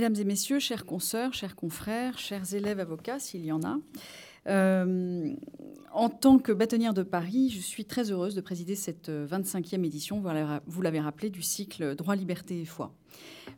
[0.00, 3.76] Mesdames et messieurs, chers consoeurs, chers confrères, chers élèves avocats, s'il y en a,
[4.48, 5.34] euh,
[5.92, 10.22] en tant que bâtonnière de Paris, je suis très heureuse de présider cette 25e édition,
[10.66, 12.94] vous l'avez rappelé, du cycle Droit, Liberté et Foi.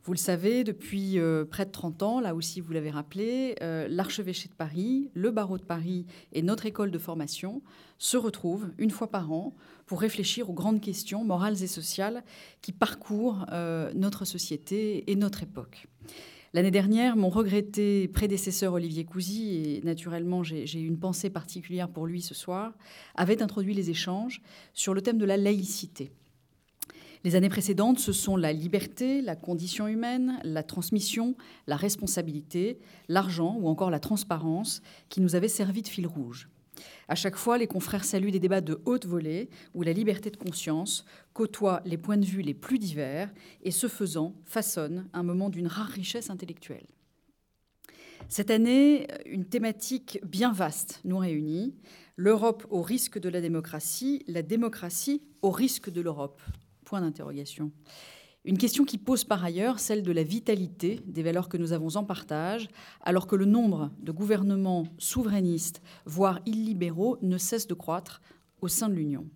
[0.02, 3.86] Vous le savez, depuis euh, près de 30 ans, là aussi vous l'avez rappelé, euh,
[3.88, 7.62] l'archevêché de Paris, le barreau de Paris et notre école de formation
[7.98, 9.54] se retrouvent une fois par an
[9.86, 12.24] pour réfléchir aux grandes questions morales et sociales
[12.62, 13.46] qui parcourent
[13.94, 15.86] notre société et notre époque.
[16.54, 22.20] L'année dernière, mon regretté prédécesseur Olivier Cousy, et naturellement j'ai une pensée particulière pour lui
[22.20, 22.74] ce soir,
[23.14, 24.42] avait introduit les échanges
[24.74, 26.12] sur le thème de la laïcité.
[27.24, 31.36] Les années précédentes, ce sont la liberté, la condition humaine, la transmission,
[31.66, 32.78] la responsabilité,
[33.08, 36.50] l'argent ou encore la transparence qui nous avaient servi de fil rouge.
[37.08, 40.36] À chaque fois, les confrères saluent des débats de haute volée où la liberté de
[40.36, 43.30] conscience côtoie les points de vue les plus divers
[43.62, 46.86] et, ce faisant, façonne un moment d'une rare richesse intellectuelle.
[48.28, 51.74] Cette année, une thématique bien vaste nous réunit.
[52.16, 56.40] L'Europe au risque de la démocratie, la démocratie au risque de l'Europe.
[56.84, 57.72] Point d'interrogation.
[58.44, 61.94] Une question qui pose par ailleurs celle de la vitalité des valeurs que nous avons
[61.94, 62.68] en partage,
[63.00, 68.20] alors que le nombre de gouvernements souverainistes, voire illibéraux, ne cesse de croître
[68.60, 69.28] au sein de l'Union.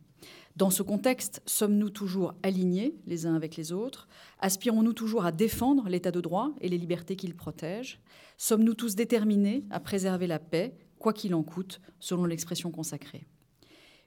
[0.56, 4.08] Dans ce contexte, sommes-nous toujours alignés les uns avec les autres?
[4.40, 8.00] Aspirons-nous toujours à défendre l'état de droit et les libertés qu'il protège?
[8.38, 13.28] Sommes-nous tous déterminés à préserver la paix, quoi qu'il en coûte, selon l'expression consacrée?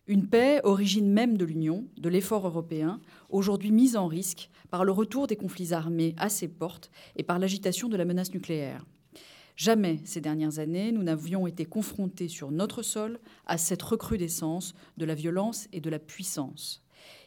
[0.07, 4.91] Une paix, origine même de l'Union, de l'effort européen, aujourd'hui mise en risque par le
[4.91, 8.85] retour des conflits armés à ses portes et par l'agitation de la menace nucléaire.
[9.55, 15.05] Jamais ces dernières années, nous n'avions été confrontés sur notre sol à cette recrudescence de
[15.05, 16.81] la violence et de la puissance.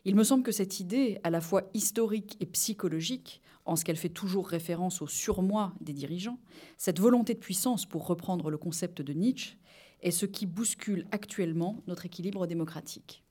[0.05, 3.97] Il me semble que cette idée, à la fois historique et psychologique, en ce qu'elle
[3.97, 6.39] fait toujours référence au surmoi des dirigeants,
[6.79, 9.59] cette volonté de puissance, pour reprendre le concept de Nietzsche,
[10.01, 13.23] est ce qui bouscule actuellement notre équilibre démocratique.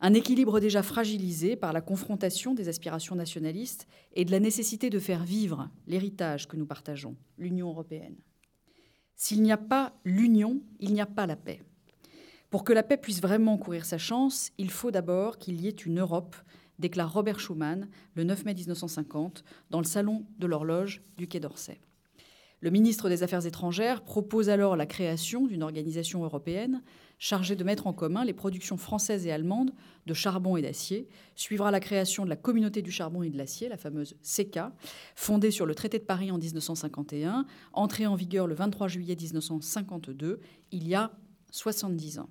[0.00, 4.98] Un équilibre déjà fragilisé par la confrontation des aspirations nationalistes et de la nécessité de
[4.98, 8.16] faire vivre l'héritage que nous partageons, l'Union européenne.
[9.14, 11.62] S'il n'y a pas l'Union, il n'y a pas la paix.
[12.50, 15.70] Pour que la paix puisse vraiment courir sa chance, il faut d'abord qu'il y ait
[15.70, 16.36] une Europe,
[16.78, 21.80] déclare Robert Schuman le 9 mai 1950 dans le salon de l'horloge du Quai d'Orsay.
[22.60, 26.82] Le ministre des Affaires étrangères propose alors la création d'une organisation européenne
[27.18, 29.72] chargée de mettre en commun les productions françaises et allemandes
[30.06, 31.08] de charbon et d'acier.
[31.34, 34.74] Suivra la création de la communauté du charbon et de l'acier, la fameuse CECA,
[35.14, 40.40] fondée sur le traité de Paris en 1951, entrée en vigueur le 23 juillet 1952,
[40.72, 41.12] il y a
[41.50, 42.28] 70 ans.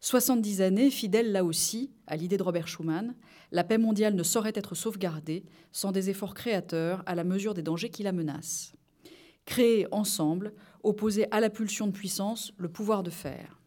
[0.00, 3.14] 70 années, fidèles là aussi à l'idée de Robert Schuman,
[3.52, 7.62] la paix mondiale ne saurait être sauvegardée sans des efforts créateurs à la mesure des
[7.62, 8.76] dangers qui la menacent
[9.46, 10.52] créer ensemble,
[10.82, 13.60] opposer à la pulsion de puissance le pouvoir de faire.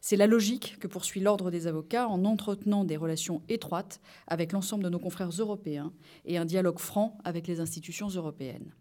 [0.00, 4.84] C'est la logique que poursuit l'Ordre des avocats en entretenant des relations étroites avec l'ensemble
[4.84, 5.92] de nos confrères européens
[6.26, 8.74] et un dialogue franc avec les institutions européennes.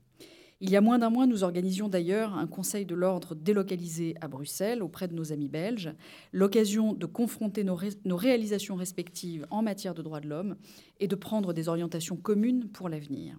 [0.60, 4.28] Il y a moins d'un mois, nous organisions d'ailleurs un conseil de l'ordre délocalisé à
[4.28, 5.94] Bruxelles auprès de nos amis belges,
[6.32, 10.56] l'occasion de confronter nos, nos, réalisations respectives en matière de droits de l'homme
[11.00, 13.38] et de prendre des orientations communes pour l'avenir.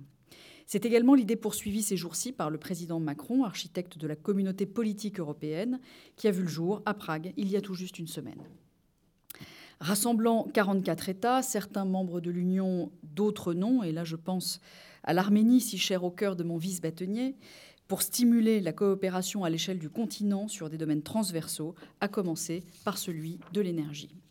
[0.67, 5.21] C'est également l'idée poursuivie ces jours-ci par le président Macron, architecte de la communauté politique
[5.21, 5.81] européenne,
[6.17, 8.43] qui a vu le jour à Prague il y a tout juste une semaine.
[9.81, 14.61] Rassemblant 44 États, certains membres de l'Union, d'autres non, et là je pense
[15.03, 17.37] à l'Arménie, si chère au cœur de mon vice-bâtonnier,
[17.89, 22.97] pour stimuler la coopération à l'échelle du continent sur des domaines transversaux, à commencer par
[22.97, 24.24] celui de l'énergie.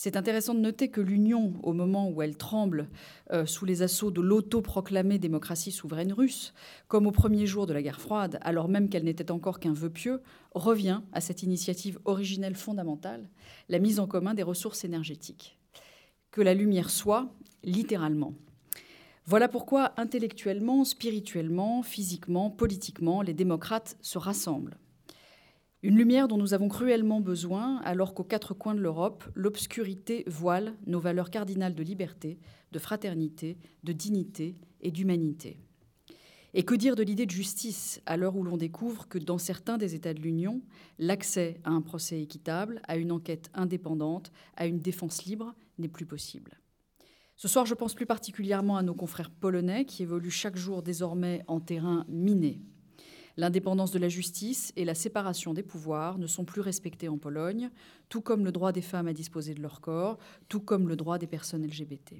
[0.00, 2.88] C'est intéressant de noter que l'Union, au moment où elle tremble
[3.32, 6.54] euh, sous les assauts de l'autoproclamée démocratie souveraine russe,
[6.86, 9.90] comme au premier jour de la guerre froide, alors même qu'elle n'était encore qu'un vœu
[9.90, 10.22] pieux,
[10.54, 13.28] revient à cette initiative originelle fondamentale,
[13.68, 15.58] la mise en commun des ressources énergétiques.
[16.30, 17.34] Que la lumière soit,
[17.64, 18.34] littéralement.
[19.26, 24.78] Voilà pourquoi intellectuellement, spirituellement, physiquement, politiquement, les démocrates se rassemblent.
[25.84, 30.74] Une lumière dont nous avons cruellement besoin alors qu'aux quatre coins de l'Europe, l'obscurité voile
[30.86, 32.40] nos valeurs cardinales de liberté,
[32.72, 35.60] de fraternité, de dignité et d'humanité.
[36.52, 39.78] Et que dire de l'idée de justice à l'heure où l'on découvre que dans certains
[39.78, 40.62] des États de l'Union,
[40.98, 46.06] l'accès à un procès équitable, à une enquête indépendante, à une défense libre n'est plus
[46.06, 46.58] possible
[47.36, 51.44] Ce soir, je pense plus particulièrement à nos confrères polonais qui évoluent chaque jour désormais
[51.46, 52.62] en terrain miné.
[53.38, 57.70] L'indépendance de la justice et la séparation des pouvoirs ne sont plus respectés en Pologne,
[58.08, 60.18] tout comme le droit des femmes à disposer de leur corps,
[60.48, 62.16] tout comme le droit des personnes LGBT.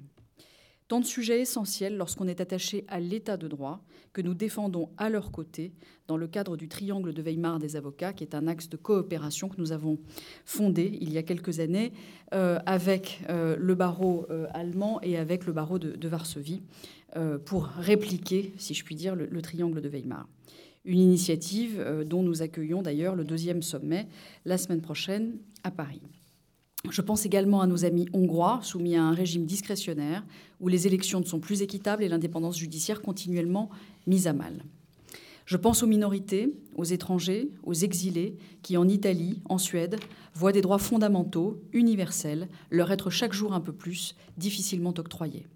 [0.87, 3.83] Tant de sujets essentiels lorsqu'on est attaché à l'état de droit
[4.13, 5.73] que nous défendons à leur côté
[6.07, 9.49] dans le cadre du triangle de Weimar des avocats, qui est un axe de coopération
[9.49, 9.99] que nous avons
[10.45, 11.91] fondé il y a quelques années
[12.33, 16.63] euh, avec euh, le barreau euh, allemand et avec le barreau de, Varsovie
[17.45, 20.27] pour répliquer, si je puis dire, le, triangle de Weimar.
[20.85, 24.07] Une initiative dont nous accueillons d'ailleurs le deuxième sommet
[24.45, 26.01] la semaine prochaine à Paris.
[26.89, 30.25] Je pense également à nos amis hongrois, soumis à un régime discrétionnaire,
[30.61, 33.69] où les élections ne sont plus équitables et l'indépendance judiciaire continuellement
[34.07, 34.63] mise à mal.
[35.45, 39.97] Je pense aux minorités, aux étrangers, aux exilés, qui en Italie, en Suède,
[40.33, 45.47] voient des droits fondamentaux, universels, leur être chaque jour un peu plus difficilement octroyés.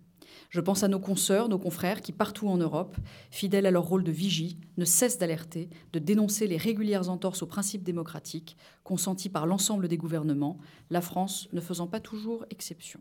[0.53, 2.95] Je pense à nos consoeurs, nos confrères qui, partout en Europe,
[3.31, 7.47] fidèles à leur rôle de vigie, ne cessent d'alerter, de dénoncer les régulières entorses aux
[7.47, 10.59] principes démocratiques consentis par l'ensemble des gouvernements,
[10.91, 12.99] la France ne faisant pas toujours exception.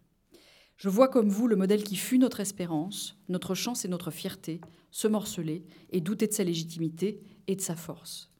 [0.78, 4.62] Je vois comme vous le modèle qui fut notre espérance, notre chance et notre fierté
[4.90, 8.30] se morceler et douter de sa légitimité et de sa force.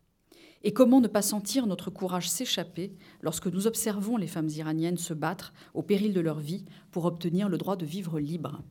[0.63, 5.13] Et comment ne pas sentir notre courage s'échapper lorsque nous observons les femmes iraniennes se
[5.13, 8.63] battre au péril de leur vie pour obtenir le droit de vivre libre?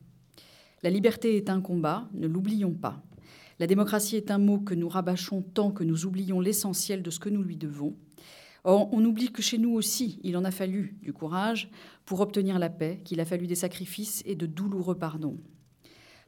[0.82, 3.02] La liberté est un combat, ne l'oublions pas.
[3.60, 7.20] La démocratie est un mot que nous rabâchons tant que nous oublions l'essentiel de ce
[7.20, 7.94] que nous lui devons.
[8.64, 11.70] Or, on oublie que chez nous aussi, il en a fallu du courage
[12.04, 15.36] pour obtenir la paix, qu'il a fallu des sacrifices et de douloureux pardons.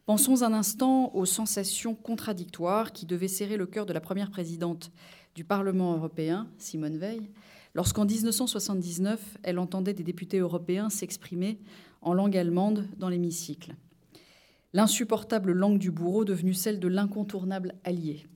[0.06, 4.92] Pensons un instant aux sensations contradictoires qui devaient serrer le cœur de la première présidente
[5.34, 7.30] du Parlement européen, Simone Veil,
[7.74, 11.58] lorsqu'en 1979, elle entendait des députés européens s'exprimer
[12.02, 13.74] en langue allemande dans l'hémicycle
[14.74, 18.26] l'insupportable langue du bourreau devenue celle de l'incontournable allié.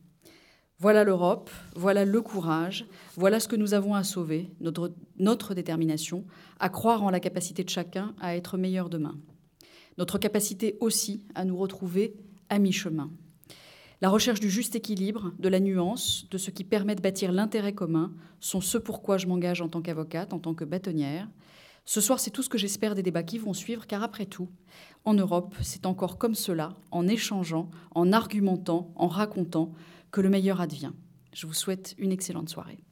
[0.79, 2.87] Voilà l'Europe, voilà le courage,
[3.17, 6.25] voilà ce que nous avons à sauver, notre, détermination,
[6.61, 9.19] à croire en la capacité de chacun à être meilleur demain.
[9.99, 12.15] Notre capacité aussi à nous retrouver
[12.49, 13.11] à mi-chemin.
[14.01, 17.73] La recherche du juste équilibre, de la nuance, de ce qui permet de bâtir l'intérêt
[17.73, 21.27] commun sont ce pourquoi je m'engage en tant qu'avocate, en tant que bâtonnière.
[21.89, 24.51] Ce soir, c'est tout ce que j'espère des débats qui vont suivre, car après tout,
[25.07, 29.73] en Europe, c'est encore comme cela, en échangeant, en argumentant, en racontant,
[30.11, 30.93] que le meilleur advient.
[31.33, 32.85] Je vous souhaite une excellente soirée.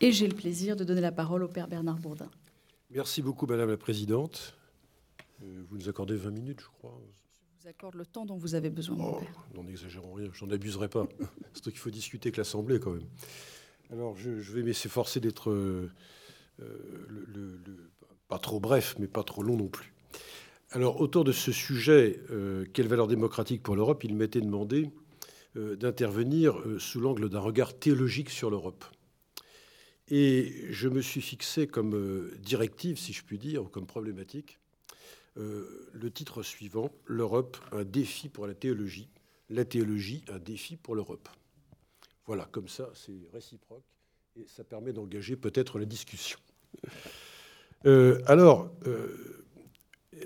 [0.00, 2.30] Et j'ai le plaisir de donner la parole au Père Bernard Bourdin.
[2.90, 4.56] Merci beaucoup, Madame la Présidente.
[5.42, 6.96] Euh, vous nous accordez 20 minutes, je crois.
[7.62, 9.46] Vous accorde le temps dont vous avez besoin, oh, Père.
[9.54, 11.06] N'en exagérons rien, j'en abuserai pas.
[11.54, 13.06] C'est qu'il faut discuter avec l'Assemblée, quand même.
[13.92, 15.92] Alors, je, vais m'efforcer d'être euh,
[16.58, 17.60] le,
[18.26, 19.92] pas trop bref, mais pas trop long non plus.
[20.70, 24.90] Alors, autour de ce sujet, euh, quelle valeur démocratique pour l'Europe, il m'était demandé
[25.56, 28.84] euh, d'intervenir euh, sous l'angle d'un regard théologique sur l'Europe.
[30.08, 34.58] Et je me suis fixé comme directive, si je puis dire, ou comme problématique,
[35.36, 39.08] le titre suivant, L'Europe, un défi pour la théologie,
[39.48, 41.28] la théologie, un défi pour l'Europe.
[42.26, 43.84] Voilà, comme ça, c'est réciproque
[44.36, 46.38] et ça permet d'engager peut-être la discussion.
[47.84, 49.44] Euh, alors, euh,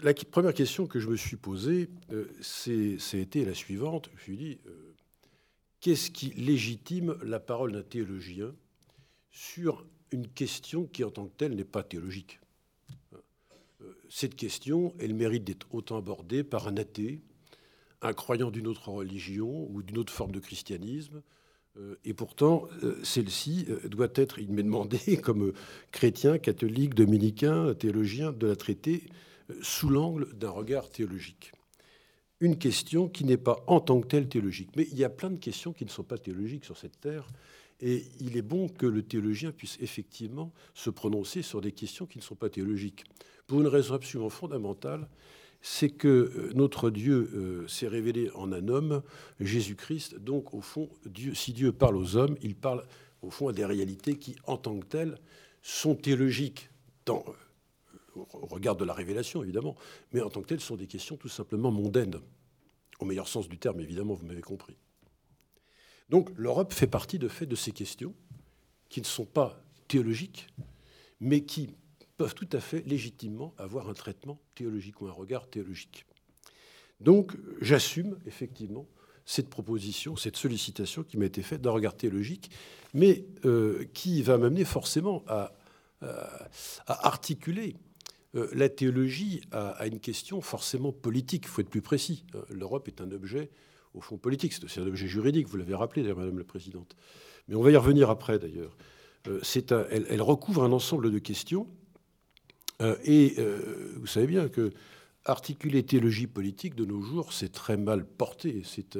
[0.02, 4.11] la première question que je me suis posée, euh, c'était la suivante.
[4.11, 4.59] Je me suis dit,
[5.81, 8.54] qu'est-ce qui légitime la parole d'un théologien
[9.31, 12.40] sur une question qui, en tant que telle, n'est pas théologique?
[14.09, 17.21] Cette question, elle mérite d'être autant abordée par un athée,
[18.02, 21.23] un croyant d'une autre religion ou d'une autre forme de christianisme,
[21.78, 25.52] euh, et pourtant, euh, celle-ci euh, doit être, il m'est demandé, comme
[25.92, 29.04] chrétien, catholique, dominicain, théologien, de la traiter
[29.62, 31.52] sous l'angle d'un regard théologique.
[32.40, 34.71] Une question qui n'est pas en tant que telle théologique.
[34.76, 37.26] Mais il y a plein de questions qui ne sont pas théologiques sur cette terre.
[37.80, 42.18] Et il est bon que le théologien puisse effectivement se prononcer sur des questions qui
[42.18, 43.04] ne sont pas théologiques.
[43.47, 45.09] Pour une raison absolument fondamentale,
[45.61, 49.03] c'est que euh, notre Dieu euh, s'est révélé en un homme,
[49.41, 50.17] Jésus-Christ.
[50.17, 50.88] Donc, au fond,
[51.35, 52.85] si Dieu parle aux hommes, il parle
[53.23, 55.19] au fond à des réalités qui, en tant que telles,
[55.62, 56.71] sont théologiques,
[57.09, 57.15] euh,
[58.15, 59.76] au regard de la révélation, évidemment,
[60.12, 62.17] mais en tant que telles, sont des questions tout simplement mondaines,
[63.00, 64.76] au meilleur sens du terme, évidemment, vous m'avez compris.
[66.09, 68.15] Donc, l'Europe fait partie de fait de ces questions
[68.88, 70.49] qui ne sont pas théologiques,
[71.21, 71.71] mais qui
[72.16, 76.06] peuvent tout à fait légitimement avoir un traitement théologique ou un regard théologique.
[77.00, 78.87] Donc j'assume effectivement
[79.25, 82.50] cette proposition, cette sollicitation qui m'a été faite d'un regard théologique,
[82.94, 85.52] mais euh, qui va m'amener forcément à,
[86.87, 87.75] articuler
[88.37, 91.44] euh, la théologie à, une question forcément politique.
[91.46, 92.25] Il faut être plus précis.
[92.35, 93.50] Euh, L'Europe est un objet,
[93.94, 94.52] au fond, politique.
[94.52, 96.96] C'est un objet juridique, vous l'avez rappelé d'ailleurs, Madame la Présidente.
[97.49, 98.76] Mais on va y revenir après d'ailleurs.
[99.25, 101.66] elle recouvre un ensemble de questions
[103.04, 103.37] et
[103.97, 104.71] vous savez bien que
[105.25, 108.62] articuler théologie politique de nos jours, c'est très mal porté.
[108.64, 108.99] C'est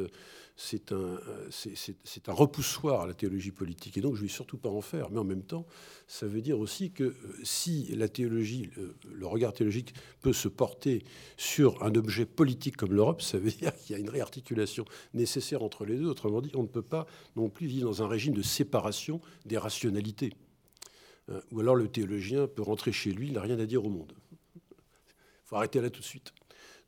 [0.59, 3.99] c'est un, repoussoir à la théologie politique.
[3.99, 5.11] Et donc, je ne vais surtout pas en faire.
[5.11, 5.67] Mais en même temps,
[6.09, 8.71] ça veut dire aussi que euh, si la théologie,
[9.07, 9.93] le, regard théologique
[10.23, 11.05] peut se porter
[11.37, 15.63] sur un objet politique comme l'Europe, ça veut dire qu'il y a une réarticulation nécessaire
[15.63, 16.07] entre les deux.
[16.07, 17.07] Autrement dit, on ne peut pas
[17.37, 20.33] non plus vivre dans un régime de séparation des rationalités.
[21.31, 23.89] Euh, ou alors le théologien peut rentrer chez lui, il n'a rien à dire au
[23.89, 24.13] monde.
[24.55, 26.33] Il faut arrêter là tout de suite.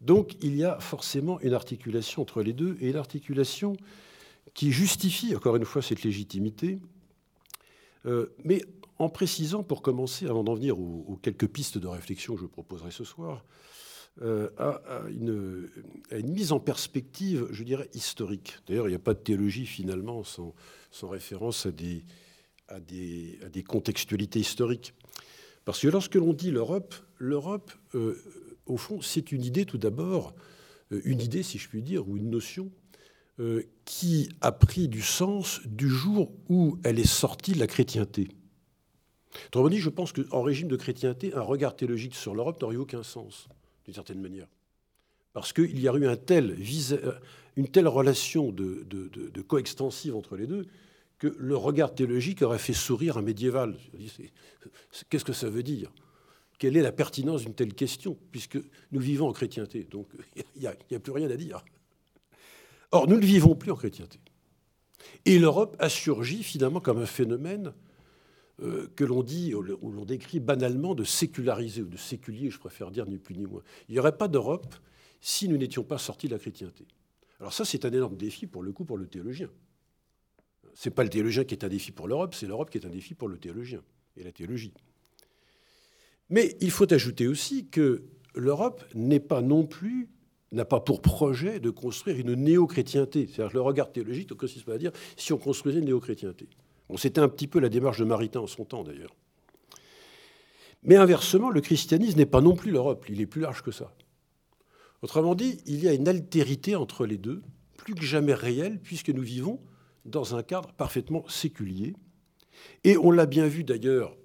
[0.01, 3.77] Donc il y a forcément une articulation entre les deux, et l'articulation
[4.55, 6.81] qui justifie, encore une fois, cette légitimité,
[8.07, 8.65] euh, mais
[8.99, 12.91] en précisant, pour commencer, avant d'en venir aux, quelques pistes de réflexion que je proposerai
[12.91, 13.45] ce soir,
[14.23, 15.69] euh, à, une,
[16.25, 18.59] mise en perspective, je dirais, historique.
[18.67, 20.55] D'ailleurs, il n'y a pas de théologie, finalement, sans,
[21.03, 22.05] référence à des,
[22.69, 24.95] à, des, contextualités historiques.
[25.65, 28.17] Parce que lorsque l'on dit l'Europe, l'Europe euh,
[28.67, 30.35] au fond, c'est une idée tout d'abord,
[30.93, 32.71] euh, une idée, si je puis dire, ou une notion
[33.41, 38.29] euh, qui a pris du sens du jour où elle est sortie de la chrétienté.
[39.49, 43.03] Autrement dit, je pense qu'en régime de chrétienté, un regard théologique sur l'Europe n'aurait aucun
[43.03, 43.49] sens,
[43.85, 44.49] d'une certaine manière.
[45.35, 46.07] Parce qu'il y a eu
[47.57, 50.67] une telle relation de, de coextensive entre les deux
[51.19, 53.77] que le regard théologique aurait fait sourire un médiéval.
[55.11, 55.93] Qu'est-ce que ça veut dire?
[56.59, 58.59] Quelle est la pertinence d'une telle question, puisque
[58.93, 59.85] nous vivons en chrétienté.
[59.85, 60.09] Donc
[60.57, 61.65] il n'y a, plus rien à dire.
[62.91, 64.19] Or, nous ne vivons plus en chrétienté.
[65.25, 67.73] Et l'Europe a surgi finalement comme un phénomène
[68.61, 72.91] euh, que l'on dit, ou l'on décrit banalement de séculariser, ou de séculier, je préfère
[72.91, 73.63] dire ni plus ni moins.
[73.89, 74.75] Il n'y aurait pas d'Europe
[75.21, 76.87] si nous n'étions pas sortis de la chrétienté.
[77.39, 79.49] Alors ça, c'est un énorme défi pour le coup pour le théologien.
[80.85, 82.91] N'est pas le théologien qui est un défi pour l'Europe, c'est l'Europe qui est un
[82.91, 83.83] défi pour le théologien
[84.17, 84.73] et la théologie.
[86.31, 88.05] Mais il faut ajouter aussi que
[88.35, 90.09] l'Europe n'est pas non plus
[90.53, 93.27] n'a pas pour projet de construire une néo-chrétienté.
[93.27, 96.49] C'est-à-dire le regard théologique ne consiste pas à dire si on construisait une néo-chrétienté.
[96.97, 99.15] C'était un petit peu la démarche de Maritain en son temps d'ailleurs.
[100.85, 103.93] Mais inversement, le christianisme n'est pas non plus l'Europe, il est plus large que ça.
[105.03, 107.43] Autrement dit, il y a une altérité entre les deux,
[107.77, 109.61] plus que jamais réelle, puisque nous vivons
[110.05, 111.95] dans un cadre parfaitement séculier.
[112.85, 114.17] Et on l'a bien vu d'ailleurs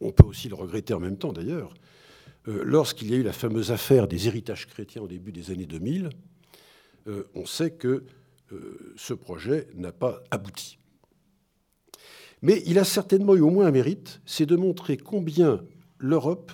[0.00, 1.74] on peut aussi le regretter en même temps d'ailleurs,
[2.46, 5.66] euh, lorsqu'il y a eu la fameuse affaire des héritages chrétiens au début des années
[5.66, 6.10] 2000,
[7.08, 8.04] euh, on sait que
[8.52, 10.78] euh, ce projet n'a pas abouti.
[12.40, 15.64] Mais il a certainement eu au moins un mérite, c'est de montrer combien
[15.98, 16.52] l'Europe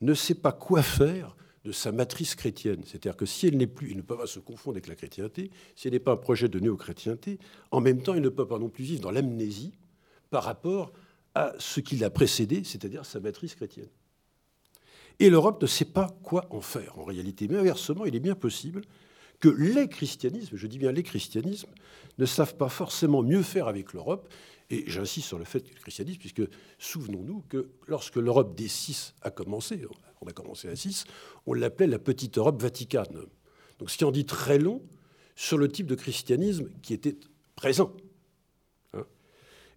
[0.00, 2.82] ne sait pas quoi faire de sa matrice chrétienne.
[2.86, 5.50] C'est-à-dire que si elle n'est plus, il ne peut pas se confondre avec la chrétienté,
[5.76, 7.38] si elle n'est pas un projet de néo-chrétienté,
[7.70, 9.72] en même temps, il ne peut pas non plus vivre dans l'amnésie
[10.30, 10.92] par rapport
[11.34, 13.88] à ce qui l'a précédé, c'est-à-dire sa matrice chrétienne.
[15.18, 17.46] Et l'Europe ne sait pas quoi en faire en réalité.
[17.46, 18.82] Mais inversement, il est bien possible
[19.38, 21.70] que les christianismes, je dis bien les christianismes,
[22.18, 24.32] ne savent pas forcément mieux faire avec l'Europe.
[24.70, 26.42] Et j'insiste sur le fait que le christianisme, puisque
[26.78, 29.82] souvenons-nous que lorsque l'Europe des six a commencé,
[30.20, 31.04] on a commencé à six,
[31.46, 33.26] on l'appelait la petite Europe vaticane.
[33.78, 34.82] Donc ce qui en dit très long
[35.36, 37.16] sur le type de christianisme qui était
[37.56, 37.92] présent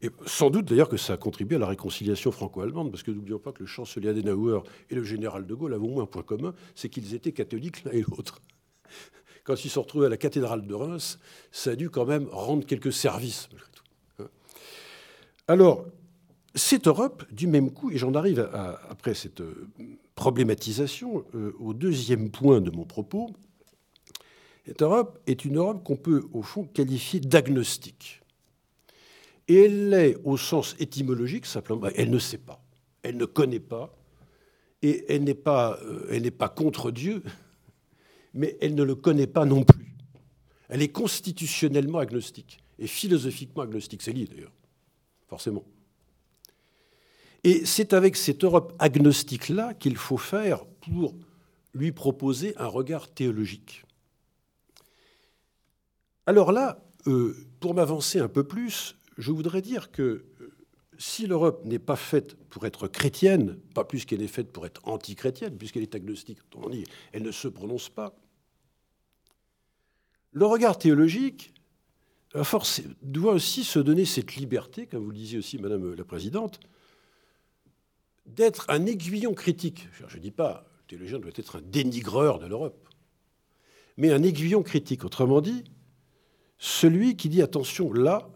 [0.03, 3.39] et sans doute d'ailleurs que ça a contribué à la réconciliation franco-allemande, parce que n'oublions
[3.39, 4.59] pas que le chancelier Adenauer
[4.89, 7.85] et le général de Gaulle avaient au moins un point commun, c'est qu'ils étaient catholiques
[7.85, 8.41] l'un et l'autre.
[9.45, 11.19] Quand ils se sont retrouvés à la cathédrale de Reims,
[11.53, 13.83] ça a dû quand même rendre quelques services, malgré tout.
[14.19, 14.27] Hein.
[15.47, 15.85] Alors,
[16.55, 18.47] cette Europe, du même coup, et j'en arrive
[18.89, 19.67] après cette euh,
[20.15, 23.31] problématisation, euh, au deuxième point de mon propos,
[24.65, 28.21] cette Europe est une Europe qu'on peut, au fond, qualifier d'agnostique.
[29.47, 32.63] Et elle l'est au sens étymologique, simplement, bah, elle ne sait pas,
[33.01, 33.97] elle ne connaît pas,
[34.83, 37.23] et elle n'est pas, euh, elle n'est pas contre Dieu,
[38.35, 39.95] mais elle ne le connaît pas non plus.
[40.69, 44.01] Elle est constitutionnellement agnostique et philosophiquement agnostique.
[44.03, 44.53] C'est lié d'ailleurs,
[45.27, 45.63] forcément.
[47.43, 51.15] Et c'est avec cette Europe agnostique-là qu'il faut faire pour
[51.73, 53.83] lui proposer un regard théologique.
[56.25, 60.01] Alors là, euh, pour m'avancer un peu plus, je voudrais dire que
[60.39, 60.53] euh,
[60.97, 64.81] si l'Europe n'est pas faite pour être chrétienne, pas plus qu'elle est faite pour être
[64.85, 68.15] anti-chrétienne, puisqu'elle est agnostique, autrement dit, elle ne se prononce pas,
[70.31, 71.53] le regard théologique
[73.01, 76.59] doit aussi se donner cette liberté, comme vous le disiez aussi, Madame la Présidente,
[78.25, 79.87] d'être un aiguillon critique.
[80.07, 82.87] Je ne dis pas, le théologien doit être un dénigreur de l'Europe,
[83.97, 85.05] mais un aiguillon critique.
[85.05, 85.63] Autrement dit,
[86.57, 88.29] celui qui dit attention, là,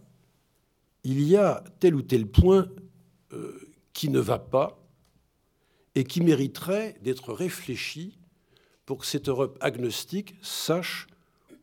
[1.03, 2.67] il y a tel ou tel point
[3.33, 4.83] euh, qui ne va pas
[5.95, 8.17] et qui mériterait d'être réfléchie
[8.85, 11.07] pour que cette Europe agnostique sache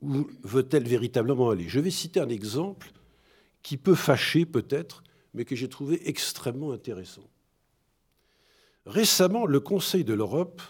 [0.03, 1.69] où veut-elle véritablement aller.
[1.69, 2.93] Je vais citer un exemple
[3.63, 5.03] qui peut fâcher peut-être,
[5.33, 7.29] mais que j'ai trouvé extrêmement intéressant.
[8.87, 10.61] Récemment, le Conseil de l'Europe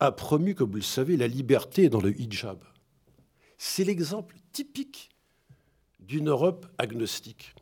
[0.00, 2.62] a promu, comme vous le savez, la liberté dans le hijab.
[3.56, 5.10] C'est l'exemple typique
[6.00, 7.54] d'une Europe agnostique.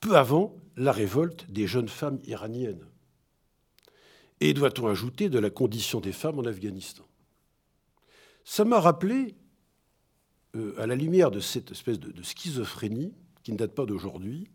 [0.00, 2.84] Peu avant la révolte des jeunes femmes iraniennes.
[4.40, 7.04] Et doit-on ajouter de la condition des femmes en Afghanistan?
[8.44, 9.36] Ça m'a rappelé,
[10.56, 14.48] euh, à la lumière de cette espèce de, schizophrénie, qui ne date pas d'aujourd'hui,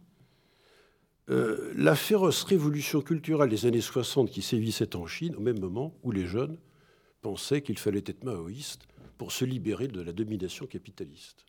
[1.29, 5.93] euh, la féroce révolution culturelle des années 60 qui sévissait en Chine au même moment
[6.03, 6.57] où les jeunes
[7.21, 11.45] pensaient qu'il fallait être maoïste pour se libérer de la domination capitaliste.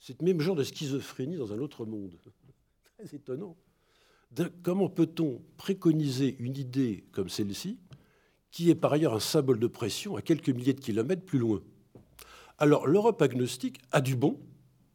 [0.00, 2.18] C'est le même genre de schizophrénie dans un autre monde.
[2.98, 3.56] Très étonnant.
[4.62, 7.78] Comment peut-on préconiser une idée comme celle-ci,
[8.50, 11.62] qui est par ailleurs un symbole de pression à quelques milliers de kilomètres plus loin?
[12.58, 14.38] Alors l'Europe agnostique a du bon,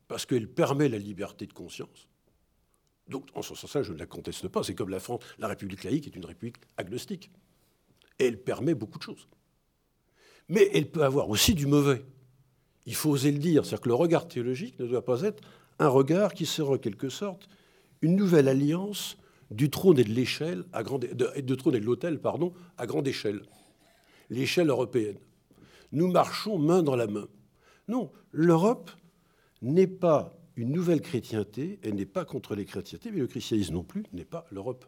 [0.07, 2.07] parce qu'elle permet la liberté de conscience,
[3.07, 4.63] donc, en ce sens-là, je ne la conteste pas.
[4.63, 7.29] C'est comme la France, la République laïque est une république agnostique.
[8.17, 9.27] Et elle permet beaucoup de choses.
[10.50, 12.03] Mais elle peut avoir aussi du mauvais.
[12.85, 13.63] Il faut oser le dire.
[13.65, 15.43] C'est-à-dire que le regard théologique ne doit pas être
[15.79, 17.50] un regard qui sera en quelque sorte
[18.01, 19.17] une nouvelle alliance
[19.51, 23.41] du trône et de l'échelle à trône et de l'autel pardon à grande échelle
[24.29, 25.17] l'échelle européenne
[25.91, 27.27] nous marchons main dans la main
[27.88, 28.89] non l'Europe
[29.62, 33.83] n'est pas une nouvelle chrétienté, elle n'est pas contre les chrétientés, mais le christianisme non
[33.83, 34.85] plus n'est pas l'Europe.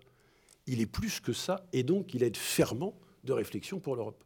[0.65, 4.23] Il est plus que ça, et donc il est fermant de réflexion pour l'Europe.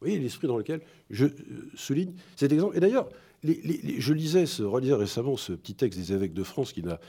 [0.00, 2.76] Vous voyez l'esprit dans lequel je euh, souligne cet exemple.
[2.76, 3.08] Et d'ailleurs,
[3.42, 7.00] je lisais, ce, relisais récemment ce petit texte des évêques de France qui n'a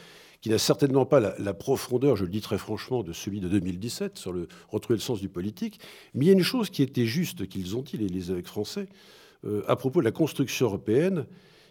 [0.45, 4.15] qui n'a certainement pas la, profondeur, je le dis très franchement, de celui de 2017
[4.15, 5.79] sur le retrouver le sens du politique.
[6.13, 8.87] Mais il y a une chose qui était juste qu'ils ont dit, les, évêques français,
[9.43, 11.25] euh, à propos de la construction européenne,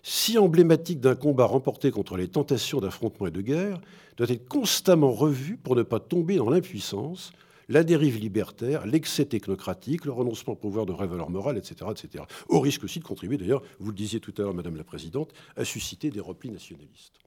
[0.07, 3.81] si emblématique d'un combat remporté contre les tentations d'affrontement et de guerre,
[4.19, 7.33] doit être constamment revu pour ne pas tomber dans l'impuissance,
[7.71, 12.25] la dérive libertaire, l'excès technocratique, le renoncement au pouvoir de vraie valeur morale, etc., etc.
[12.49, 15.33] Au risque aussi de contribuer, d'ailleurs, vous le disiez tout à l'heure, Madame la Présidente,
[15.57, 17.19] à susciter des replis nationalistes.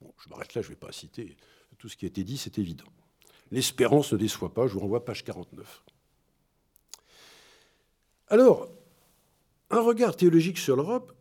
[0.00, 1.36] Je m'arrête là, je ne vais pas citer
[1.76, 2.86] tout ce qui a été dit, c'est évident.
[3.50, 5.84] L'espérance ne déçoit pas, je vous renvoie page 49.
[8.28, 8.70] Alors,
[9.68, 11.12] un regard théologique sur l'Europe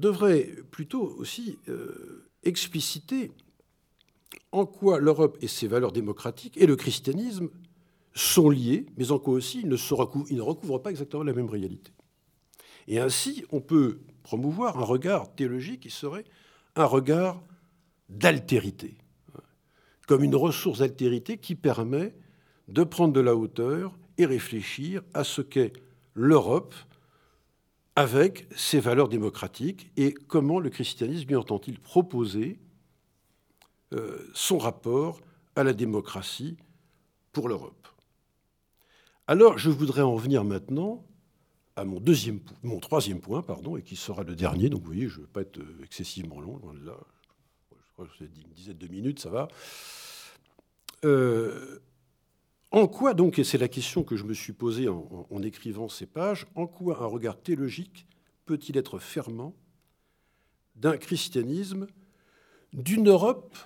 [0.00, 3.30] devrait plutôt aussi euh, expliciter
[4.52, 7.50] en quoi l'Europe et ses valeurs démocratiques et le christianisme
[8.14, 9.76] sont liés, mais en quoi aussi ils ne,
[10.30, 11.92] ils recouvrent pas exactement la même réalité.
[12.88, 16.24] Et ainsi, on peut promouvoir un regard théologique qui serait
[16.74, 17.42] un regard
[18.08, 18.96] d'altérité,
[20.08, 22.14] comme une ressource d'altérité qui permet
[22.68, 25.72] de prendre de la hauteur et réfléchir à ce qu'est
[26.14, 26.74] l'Europe
[28.00, 32.58] avec ses valeurs démocratiques et comment le christianisme lui entend-il proposer
[33.92, 35.20] euh, son rapport
[35.54, 36.56] à la démocratie
[37.32, 37.86] pour l'Europe.
[39.26, 41.04] Alors, je voudrais en venir maintenant
[41.76, 44.70] à mon, deuxième, mon troisième point, pardon, et qui sera le dernier.
[44.70, 46.58] Donc, vous voyez, je ne vais pas être excessivement long.
[46.82, 46.96] Là,
[47.70, 49.48] je crois que c'est une dizaine de minutes, ça va.
[51.04, 51.80] Euh,
[52.72, 56.06] en quoi donc, et c'est la question que je me suis posée en, écrivant ces
[56.06, 58.06] pages, en quoi un regard théologique
[58.46, 59.56] peut-il être fermant
[60.76, 61.88] d'un christianisme,
[62.72, 63.56] d'une Europe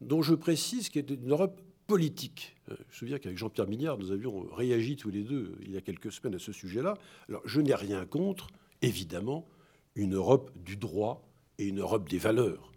[0.00, 2.56] dont je précise qu'elle est une Europe politique?
[2.70, 5.76] Euh, je me souviens qu'avec Jean-Pierre Mignard, nous avions réagi tous les deux il y
[5.76, 6.94] a quelques semaines à ce sujet-là.
[7.28, 8.46] Alors, je n'ai rien contre,
[8.80, 9.48] évidemment,
[9.96, 12.72] une Europe du droit et une Europe des valeurs.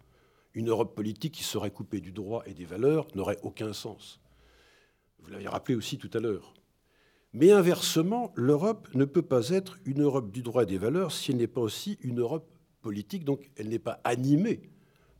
[0.52, 4.20] Une Europe politique qui serait coupée du droit et des valeurs n'aurait aucun sens.
[5.20, 6.54] Vous l'avez rappelé aussi tout à l'heure.
[7.32, 11.32] Mais inversement, l'Europe ne peut pas être une Europe du droit et des valeurs si
[11.32, 12.50] elle n'est pas aussi une Europe
[12.80, 14.70] politique, donc elle n'est pas animée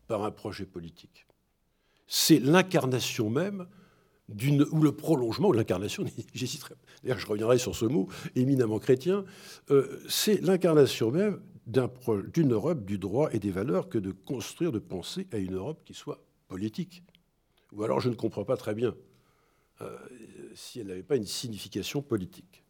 [0.07, 1.27] par un projet politique.
[2.07, 3.67] C'est l'incarnation même
[4.29, 6.05] d'une, ou le prolongement, ou l'incarnation,
[6.35, 9.25] j'hésiterai, d'ailleurs je reviendrai sur ce mot éminemment chrétien,
[9.71, 14.79] euh, c'est l'incarnation même d'une Europe du droit et des valeurs que de construire, de
[14.79, 17.03] penser à une Europe qui soit politique.
[17.73, 18.95] Ou alors je ne comprends pas très bien
[19.81, 19.99] euh,
[20.55, 22.65] si elle n'avait pas une signification politique.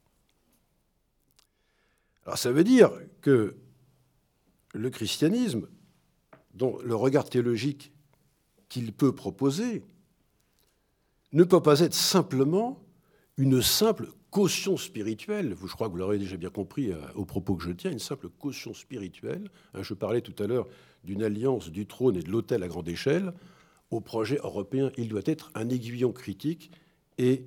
[2.24, 2.90] Alors ça veut dire
[3.20, 3.56] que
[4.74, 5.68] le christianisme,
[6.54, 7.92] dont le regard théologique
[8.68, 9.84] qu'il peut proposer,
[11.32, 12.82] ne peut pas être simplement
[13.36, 15.54] une simple caution spirituelle.
[15.64, 17.98] Je crois que vous l'aurez déjà bien compris euh, au propos que je tiens, une
[17.98, 19.48] simple caution spirituelle.
[19.74, 20.66] Hein, je parlais tout à l'heure
[21.04, 23.32] d'une alliance du trône et de l'autel à grande échelle.
[23.90, 26.72] Au projet européen, il doit être un aiguillon critique
[27.18, 27.46] et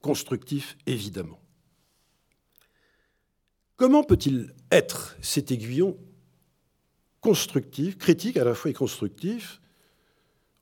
[0.00, 1.40] constructif, évidemment.
[3.76, 5.96] Comment peut-il être cet aiguillon
[7.20, 9.60] constructif, critique à la fois et constructif,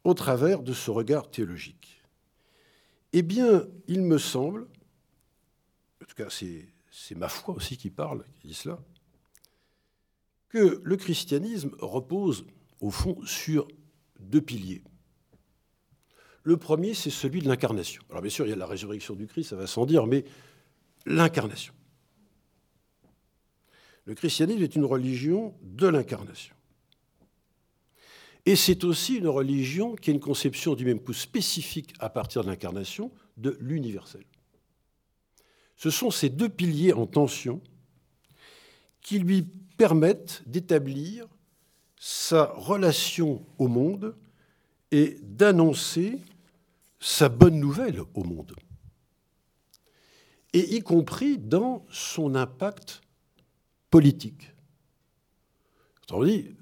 [0.04, 2.02] au travers de ce regard théologique?
[3.12, 4.68] Eh bien, il me semble,
[6.02, 8.78] en tout cas c'est ma foi aussi qui parle, qui dit cela,
[10.48, 12.46] que le christianisme repose
[12.80, 13.66] au fond sur
[14.20, 14.82] deux piliers.
[16.46, 18.04] Le premier, c'est celui de l'incarnation.
[18.08, 20.24] Alors bien sûr, il y a la résurrection du Christ, ça va sans dire, mais
[21.04, 21.74] l'incarnation.
[24.04, 26.54] Le christianisme est une religion de l'incarnation.
[28.44, 32.44] Et c'est aussi une religion qui a une conception du même coup spécifique à partir
[32.44, 34.22] de l'incarnation de l'universel.
[35.74, 37.60] Ce sont ces deux piliers en tension
[39.00, 39.42] qui lui
[39.76, 41.26] permettent d'établir
[41.98, 44.14] sa relation au monde
[44.92, 46.20] et d'annoncer
[47.00, 48.54] sa bonne nouvelle au monde,
[50.52, 53.02] et y compris dans son impact
[53.90, 54.52] politique.
[56.04, 56.54] Autrement dit,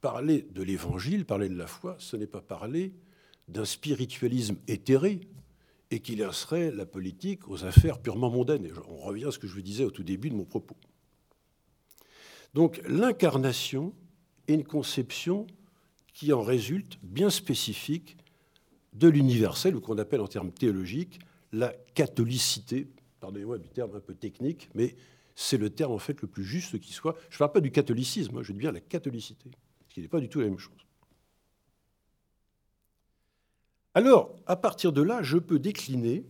[0.00, 2.94] parler de l'évangile, parler de la foi, ce n'est pas parler
[3.48, 5.20] d'un spiritualisme éthéré
[5.90, 8.70] et qui laisserait la politique aux affaires purement mondaines.
[8.88, 10.76] On revient à ce que je vous disais au tout début de mon propos.
[12.54, 13.94] Donc l'incarnation
[14.46, 15.46] est une conception
[16.12, 18.16] qui en résulte bien spécifique
[18.98, 21.20] de l'universel, ou qu'on appelle en termes théologiques
[21.52, 22.88] la catholicité.
[23.20, 24.96] Pardonnez-moi du terme un peu technique, mais
[25.34, 27.16] c'est le terme en fait le plus juste qui soit.
[27.30, 29.50] Je ne parle pas du catholicisme, je dis bien la catholicité,
[29.88, 30.84] ce qui n'est pas du tout la même chose.
[33.94, 36.24] Alors, à partir de là, je peux décliner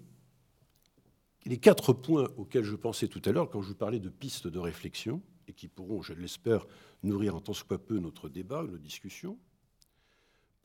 [1.44, 4.46] les quatre points auxquels je pensais tout à l'heure quand je vous parlais de pistes
[4.46, 6.66] de réflexion, et qui pourront, je l'espère,
[7.02, 9.38] nourrir en tant soit peu notre débat, nos discussions.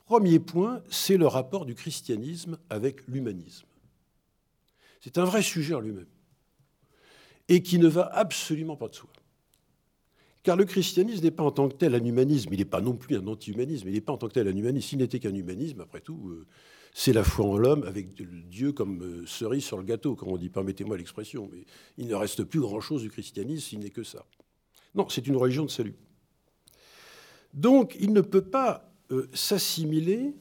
[0.04, 3.66] Premier point, c'est le rapport du christianisme avec l'humanisme.
[5.00, 6.06] C'est un vrai sujet en lui-même
[7.48, 9.10] et qui ne va absolument pas de soi.
[10.42, 12.94] Car le christianisme n'est pas en tant que tel un humanisme, il n'est pas non
[12.94, 14.88] plus un anti-humanisme, il n'est pas en tant que tel un humanisme.
[14.88, 16.46] S'il n'était qu'un humanisme, après tout, euh,
[16.92, 18.14] c'est la foi en l'homme avec
[18.48, 21.48] Dieu comme euh, cerise sur le gâteau, comme on dit, permettez-moi l'expression.
[21.50, 21.64] Mais
[21.96, 24.26] il ne reste plus grand-chose du christianisme s'il n'est que ça.
[24.94, 25.94] Non, c'est une religion de salut.
[27.54, 30.34] Donc, il ne peut pas euh, s'assimiler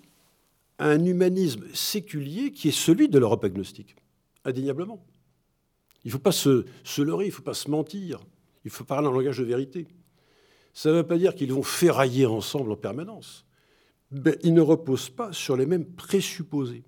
[0.78, 3.96] à un humanisme séculier qui est celui de l'Europe agnostique,
[4.46, 5.06] indéniablement.
[6.04, 6.66] Il ne faut pas se,
[7.02, 8.20] leurrer, il ne faut pas se mentir,
[8.66, 9.88] il faut parler en langage de vérité.
[10.74, 13.46] Ça ne veut pas dire qu'ils vont ferrailler ensemble en permanence.
[14.44, 16.84] Ils ne reposent pas sur les mêmes présupposés.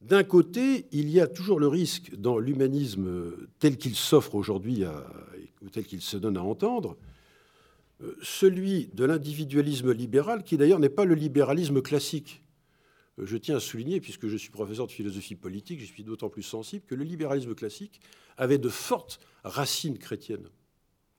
[0.00, 4.84] D'un côté, il y a toujours le risque dans l'humanisme tel qu'il s'offre aujourd'hui
[5.62, 6.96] ou tel qu'il se donne à entendre,
[8.22, 12.42] celui de l'individualisme libéral, qui d'ailleurs n'est pas le libéralisme classique.
[13.18, 16.28] Euh, je tiens à souligner, puisque je suis professeur de philosophie politique, je suis d'autant
[16.28, 18.00] plus sensible que le libéralisme classique
[18.36, 20.48] avait de fortes racines chrétiennes,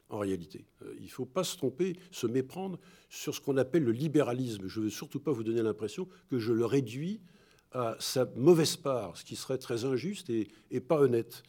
[0.09, 0.65] en réalité.
[0.83, 4.67] Euh, il ne faut pas se tromper, se méprendre sur ce qu'on appelle le libéralisme.
[4.67, 7.21] Je ne veux surtout pas vous donner l'impression que je le réduis
[7.71, 11.41] à sa mauvaise part, ce qui serait très injuste et, et pas honnête,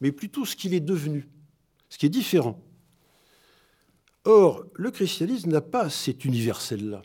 [0.00, 1.26] mais plutôt ce qu'il est devenu,
[1.88, 2.62] ce qui est différent.
[4.24, 7.02] Or, le christianisme n'a pas cet universel-là.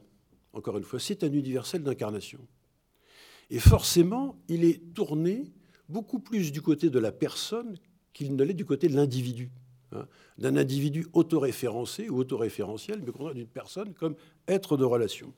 [0.54, 2.40] Encore une fois, c'est un universel d'incarnation.
[3.50, 5.54] Et forcément, il est tourné
[5.88, 7.78] beaucoup plus du côté de la personne
[8.14, 9.52] qu'il ne l'est du côté de l'individu.
[9.92, 10.08] Hein.
[10.40, 14.16] d'un individu autoréférencé ou autoréférentiel, mais d'une personne comme
[14.48, 15.32] être de relation.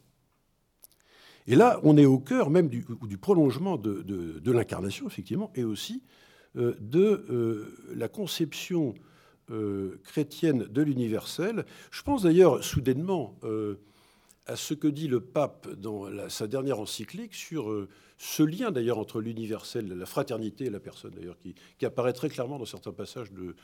[1.48, 2.84] Et là, on est au cœur même du,
[3.18, 6.02] prolongement de, l'incarnation, effectivement, et aussi
[6.56, 8.94] euh, de euh, la conception
[9.52, 11.66] euh, chrétienne de l'universel.
[11.92, 13.38] Je pense d'ailleurs soudainement
[14.48, 18.98] à ce que dit le pape dans sa dernière encyclique sur euh, ce lien d'ailleurs
[18.98, 23.32] entre l'universel, la fraternité et la personne, d'ailleurs, qui, apparaît très clairement dans certains passages
[23.32, 23.56] de,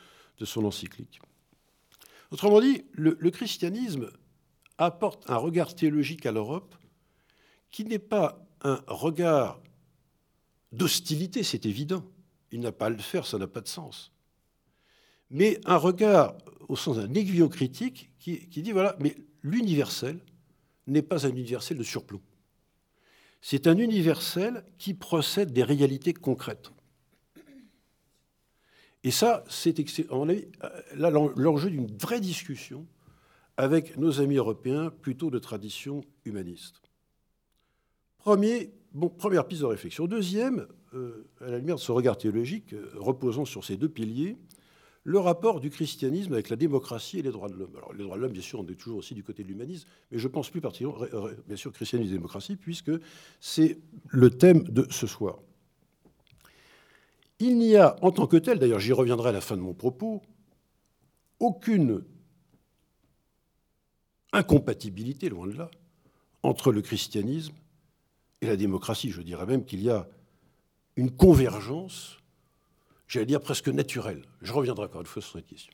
[0.44, 1.20] son encyclique.
[2.30, 4.10] Autrement dit, le, christianisme
[4.76, 6.74] apporte un regard théologique à l'Europe
[7.70, 9.60] qui n'est pas un regard
[10.72, 12.04] d'hostilité, c'est évident.
[12.50, 14.12] Il n'a pas à le faire, ça n'a pas de sens.
[15.34, 16.36] Mais un regard
[16.68, 20.20] au sens d'un aiguillon critique qui, dit, voilà, mais l'universel,
[20.86, 22.20] n'est pas un universel de surplomb.
[23.40, 26.70] C'est un universel qui procède des réalités concrètes.
[29.02, 29.74] Et ça, c'est
[30.94, 32.86] l'enjeu d'une vraie discussion
[33.56, 36.80] avec nos amis européens plutôt de tradition humaniste.
[38.18, 40.06] Premier, bon, première piste de réflexion.
[40.06, 44.38] Deuxième, euh, à la lumière de ce regard théologique euh, reposant sur ces deux piliers,
[45.04, 47.76] le rapport du christianisme avec la démocratie et les droits de l'homme.
[47.76, 49.86] Alors, les droits de l'homme, bien sûr, on est toujours aussi du côté de l'humanisme,
[50.10, 52.90] mais je pense plus particulièrement, bien sûr, christianisme et démocratie, puisque
[53.38, 55.38] c'est le thème de ce soir.
[57.38, 59.74] il n'y a en tant que tel, d'ailleurs j'y reviendrai à la fin de mon
[59.74, 60.22] propos,
[61.38, 62.02] aucune
[64.32, 65.70] incompatibilité, loin de là,
[66.42, 67.54] entre le christianisme
[68.40, 69.10] et la démocratie.
[69.10, 70.08] Je dirais même qu'il y a
[70.96, 72.18] une convergence,
[73.14, 74.22] j'allais dire presque naturelle.
[74.42, 75.72] Je reviendrai encore une fois sur cette question.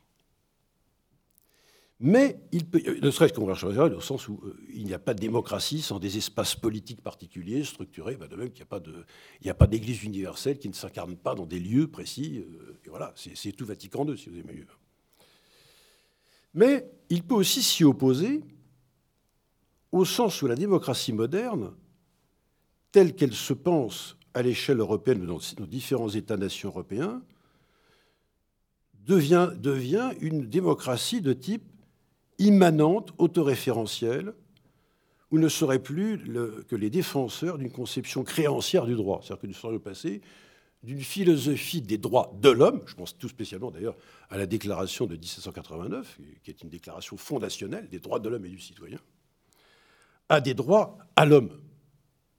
[2.03, 5.13] Mais il peut, ne serait-ce convergence naturelle au sens où euh, il n'y a pas
[5.13, 8.65] de démocratie sans des espaces politiques particuliers, structurés, bah, de même qu'il
[9.45, 12.39] n'y a pas d'église universelle qui ne s'incarne pas dans des lieux précis.
[12.39, 14.67] Euh, et voilà, c'est tout Vatican II, si vous aimez mieux.
[16.55, 18.43] Mais il peut aussi s'y opposer
[19.93, 21.73] au sens où la démocratie moderne,
[22.93, 27.23] telle qu'elle se pense à l'échelle européenne dans nos différents États-nations européens,
[29.07, 31.65] devient, une démocratie de type
[32.39, 34.35] immanente, autoréférentielle,
[35.31, 36.19] où ne serait plus
[36.69, 39.21] que les défenseurs d'une conception créancière du droit.
[39.23, 40.21] C'est-à-dire que nous serions passés
[40.83, 43.97] d'une philosophie des droits de l'homme, je pense tout spécialement d'ailleurs
[44.31, 48.49] à la déclaration de 1789, qui est une déclaration fondationnelle des droits de l'homme et
[48.49, 48.99] du citoyen,
[50.29, 51.51] à des droits à l'homme.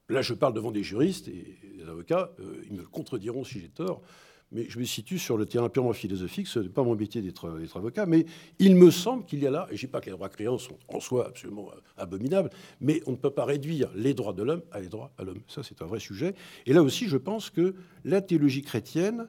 [0.08, 3.68] Là, je parle devant des juristes et des avocats, euh, ils me contrediront si j'ai
[3.68, 4.02] tort,
[4.52, 7.48] mais je me situe sur le terrain purement philosophique, ce n'est pas mon métier d'être
[7.74, 8.26] avocat, mais
[8.58, 10.28] il me semble qu'il y a là, et je ne dis pas que les droits
[10.28, 14.34] créants sont en soi absolument euh, abominables, mais on ne peut pas réduire les droits
[14.34, 15.40] de l'homme à les droits à l'homme.
[15.48, 16.34] Ça, c'est un vrai sujet.
[16.66, 19.26] Et là aussi, je pense que la théologie chrétienne,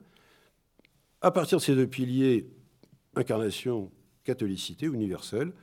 [1.21, 2.49] à partir de ces deux piliers,
[3.15, 3.91] incarnation,
[4.25, 5.53] catholicité universelle,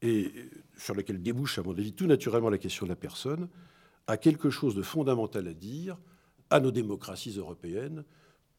[0.00, 0.32] et
[0.76, 3.48] sur lequel débouche, à mon avis, tout naturellement la question de la personne,
[4.06, 5.98] a quelque chose de fondamental à dire
[6.50, 8.04] à nos démocraties européennes,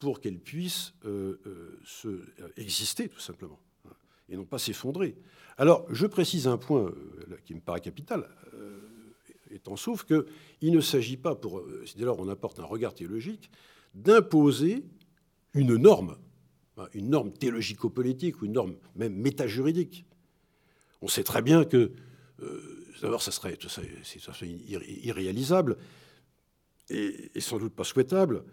[0.06, 3.94] pour qu'elle puisse euh, euh, euh, exister, tout simplement, hein,
[4.30, 5.16] et non pas s'effondrer.
[5.58, 6.94] Alors, je précise un point
[7.44, 8.30] qui me paraît capital,
[9.50, 11.64] étant sauf qu'il ne s'agit pas, pour,
[11.98, 13.50] dès lors on apporte un regard théologique,
[13.96, 14.84] d'imposer
[15.56, 16.18] une norme,
[16.78, 20.06] hein, une norme théologico-politique ou une norme même métajuridique.
[21.02, 21.94] On sait très bien que,
[23.02, 23.58] d'abord, ça serait,
[25.04, 25.78] irréalisable
[26.92, 28.44] et, sans doute pas souhaitable.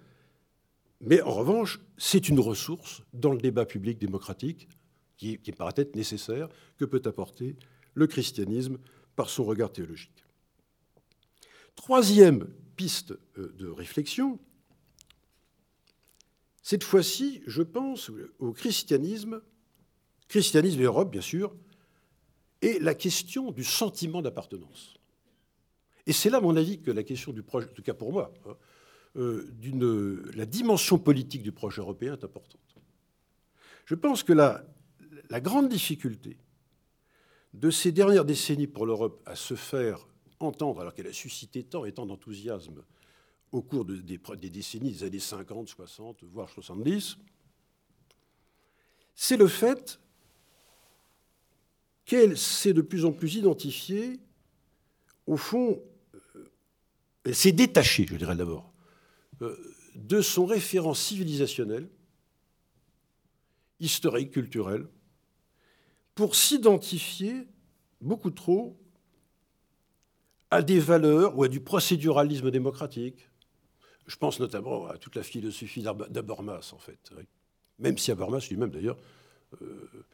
[1.02, 4.68] Mais en revanche, c'est une ressource dans le débat public démocratique
[5.16, 7.56] qui, qui paraît être nécessaire, que peut apporter
[7.94, 8.78] le christianisme
[9.16, 10.24] par son regard théologique.
[11.74, 14.38] Troisième piste euh, de réflexion,
[16.62, 19.42] cette fois-ci, je pense au christianisme,
[20.28, 21.54] christianisme et Europe, bien sûr,
[22.62, 24.96] et la question du sentiment d'appartenance.
[26.06, 28.12] Et c'est là, à mon avis, que la question du projet, en tout cas pour
[28.12, 28.56] moi, hein,
[29.14, 32.59] d'une, la dimension politique du projet européen est importante.
[33.85, 34.64] Je pense que la,
[35.40, 36.37] grande difficulté
[37.55, 40.07] de ces dernières décennies pour l'Europe à se faire
[40.40, 42.83] entendre, alors qu'elle a suscité tant et tant d'enthousiasme
[43.51, 47.18] au cours des, des, décennies des années 50, 60, voire 70,
[49.14, 50.01] c'est le fait
[52.07, 54.18] qu'elle s'est de plus en plus identifiée,
[55.27, 55.83] au fond,
[56.14, 56.51] euh,
[57.25, 58.71] elle s'est détachée, je dirais d'abord, euh,
[59.94, 61.88] de son référent civilisationnel,
[63.81, 64.87] historique, culturel,
[66.14, 67.46] pour s'identifier
[68.00, 68.78] beaucoup trop
[70.50, 73.28] à des valeurs ou à du procéduralisme démocratique.
[74.07, 77.11] Je pense notamment à toute la philosophie d'Abermas, en fait.
[77.78, 78.98] Même si Habermas lui-même, d'ailleurs,
[79.62, 80.05] euh,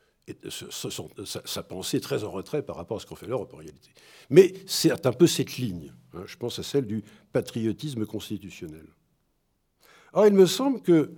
[1.44, 3.90] sa, pensée est très en retrait par rapport à ce qu'on fait l'Europe en réalité.
[4.30, 5.92] Mais c'est un peu cette ligne.
[6.14, 6.24] Hein.
[6.26, 8.86] je pense à celle du patriotisme constitutionnel.
[10.12, 11.12] Or, il me semble que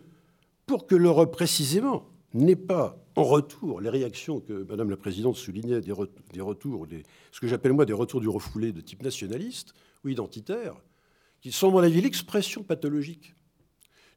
[0.67, 5.81] pour que l'Europe précisément n'ait pas en retour les réactions que Madame la Présidente soulignait,
[5.81, 6.87] des, retours,
[7.33, 9.75] ce que j'appelle moi des retours du refoulé de type nationaliste
[10.05, 10.75] ou identitaire,
[11.41, 13.35] qui sont, à mon avis, l'expression pathologique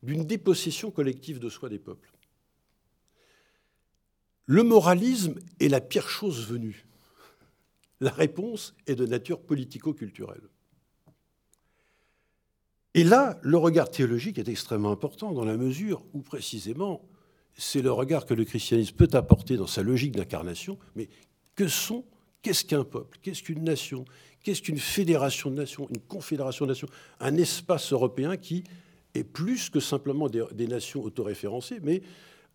[0.03, 2.11] d'une dépossession collective de soi des peuples.
[4.45, 6.85] Le moralisme est la pire chose venue.
[8.01, 10.49] La réponse est de nature politico-culturelle.
[12.95, 17.01] Et là, le regard théologique est extrêmement important dans la mesure où, précisément,
[17.55, 20.77] c'est le regard que le christianisme peut apporter dans sa logique d'incarnation.
[20.95, 21.09] Mais
[21.55, 22.05] que sont,
[22.41, 23.17] qu'est-ce qu'un peuple?
[23.21, 24.05] Qu'est-ce qu'une nation?
[24.43, 25.87] Qu'est-ce qu'une fédération de nations?
[25.89, 26.89] Une confédération de nations?
[27.19, 28.63] Un espace européen qui
[29.15, 32.01] est plus que simplement des, des nations autoréférencées, mais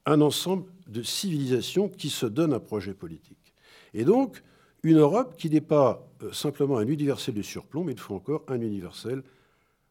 [0.07, 3.55] un ensemble de civilisations qui se donnent un projet politique.
[3.95, 4.43] Et donc,
[4.83, 8.45] une Europe qui n'est pas euh, simplement un universel de surplomb, mais une fois encore
[8.49, 9.23] un universel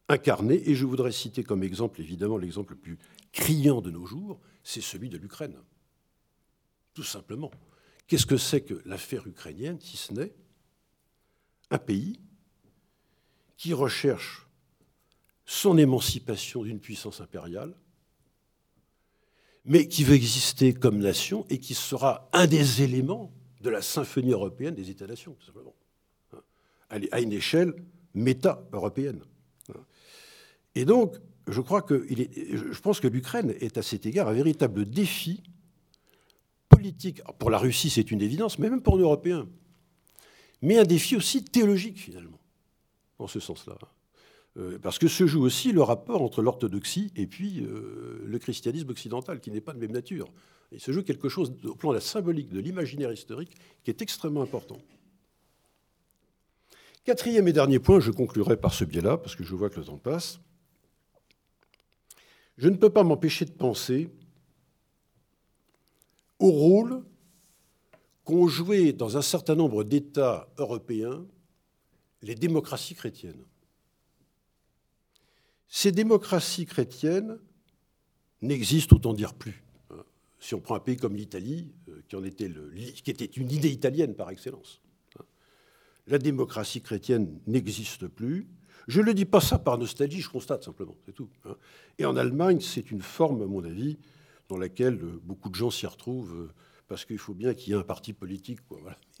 [0.08, 0.68] incarné.
[0.68, 2.98] Et je voudrais citer comme exemple, évidemment, l'exemple le plus
[3.32, 5.56] criant de nos jours, c'est celui de l'Ukraine.
[6.94, 7.50] Tout simplement.
[8.06, 10.34] Qu'est-ce que c'est que l'affaire ukrainienne, si ce n'est
[11.70, 12.20] un pays
[13.56, 14.46] qui recherche
[15.44, 17.74] son émancipation d'une puissance impériale,
[19.64, 24.32] mais qui veut exister comme nation et qui sera un des éléments de la symphonie
[24.32, 25.74] européenne des États-nations, tout simplement.
[26.88, 27.74] À une échelle
[28.14, 29.22] méta-européenne.
[30.78, 31.16] Et donc,
[31.48, 35.42] je pense que l'Ukraine est à cet égard un véritable défi
[36.68, 37.20] politique.
[37.40, 39.48] pour la Russie, c'est une évidence, mais même pour les Européens.
[40.62, 42.38] Mais un défi aussi théologique, finalement,
[43.18, 43.76] en ce sens-là.
[44.56, 48.90] Euh, parce que se joue aussi le rapport entre l'orthodoxie et puis euh, le christianisme
[48.90, 50.28] occidental, qui n'est pas de même nature.
[50.70, 54.00] Il se joue quelque chose au plan de la symbolique, de l'imaginaire historique, qui est
[54.00, 54.78] extrêmement important.
[57.02, 59.84] Quatrième et dernier point, je conclurai par ce biais-là, parce que je vois que le
[59.84, 60.38] temps passe.
[62.58, 64.10] Je ne peux pas m'empêcher de penser
[66.40, 67.04] au rôle
[68.24, 71.24] qu'ont joué dans un certain nombre d'États européens
[72.22, 73.44] les démocraties chrétiennes.
[75.68, 77.38] Ces démocraties chrétiennes
[78.42, 79.62] n'existent autant dire plus.
[80.40, 84.14] Si on prend un pays comme l'Italie, euh, qui, était qui était une idée italienne
[84.14, 84.80] par excellence,
[86.06, 88.48] la démocratie chrétienne n'existe plus.
[88.88, 91.28] Je ne le dis pas ça par nostalgie, je constate simplement, c'est tout.
[91.44, 91.56] Hein.
[91.98, 93.98] Et en Allemagne, c'est une forme, à mon avis,
[94.48, 96.50] dans laquelle euh, beaucoup de gens s'y retrouvent, euh,
[96.88, 98.60] parce qu'il faut bien qu'il y ait un parti politique.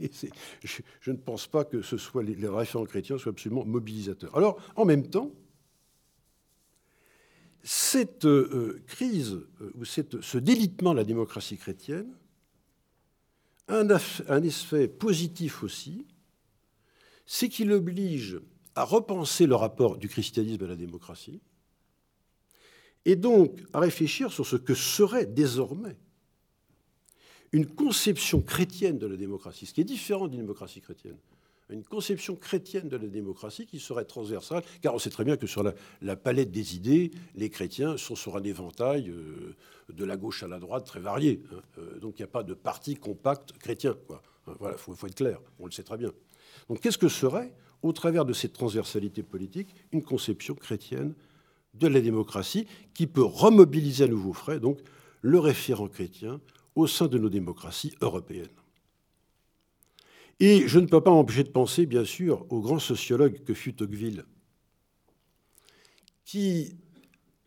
[0.00, 4.34] je, ne pense pas que ce soit les, référents chrétiens soient absolument mobilisateurs.
[4.34, 5.32] Alors, en même temps,
[7.62, 9.38] cette euh, crise
[9.74, 12.10] ou ce délitement de la démocratie chrétienne
[13.66, 13.84] a
[14.28, 16.06] un effet positif aussi,
[17.26, 18.40] c'est qu'il oblige
[18.78, 21.40] à repenser le rapport du christianisme à la démocratie,
[23.04, 25.96] et donc à réfléchir sur ce que serait désormais
[27.50, 31.16] une conception chrétienne de la démocratie, ce qui est différent d'une démocratie chrétienne.
[31.70, 35.48] Une conception chrétienne de la démocratie qui serait transversale, car on sait très bien que
[35.48, 35.64] sur
[36.00, 39.56] la, palette des idées, les chrétiens sont sur un éventail euh,
[39.92, 41.42] de la gauche à la droite très varié.
[41.52, 41.60] Hein.
[41.78, 43.96] Euh, donc il n'y a pas de parti compact chrétien.
[44.08, 46.12] Hein, voilà, il faut être clair, on le sait très bien.
[46.68, 51.14] Donc qu'est-ce que serait, au travers de cette transversalité politique, une conception chrétienne
[51.74, 54.78] de la démocratie qui peut remobiliser à nouveau frais donc,
[55.20, 56.40] le référent chrétien
[56.74, 58.46] au sein de nos démocraties européennes.
[60.40, 63.74] Et je ne peux pas m'empêcher de penser, bien sûr, au grand sociologue que fut
[63.74, 64.24] Tocqueville,
[66.24, 66.76] qui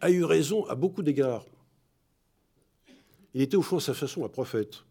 [0.02, 1.46] a eu raison à beaucoup d'égards.
[3.34, 4.84] Il était au fond à sa façon un prophète.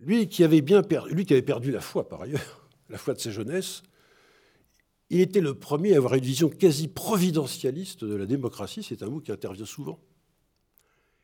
[0.00, 3.20] Lui qui avait bien lui qui avait perdu la foi par ailleurs, la foi de
[3.20, 3.82] sa jeunesse,
[5.08, 9.08] il était le premier à avoir une vision quasi providentialiste de la démocratie, c'est un
[9.08, 10.00] mot qui intervient souvent,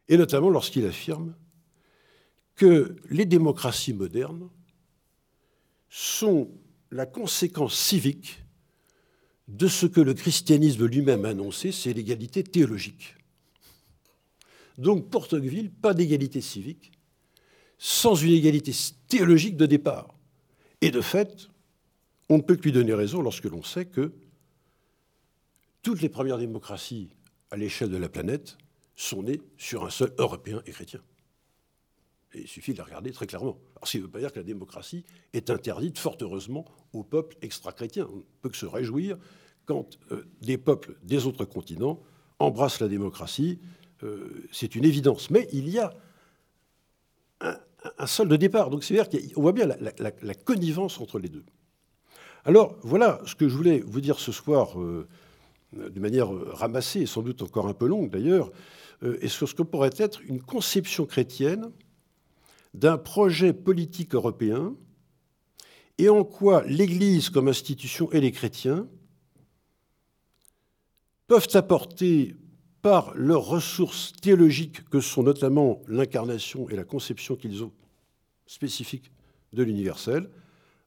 [0.09, 1.35] et notamment lorsqu'il affirme
[2.55, 4.48] que les démocraties modernes
[5.90, 6.50] sont
[6.90, 8.42] la conséquence civique
[9.48, 13.14] de ce que le christianisme lui-même a annoncé, c'est l'égalité théologique.
[14.79, 16.92] Donc pour Tocqueville, pas d'égalité civique
[17.79, 18.72] sans une égalité
[19.09, 20.14] théologique de départ.
[20.81, 21.48] Et de fait,
[22.29, 24.12] on ne peut que lui donner raison lorsque l'on sait que
[25.83, 27.11] toutes les premières démocraties
[27.51, 28.59] à l'échelle de la planète
[28.97, 31.01] sont nées sur un seul Européen et chrétien.
[32.35, 33.59] Il suffit de la regarder très clairement.
[33.77, 37.37] Alors, ce ne veut pas dire que la démocratie est interdite, fort heureusement, aux peuples
[37.41, 38.09] extra-chrétiens.
[38.12, 39.17] On ne peut que se réjouir
[39.65, 42.03] quand euh, des peuples des autres continents
[42.39, 43.61] embrassent la démocratie.
[44.03, 45.31] Euh, c'est une évidence.
[45.31, 45.95] Mais il y a
[47.41, 47.57] un,
[47.99, 48.71] un sol de départ.
[48.71, 51.45] Donc, c'est-à-dire qu'on voit bien la connivence entre les deux.
[52.46, 55.09] Alors voilà ce que je voulais vous dire ce soir euh,
[55.72, 58.52] de manière ramassée et sans doute encore un peu longue d'ailleurs,
[59.02, 61.72] euh, et sur ce que pourrait être une conception chrétienne
[62.72, 64.76] d'un projet politique européen
[65.99, 68.86] et en quoi l'Église comme institution et les chrétiens
[71.26, 72.36] peuvent apporter
[72.80, 77.72] par leurs ressources théologiques que sont notamment l'incarnation et la conception qu'ils ont
[78.47, 79.11] spécifique
[79.53, 80.30] de l'universel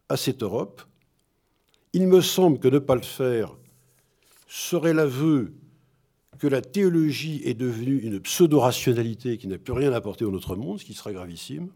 [0.07, 0.84] à cette Europe
[1.94, 3.56] il me semble que ne pas le faire
[4.48, 5.54] serait l'aveu
[6.40, 10.80] que la théologie est devenue une pseudo-rationalité qui n'a plus rien apporté dans notre monde,
[10.80, 11.70] ce qui serait gravissime.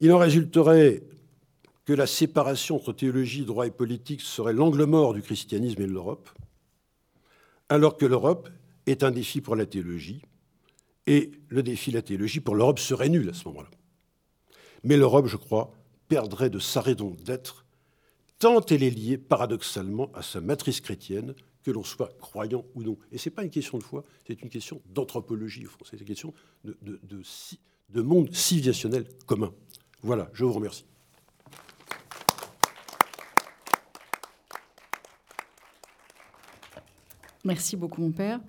[0.00, 1.02] Il en résulterait
[1.84, 5.92] que la séparation entre théologie, droit et politique serait l'angle mort du christianisme et de
[5.92, 6.30] l'Europe,
[7.68, 8.48] alors que l'Europe
[8.86, 10.22] est un défi pour la théologie,
[11.06, 13.68] et le défi de la théologie pour l'Europe serait nul à ce moment-là.
[14.82, 15.74] Mais l'Europe, je crois,
[16.08, 17.63] perdrait de sa raison d'être
[18.38, 22.98] tant elle est liée paradoxalement à sa matrice chrétienne, que l'on soit croyant ou non.
[23.10, 26.34] Et ce n'est pas une question de foi, c'est une question d'anthropologie, c'est une question
[26.64, 26.76] de,
[27.88, 29.52] de monde civilisationnel commun.
[30.02, 30.84] Voilà, je vous remercie.
[37.44, 38.40] Merci beaucoup, mon père.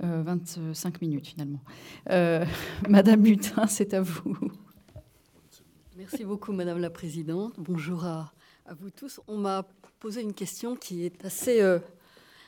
[0.00, 1.60] 25 minutes finalement.
[2.88, 4.36] Madame Mutin, c'est à vous.
[5.96, 7.54] Merci beaucoup, Madame la Présidente.
[7.58, 8.32] Bonjour à,
[8.72, 9.20] vous tous.
[9.28, 9.66] On m'a
[10.00, 11.60] posé une question qui est assez,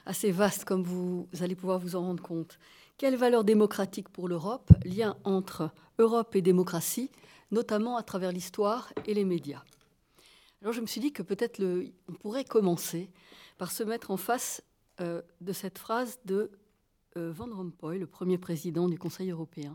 [0.05, 2.59] assez vaste, comme vous allez pouvoir vous en rendre compte.
[2.99, 7.11] Quelle valeur démocratique pour l'Europe Lien entre Europe et démocratie,
[7.51, 9.63] notamment à travers l'histoire et les médias?
[10.63, 11.63] Alors je me suis dit que peut-être
[12.09, 13.11] on pourrait commencer
[13.59, 14.63] par se mettre en face
[15.01, 16.51] euh, de cette phrase de
[17.17, 19.75] euh, Van Rompuy, le premier président du Conseil européen.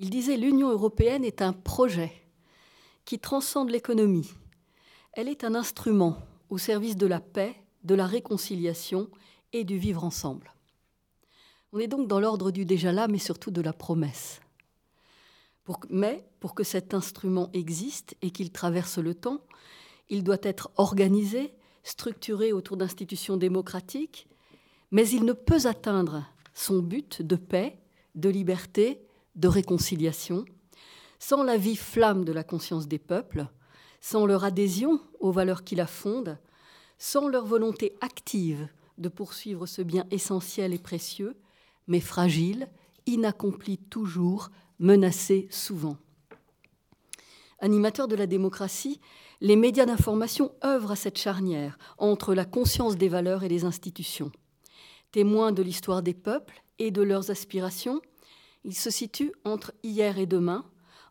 [0.00, 2.12] Il disait L'Union européenne est un projet
[3.04, 4.30] qui transcende l'économie.
[5.14, 6.16] Elle est un instrument
[6.48, 7.54] au service de la paix,
[7.84, 9.10] de la réconciliation
[9.52, 10.54] et du vivre ensemble.
[11.72, 14.40] On est donc dans l'ordre du déjà là, mais surtout de la promesse.
[15.90, 19.42] mais pour que cet instrument existe et qu'il traverse le temps,
[20.08, 21.52] il doit être organisé,
[21.82, 24.28] structuré autour d'institutions démocratiques,
[24.90, 27.78] mais il ne peut atteindre son but de paix,
[28.14, 29.02] de liberté,
[29.36, 30.44] de réconciliation,
[31.18, 33.46] sans la vie flamme de la conscience des peuples,
[34.02, 36.36] sans leur adhésion aux valeurs qui la fondent,
[36.98, 41.36] sans leur volonté active de poursuivre ce bien essentiel et précieux,
[41.86, 42.68] mais fragile,
[43.06, 45.96] inaccompli toujours, menacé souvent.
[47.60, 49.00] Animateur de la démocratie,
[49.40, 54.32] les médias d'information œuvrent à cette charnière entre la conscience des valeurs et des institutions.
[55.12, 58.00] Témoins de l'histoire des peuples et de leurs aspirations,
[58.64, 60.64] ils se situent entre hier et demain,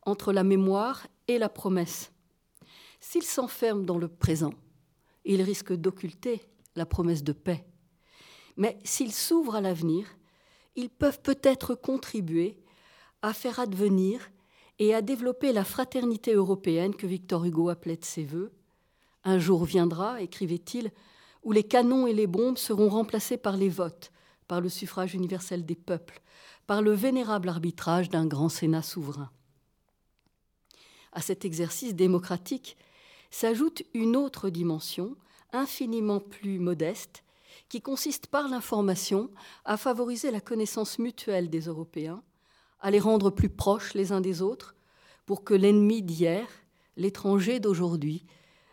[0.05, 2.11] entre la mémoire et la promesse.
[3.01, 4.53] S'ils s'enferment dans le présent,
[5.25, 6.41] ils risquent d'occulter
[6.75, 7.65] la promesse de paix.
[8.57, 10.07] Mais s'ils s'ouvrent à l'avenir,
[10.75, 12.57] ils peuvent peut-être contribuer
[13.21, 14.31] à faire advenir
[14.79, 18.51] et à développer la fraternité européenne que Victor Hugo appelait de ses voeux.
[19.23, 20.91] Un jour viendra, écrivait-il,
[21.43, 24.11] où les canons et les bombes seront remplacés par les votes,
[24.47, 26.21] par le suffrage universel des peuples,
[26.67, 29.31] par le vénérable arbitrage d'un grand Sénat souverain.
[31.11, 32.77] À cet exercice démocratique
[33.31, 35.15] s'ajoute une autre dimension,
[35.51, 37.23] infiniment plus modeste,
[37.69, 39.31] qui consiste par l'information
[39.65, 42.21] à favoriser la connaissance mutuelle des Européens
[42.81, 44.75] à les rendre plus proches les uns des autres,
[45.25, 46.47] pour que l'ennemi d'hier,
[46.97, 48.25] l'étranger d'aujourd'hui,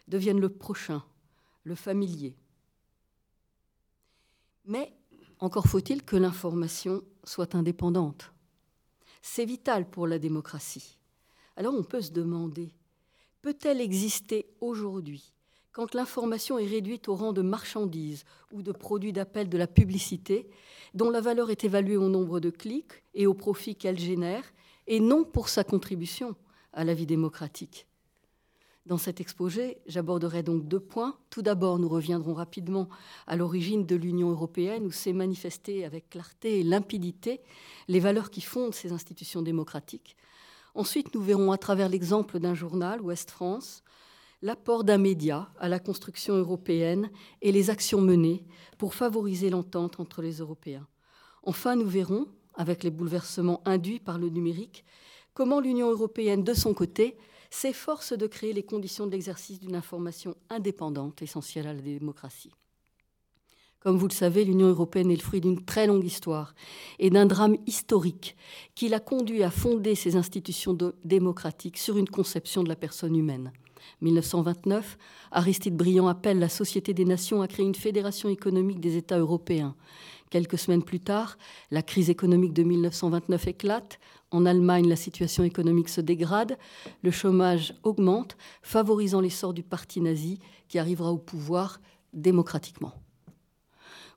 [0.09, 1.05] devienne le prochain,
[1.65, 2.35] le familier.
[4.65, 4.93] Mais
[5.39, 8.33] encore faut-il que l'information soit indépendante.
[9.23, 10.97] C'est vital pour la démocratie.
[11.57, 12.73] Alors on peut se demander,
[13.43, 15.33] peut-elle exister aujourd'hui
[15.73, 20.49] quand l'information est réduite au rang de marchandise ou de produit d'appel de la publicité,
[20.95, 24.43] dont la valeur est évaluée au nombre de clics et au profit qu'elle génère,
[24.89, 26.35] et non pour sa contribution
[26.73, 27.87] à la vie démocratique?
[28.87, 31.17] Dans cet exposé, j'aborderai donc deux points.
[31.29, 32.89] Tout d'abord, nous reviendrons rapidement
[33.27, 37.41] à l'origine de l'Union européenne, où s'est manifesté avec clarté et limpidité
[37.87, 40.17] les valeurs qui fondent ces institutions démocratiques.
[40.79, 43.83] Ensuite, nous verrons à travers l'exemple d'un journal, Ouest France,
[44.43, 47.11] l'apport d'un média à la construction européenne
[47.43, 48.45] et les actions menées
[48.79, 50.87] pour favoriser l'entente entre les Européens.
[51.43, 54.85] Enfin, nous verrons, avec les bouleversements induits par le numérique,
[55.35, 57.17] comment l'Union européenne, de son côté,
[57.51, 62.53] s'efforce de créer les conditions de l'exercice d'une information indépendante, essentielle à la démocratie.
[63.81, 66.55] Comme vous le savez, l'Union européenne est le fruit d'une très longue histoire
[66.99, 68.37] et d'un drame historique
[68.75, 73.53] qui l'a conduit à fonder ses institutions démocratiques sur une conception de la personne humaine.
[74.01, 74.99] 1929,
[75.31, 79.77] Aristide Briand appelle la Société des Nations à créer une fédération économique des États européens.
[80.31, 81.39] Quelques semaines plus tard,
[81.71, 84.01] la crise économique de 1929 éclate.
[84.33, 86.59] En Allemagne, la situation économique se dégrade,
[87.03, 91.81] le chômage augmente, favorisant l'essor du parti nazi qui arrivera au pouvoir
[92.13, 92.93] démocratiquement.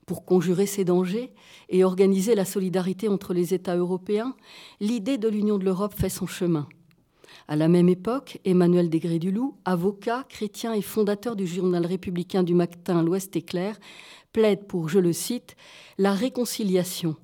[0.06, 1.32] Pour conjurer ces dangers
[1.68, 4.34] et organiser la solidarité entre les États européens,
[4.80, 6.68] l'idée de l'Union de l'Europe fait son chemin.
[7.48, 13.02] À la même époque, Emmanuel Degré-Dulou, avocat, chrétien et fondateur du journal républicain du matin
[13.02, 13.78] L'Ouest éclair,
[14.32, 15.56] plaide pour, je le cite,
[15.98, 17.16] la réconciliation,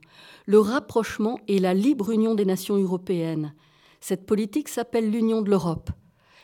[0.46, 3.54] le rapprochement et la libre union des nations européennes.
[4.00, 5.90] Cette politique s'appelle l'Union de l'Europe.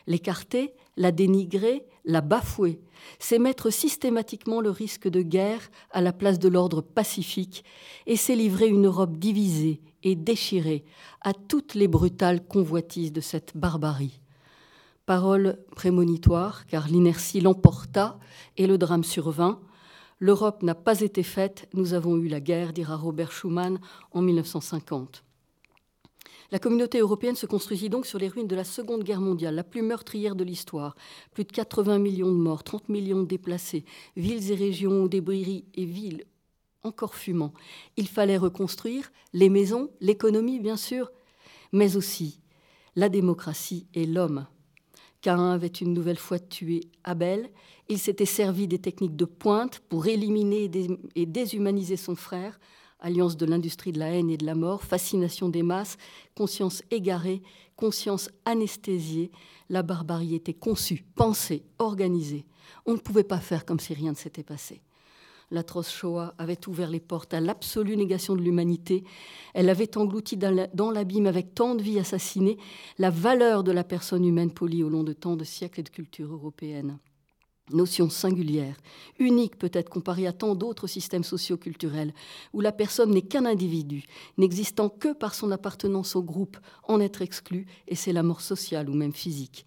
[0.07, 2.81] L'écarter, la dénigrer, la bafouer,
[3.19, 7.65] c'est mettre systématiquement le risque de guerre à la place de l'ordre pacifique
[8.07, 10.85] et c'est livrer une Europe divisée et déchirée
[11.23, 14.21] à toutes les brutales convoitises de cette barbarie.
[15.07, 18.19] Parole prémonitoire, car l'inertie l'emporta
[18.57, 19.61] et le drame survint.
[20.19, 23.79] L'Europe n'a pas été faite, nous avons eu la guerre, dira Robert Schuman
[24.13, 25.25] en 1950.
[26.53, 29.65] La communauté européenne se construisit donc sur les ruines de la Seconde Guerre mondiale, la
[29.65, 30.95] plus meurtrière de l'histoire.
[31.33, 33.85] Plus de 80 millions de morts, 30 millions de déplacés,
[34.17, 36.25] villes et régions débris et villes
[36.85, 37.53] encore fumant.
[37.97, 41.11] Il fallait reconstruire les maisons, l'économie bien sûr,
[41.73, 42.41] mais aussi
[42.95, 44.47] la démocratie et l'homme.
[45.21, 47.51] Cain avait une nouvelle fois tué Abel.
[47.89, 50.71] Il s'était servi des techniques de pointe pour éliminer
[51.15, 52.61] et déshumaniser son frère.
[53.05, 55.99] Alliance de l'industrie de la haine et de la mort, fascination des masses,
[56.35, 57.43] conscience égarée,
[57.77, 59.31] conscience anesthésiée.
[59.69, 62.47] La barbarie était conçue, pensée, organisée.
[62.87, 64.81] On ne pouvait pas faire comme si rien ne s'était passé.
[65.51, 69.05] L'atroce Shoah avait ouvert les portes à l'absolue négation de l'humanité.
[69.53, 72.57] Elle avait englouti dans l'abîme avec tant de vies assassinées
[72.97, 75.91] la valeur de la personne humaine polie au long de tant de siècles et de
[75.91, 76.99] cultures européennes.
[77.73, 78.77] Notion singulière,
[79.19, 82.13] unique peut-être comparée à tant d'autres systèmes socioculturels,
[82.53, 84.05] où la personne n'est qu'un individu,
[84.37, 86.59] n'existant que par son appartenance au groupe,
[86.89, 89.67] en être exclu, et c'est la mort sociale ou même physique.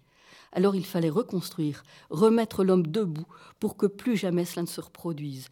[0.52, 3.26] Alors il fallait reconstruire, remettre l'homme debout
[3.58, 5.48] pour que plus jamais cela ne se reproduise.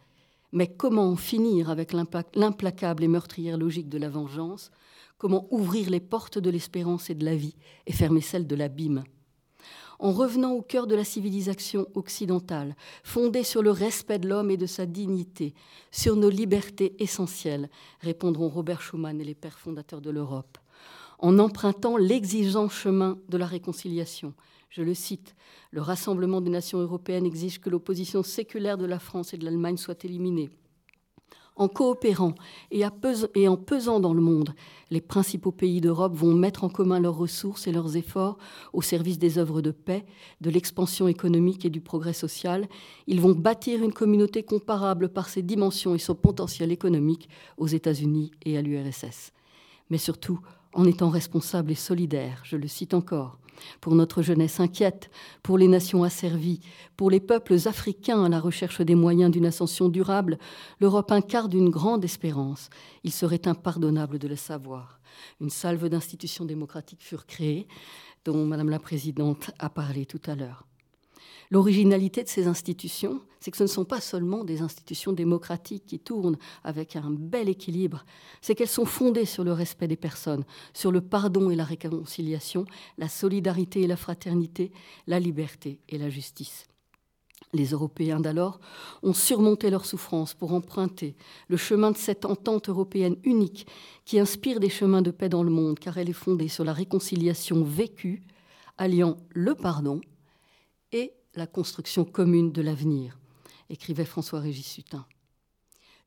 [0.52, 4.70] Mais comment en finir avec l'implacable et meurtrière logique de la vengeance?
[5.18, 9.02] Comment ouvrir les portes de l'espérance et de la vie et fermer celles de l'abîme?
[9.98, 14.56] En revenant au cœur de la civilisation occidentale, fondée sur le respect de l'homme et
[14.56, 15.54] de sa dignité,
[15.90, 17.70] sur nos libertés essentielles,
[18.00, 20.58] répondront Robert Schuman et les pères fondateurs de l'Europe,
[21.18, 24.34] en empruntant l'exigeant chemin de la réconciliation,
[24.76, 25.34] je le cite,
[25.70, 29.78] le Rassemblement des nations européennes exige que l'opposition séculaire de la France et de l'Allemagne
[29.78, 30.50] soit éliminée.
[31.58, 32.34] En coopérant
[32.70, 34.54] et, en pesant dans le monde,
[34.90, 38.36] les principaux pays d'Europe vont mettre en commun leurs ressources et leurs efforts
[38.74, 40.04] au service des œuvres de paix,
[40.42, 42.68] de l'expansion économique et du progrès social.
[43.06, 48.32] Ils vont bâtir une communauté comparable par ses dimensions et son potentiel économique aux États-Unis
[48.44, 49.32] et à l'URSS.
[49.88, 50.40] Mais surtout,
[50.74, 53.38] en étant responsables et solidaires, je le cite encore,
[53.80, 55.10] pour notre jeunesse inquiète,
[55.42, 56.60] pour les nations asservies,
[56.96, 60.38] pour les peuples africains à la recherche des moyens d'une ascension durable,
[60.80, 62.70] l'Europe incarne une grande espérance.
[63.04, 65.00] Il serait impardonnable de le savoir.
[65.40, 67.66] Une salve d'institutions démocratiques furent créées,
[68.24, 70.66] dont Madame la Présidente a parlé tout à l'heure.
[71.50, 76.00] L'originalité de ces institutions, c'est que ce ne sont pas seulement des institutions démocratiques qui
[76.00, 78.04] tournent avec un bel équilibre,
[78.40, 80.44] c'est qu'elles sont fondées sur le respect des personnes,
[80.74, 82.64] sur le pardon et la réconciliation,
[82.98, 84.72] la solidarité et la fraternité,
[85.06, 86.66] la liberté et la justice.
[87.52, 88.58] Les Européens d'alors
[89.02, 91.14] ont surmonté leurs souffrances pour emprunter
[91.48, 93.68] le chemin de cette entente européenne unique
[94.04, 96.72] qui inspire des chemins de paix dans le monde, car elle est fondée sur la
[96.72, 98.24] réconciliation vécue,
[98.78, 100.00] alliant le pardon
[100.92, 103.18] et la construction commune de l'avenir,
[103.70, 105.06] écrivait François-Régis Sutin.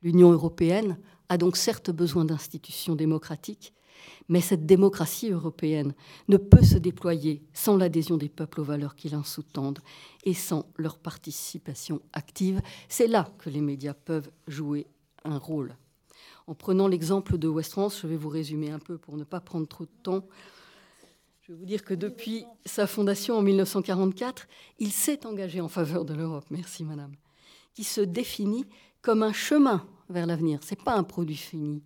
[0.01, 0.97] L'Union européenne
[1.30, 3.73] a donc certes besoin d'institutions démocratiques,
[4.30, 5.93] mais cette démocratie européenne
[6.30, 9.23] ne peut se déployer sans l'adhésion des peuples aux valeurs qui l'en
[10.23, 12.61] et sans leur participation active.
[12.88, 14.88] C'est là que les médias peuvent jouer
[15.25, 15.75] un rôle.
[16.47, 19.39] En prenant l'exemple de West France, je vais vous résumer un peu pour ne pas
[19.39, 20.25] prendre trop de temps.
[21.50, 24.47] Je veux vous dire que depuis sa fondation en 1944,
[24.78, 27.16] il s'est engagé en faveur de l'Europe, merci madame,
[27.74, 28.66] qui se définit
[29.02, 31.82] comme un chemin vers l'avenir, ce n'est pas un produit fini,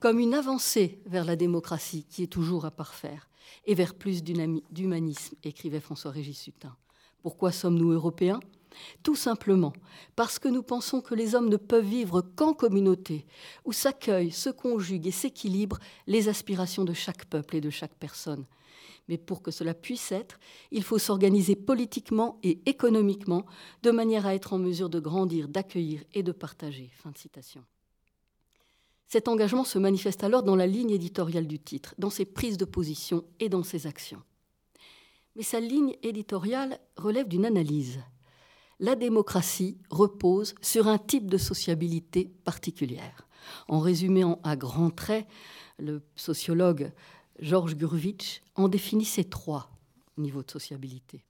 [0.00, 3.30] comme une avancée vers la démocratie qui est toujours à parfaire,
[3.64, 6.76] et vers plus d'humanisme, écrivait François-Régis Sutin.
[7.22, 8.40] Pourquoi sommes-nous européens?
[9.02, 9.72] Tout simplement
[10.14, 13.26] parce que nous pensons que les hommes ne peuvent vivre qu'en communauté,
[13.64, 18.46] où s'accueillent, se conjuguent et s'équilibrent les aspirations de chaque peuple et de chaque personne.
[19.08, 20.38] Mais pour que cela puisse être,
[20.72, 23.46] il faut s'organiser politiquement et économiquement
[23.82, 26.90] de manière à être en mesure de grandir, d'accueillir et de partager.
[29.06, 32.64] Cet engagement se manifeste alors dans la ligne éditoriale du titre, dans ses prises de
[32.64, 34.22] position et dans ses actions.
[35.36, 38.00] Mais sa ligne éditoriale relève d'une analyse.
[38.78, 43.26] La démocratie repose sur un type de sociabilité particulière.
[43.68, 45.26] En résumant à grands traits,
[45.78, 46.92] le sociologue
[47.38, 49.70] Georges Gurvitch en définissait trois
[50.18, 51.24] niveaux de sociabilité.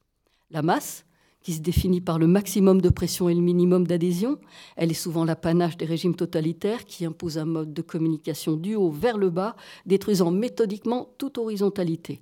[0.50, 1.04] La masse,
[1.40, 4.40] qui se définit par le maximum de pression et le minimum d'adhésion.
[4.74, 8.90] Elle est souvent l'apanage des régimes totalitaires qui imposent un mode de communication du haut
[8.90, 12.20] vers le bas, détruisant méthodiquement toute horizontalité.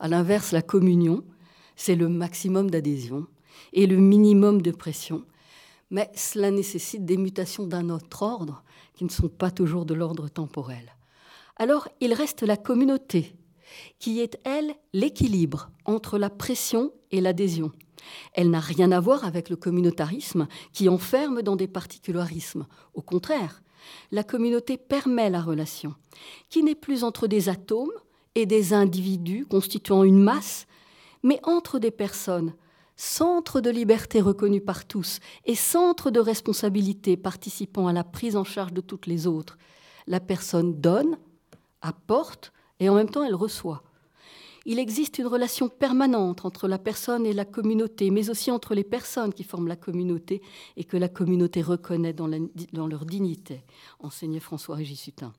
[0.00, 1.22] À l'inverse, la communion,
[1.76, 3.28] c'est le maximum d'adhésion
[3.72, 5.24] et le minimum de pression,
[5.90, 10.28] mais cela nécessite des mutations d'un autre ordre qui ne sont pas toujours de l'ordre
[10.28, 10.92] temporel
[11.56, 13.36] alors il reste la communauté,
[13.98, 17.70] qui est, elle, l'équilibre entre la pression et l'adhésion.
[18.34, 22.66] Elle n'a rien à voir avec le communautarisme qui enferme dans des particularismes.
[22.94, 23.62] Au contraire,
[24.10, 25.94] la communauté permet la relation,
[26.48, 27.92] qui n'est plus entre des atomes
[28.34, 30.66] et des individus constituant une masse,
[31.22, 32.54] mais entre des personnes
[33.02, 38.44] centre de liberté reconnu par tous et centre de responsabilité participant à la prise en
[38.44, 39.58] charge de toutes les autres,
[40.06, 41.18] la personne donne,
[41.80, 43.82] apporte et en même temps elle reçoit.
[44.66, 48.84] Il existe une relation permanente entre la personne et la communauté, mais aussi entre les
[48.84, 50.40] personnes qui forment la communauté
[50.76, 53.64] et que la communauté reconnaît dans, leur dignité,
[53.98, 55.32] enseignait François-Régis Hutin.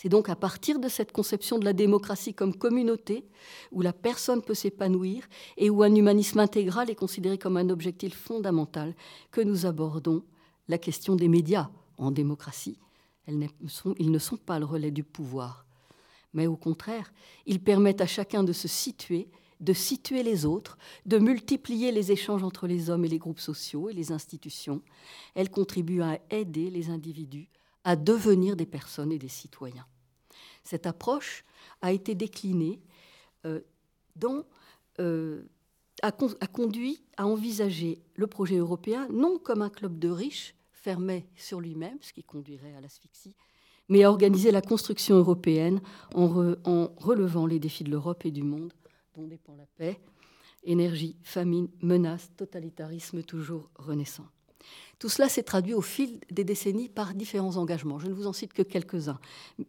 [0.00, 3.26] C'est donc à partir de cette conception de la démocratie comme communauté,
[3.70, 5.28] où la personne peut s'épanouir
[5.58, 8.94] et où un humanisme intégral est considéré comme un objectif fondamental,
[9.30, 10.24] que nous abordons
[10.68, 12.78] la question des médias en démocratie.
[13.28, 15.66] ils ne sont pas le relais du pouvoir
[16.32, 17.12] mais au contraire,
[17.44, 19.28] ils permettent à chacun de se situer,
[19.58, 23.90] de situer les autres, de multiplier les échanges entre les hommes et les groupes sociaux
[23.90, 24.80] et les institutions.
[25.34, 27.48] Elles contribuent à aider les individus
[27.84, 29.86] à devenir des personnes et des citoyens.
[30.64, 31.44] Cette approche
[31.80, 32.80] a été déclinée
[33.46, 33.60] euh,
[34.98, 35.42] euh,
[36.02, 41.60] a, conduit à envisager le projet européen non comme un club de riches fermé sur
[41.60, 43.34] lui-même, ce qui conduirait à l'asphyxie,
[43.88, 45.80] mais à organiser la construction européenne
[46.14, 48.72] en, relevant les défis de l'Europe et du monde,
[49.14, 50.00] dont dépend la paix,
[50.64, 54.26] énergie, famine, menaces, totalitarisme toujours renaissant.
[55.00, 57.98] Tout cela s'est traduit au fil des décennies par différents engagements.
[57.98, 59.18] Je ne vous en cite que quelques-uns.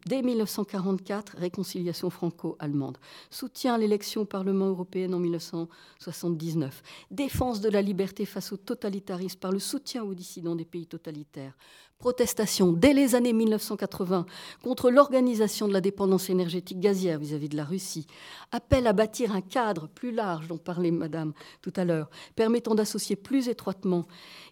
[0.04, 2.98] Dès 1944, réconciliation franco-allemande.
[3.30, 6.82] Soutien à l'élection au Parlement européen en 1979.
[7.10, 11.56] Défense de la liberté face au totalitarisme par le soutien aux dissidents des pays totalitaires
[12.02, 14.26] protestation dès les années 1980
[14.64, 18.08] contre l'organisation de la dépendance énergétique gazière vis-à-vis de la Russie,
[18.50, 23.14] appel à bâtir un cadre plus large dont parlait Madame tout à l'heure, permettant d'associer
[23.14, 24.04] plus étroitement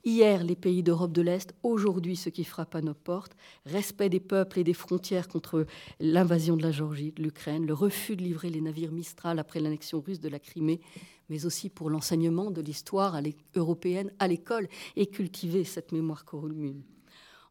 [0.05, 4.20] hier les pays d'Europe de l'Est, aujourd'hui ce qui frappe à nos portes, respect des
[4.20, 5.66] peuples et des frontières contre
[5.98, 10.00] l'invasion de la Géorgie, de l'Ukraine, le refus de livrer les navires Mistral après l'annexion
[10.00, 10.80] russe de la Crimée,
[11.28, 13.20] mais aussi pour l'enseignement de l'histoire
[13.54, 16.82] européenne à l'école et cultiver cette mémoire commune.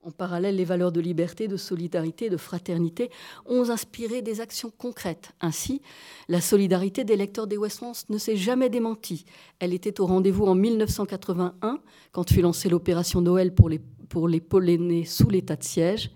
[0.01, 3.09] En parallèle, les valeurs de liberté, de solidarité, de fraternité
[3.45, 5.31] ont inspiré des actions concrètes.
[5.41, 5.81] Ainsi,
[6.29, 9.25] la solidarité des lecteurs des Westminster ne s'est jamais démentie.
[9.59, 11.81] Elle était au rendez-vous en 1981,
[12.13, 16.11] quand fut lancée l'opération Noël pour les, pour les Polonais sous l'état de siège.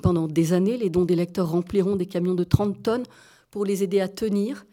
[0.00, 3.06] Pendant des années, les dons des lecteurs rempliront des camions de 30 tonnes
[3.50, 4.64] pour les aider à tenir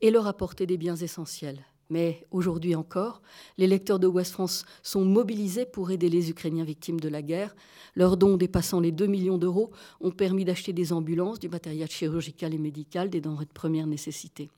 [0.00, 1.64] et leur apporter des biens essentiels.
[1.90, 3.20] Mais aujourd'hui encore,
[3.58, 7.54] les lecteurs de West France sont mobilisés pour aider les Ukrainiens victimes de la guerre.
[7.96, 12.54] Leurs dons dépassant les 2 millions d'euros ont permis d'acheter des ambulances, du matériel chirurgical
[12.54, 14.50] et médical, des denrées de première nécessité.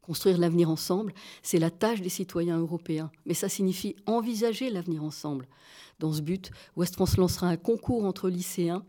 [0.00, 1.12] Construire l'avenir ensemble,
[1.42, 5.48] c'est la tâche des citoyens européens, mais ça signifie envisager l'avenir ensemble.
[5.98, 8.84] Dans ce but, West France lancera un concours entre lycéens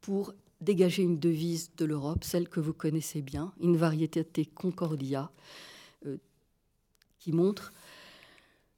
[0.00, 5.30] pour dégager une devise de l'Europe, celle que vous connaissez bien, une variété concordia,
[7.26, 7.72] qui montre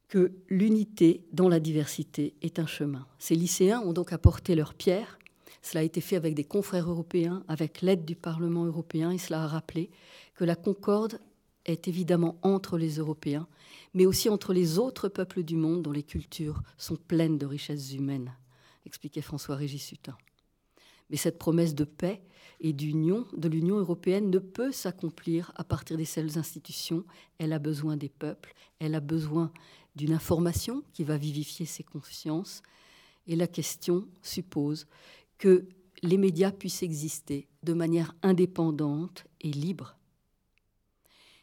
[0.08, 3.06] que l'unité dans la diversité est un chemin.
[3.18, 5.18] Ces lycéens ont donc apporté leur pierre.
[5.60, 9.42] Cela a été fait avec des confrères européens, avec l'aide du Parlement européen, et cela
[9.42, 9.90] a rappelé
[10.34, 11.20] que la concorde
[11.66, 13.46] est évidemment entre les Européens,
[13.92, 17.92] mais aussi entre les autres peuples du monde dont les cultures sont pleines de richesses
[17.92, 18.32] humaines,
[18.86, 20.16] expliquait François-Régis Hutin.
[21.10, 22.22] Mais cette promesse de paix
[22.60, 27.04] et d'union de l'Union européenne ne peut s'accomplir à partir des seules institutions.
[27.38, 29.52] Elle a besoin des peuples, elle a besoin
[29.96, 32.62] d'une information qui va vivifier ses consciences.
[33.26, 34.86] Et la question suppose
[35.38, 35.66] que
[36.02, 39.96] les médias puissent exister de manière indépendante et libre.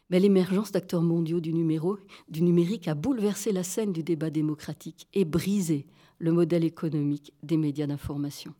[0.08, 5.24] Mais l'émergence d'acteurs mondiaux du, du numérique a bouleversé la scène du débat démocratique et
[5.24, 5.86] brisé
[6.18, 8.54] le modèle économique des médias d'information.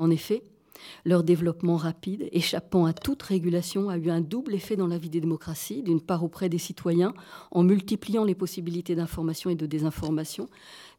[0.00, 0.42] En effet,
[1.04, 5.10] leur développement rapide, échappant à toute régulation, a eu un double effet dans la vie
[5.10, 7.12] des démocraties, d'une part auprès des citoyens,
[7.50, 10.48] en multipliant les possibilités d'information et de désinformation,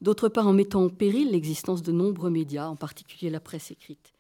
[0.02, 4.14] d'autre part en mettant en péril l'existence de nombreux médias, en particulier la presse écrite.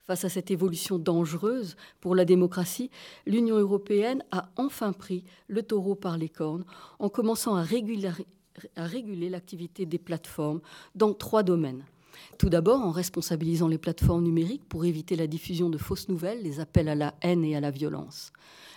[0.00, 2.90] Face à cette évolution dangereuse pour la démocratie,
[3.26, 6.64] l'Union européenne a enfin pris le taureau par les cornes
[6.98, 10.62] en commençant à réguler l'activité des plateformes
[10.94, 11.84] dans trois domaines
[12.38, 16.60] tout d'abord en responsabilisant les plateformes numériques pour éviter la diffusion de fausses nouvelles, les
[16.60, 18.32] appels à la haine et à la violence.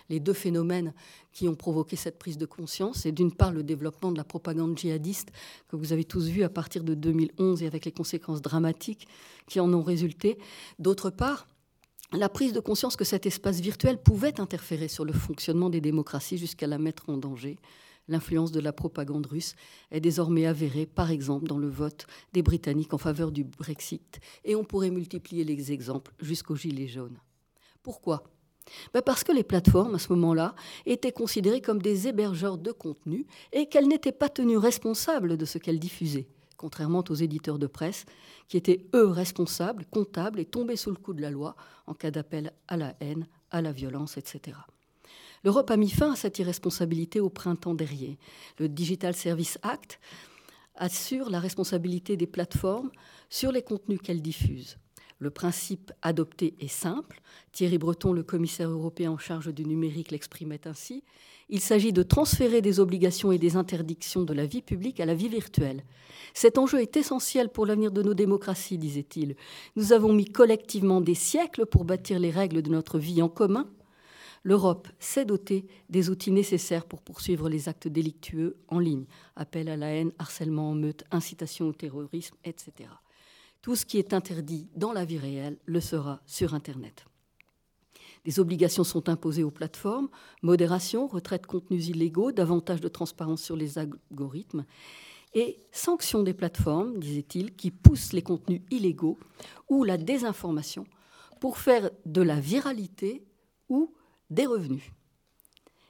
[0.10, 0.94] Les deux phénomènes
[1.32, 4.78] qui ont provoqué cette prise de conscience, c'est d'une part le développement de la propagande
[4.78, 5.32] djihadiste
[5.68, 9.08] que vous avez tous vu à partir de 2011 et avec les conséquences dramatiques
[9.48, 10.38] qui en ont résulté,
[10.80, 11.48] d'autre part
[12.14, 16.38] la prise de conscience que cet espace virtuel pouvait interférer sur le fonctionnement des démocraties
[16.38, 17.58] jusqu'à la mettre en danger
[18.08, 19.56] L'influence de la propagande russe
[19.91, 24.56] est désormais avérée, par exemple, dans le vote des Britanniques en faveur du Brexit, et
[24.56, 27.20] on pourrait multiplier les exemples jusqu'aux Gilets jaunes.
[27.82, 28.24] Pourquoi?
[28.93, 33.26] Ben Parce que les plateformes, à ce moment-là, étaient considérées comme des hébergeurs de contenu
[33.51, 36.28] et qu'elles n'étaient pas tenues responsables de ce qu'elles diffusaient,
[36.58, 38.06] contrairement aux éditeurs de presse,
[38.47, 41.56] qui étaient, eux, responsables, comptables et tombés sous le coup de la loi
[41.88, 44.58] en cas d'appel à la haine, à la violence, etc.
[45.46, 48.18] L'Europe a mis fin à cette irresponsabilité au printemps dernier.
[48.58, 50.00] Le Digital Service Act
[50.74, 52.89] assure la responsabilité des plateformes
[53.30, 54.80] sur les contenus qu'elles diffusent.
[55.20, 57.22] Le principe adopté est simple.
[57.52, 61.04] Thierry Breton, le commissaire européen en charge du numérique, l'exprimait ainsi.
[61.50, 65.14] Il s'agit de transférer des obligations et des interdictions de la vie publique à la
[65.14, 65.84] vie virtuelle.
[66.34, 69.36] Cet enjeu est essentiel pour l'avenir de nos démocraties, disait-il.
[69.76, 73.70] Nous avons mis collectivement des siècles pour bâtir les règles de notre vie en commun.
[74.46, 79.76] L'Europe s'est dotée des outils nécessaires pour poursuivre les actes délictueux en ligne, appel à
[79.76, 82.72] la haine, harcèlement en meute, incitation au terrorisme, etc.
[83.64, 87.06] Tout ce qui est interdit dans la vie réelle le sera sur Internet.
[88.24, 90.10] Des obligations sont imposées aux plateformes,
[90.43, 94.66] modération, retrait de contenus illégaux, davantage de transparence sur les algorithmes
[95.34, 99.18] et sanctions des plateformes, disait-il, qui poussent les contenus illégaux
[99.70, 100.86] ou la désinformation
[101.39, 103.26] pour faire de la viralité
[103.70, 103.91] ou
[104.30, 104.92] des revenus.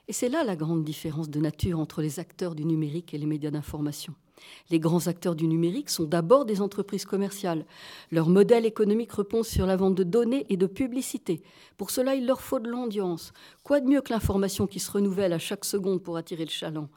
[0.08, 3.26] Et c'est là la grande différence de nature entre les acteurs du numérique et les
[3.26, 4.14] médias d'information.
[4.70, 7.64] Les grands acteurs du numérique sont d'abord des entreprises commerciales.
[8.12, 11.42] Leur modèle économique repose sur la vente de données et de publicité.
[11.76, 13.32] Pour cela, il leur faut de l'audience.
[13.64, 16.88] Quoi de mieux que l'information qui se renouvelle à chaque seconde pour attirer le chaland?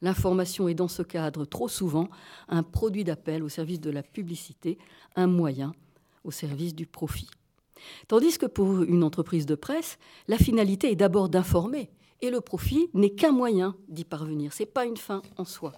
[0.00, 2.08] L'information est dans ce cadre trop souvent
[2.48, 4.78] un produit d'appel au service de la publicité,
[5.16, 5.74] un moyen
[6.24, 7.28] au service du profit.
[8.08, 12.88] Tandis que pour une entreprise de presse, la finalité est d'abord d'informer et le profit
[12.94, 14.52] n'est qu'un moyen d'y parvenir.
[14.52, 15.72] Ce n'est pas une fin en soi.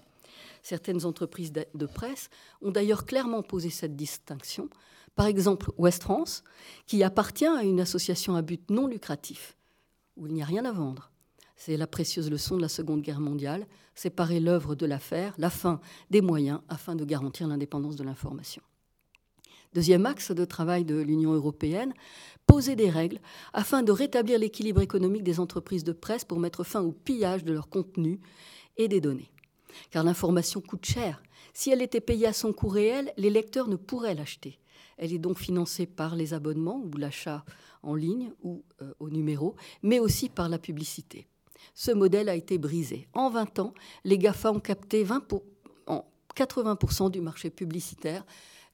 [0.62, 2.28] Certaines entreprises de presse
[2.60, 4.68] ont d'ailleurs clairement posé cette distinction.
[5.14, 6.44] Par exemple, West France,
[6.86, 9.56] qui appartient à une association à but non lucratif,
[10.16, 11.10] où il n'y a rien à vendre.
[11.56, 15.80] C'est la précieuse leçon de la Seconde Guerre mondiale, séparer l'œuvre de l'affaire, la fin
[16.10, 18.62] des moyens, afin de garantir l'indépendance de l'information.
[19.76, 21.92] Deuxième axe de travail de l'Union européenne,
[22.46, 23.20] poser des règles
[23.52, 27.52] afin de rétablir l'équilibre économique des entreprises de presse pour mettre fin au pillage de
[27.52, 28.18] leurs contenus
[28.78, 29.30] et des données
[29.90, 31.22] car l'information coûte cher.
[31.52, 34.58] Si elle était payée à son coût réel, les lecteurs ne pourraient l'acheter.
[34.96, 37.44] Elle est donc financée par les abonnements ou l'achat
[37.82, 41.26] en ligne ou euh, au numéro, mais aussi par la publicité.
[41.74, 43.08] Ce modèle a été brisé.
[43.12, 43.74] En 20 ans,
[44.04, 45.28] les GAFA ont capté 20
[46.36, 48.24] 80% du marché publicitaire,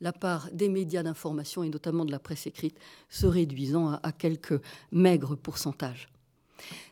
[0.03, 2.77] la part des médias d'information et notamment de la presse écrite
[3.09, 6.09] se réduisant à quelques maigres pourcentages.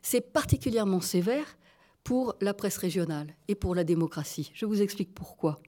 [0.00, 1.58] C'est particulièrement sévère
[2.04, 4.50] pour la presse régionale et pour la démocratie.
[4.54, 5.60] Je vous explique pourquoi.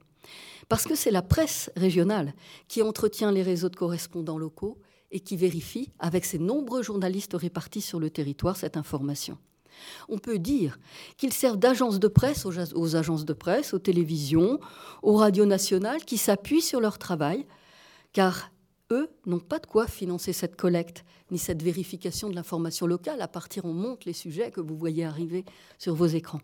[0.69, 2.33] Parce que c'est la presse régionale
[2.69, 4.79] qui entretient les réseaux de correspondants locaux
[5.11, 9.37] et qui vérifie, avec ses nombreux journalistes répartis sur le territoire, cette information.
[10.09, 10.79] On peut dire
[11.17, 14.59] qu'ils servent d'agence de presse aux, agences de presse, aux télévisions,
[15.03, 17.47] aux radios nationales qui s'appuient sur leur travail,
[18.13, 18.51] car
[18.91, 23.23] eux n'ont pas de quoi financer cette collecte ni cette vérification de l'information locale.
[23.23, 25.45] À partir, on monte les sujets que vous voyez arriver
[25.79, 26.41] sur vos écrans.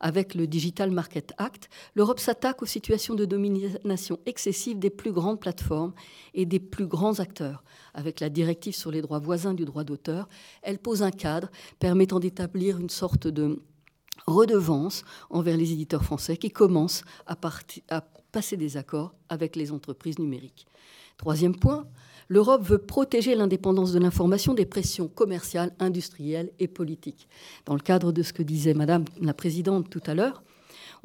[0.00, 5.40] Avec le Digital Market Act, l'Europe s'attaque aux situations de domination excessive des plus grandes
[5.40, 5.92] plateformes
[6.34, 7.64] et des plus grands acteurs.
[7.94, 10.28] Avec la directive sur les droits voisins du droit d'auteur,
[10.62, 13.62] elle pose un cadre permettant d'établir une sorte de
[14.26, 17.36] redevance envers les éditeurs français qui commencent à,
[17.90, 18.00] à
[18.32, 20.66] passer des accords avec les entreprises numériques.
[21.16, 21.86] Troisième point,
[22.28, 27.28] l'Europe veut protéger l'indépendance de l'information des pressions commerciales, industrielles et politiques.
[27.66, 30.42] Dans le cadre de ce que disait Madame la Présidente tout à l'heure,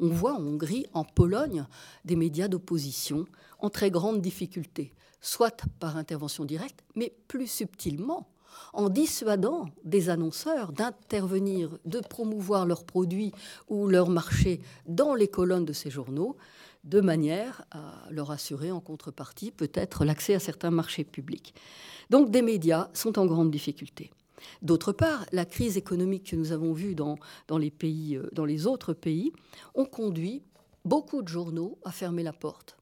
[0.00, 1.66] on voit en Hongrie, en Pologne,
[2.04, 3.26] des médias d'opposition
[3.58, 8.26] en très grande difficulté, soit par intervention directe, mais plus subtilement
[8.72, 13.32] en dissuadant des annonceurs d'intervenir, de promouvoir leurs produits
[13.68, 16.36] ou leurs marchés dans les colonnes de ces journaux,
[16.84, 21.54] de manière à leur assurer en contrepartie peut-être l'accès à certains marchés publics.
[22.08, 24.10] Donc des médias sont en grande difficulté.
[24.62, 27.18] D'autre part, la crise économique que nous avons vue dans,
[27.50, 29.32] euh, les autres pays
[29.74, 30.42] ont conduit
[30.84, 32.76] beaucoup de journaux à fermer la porte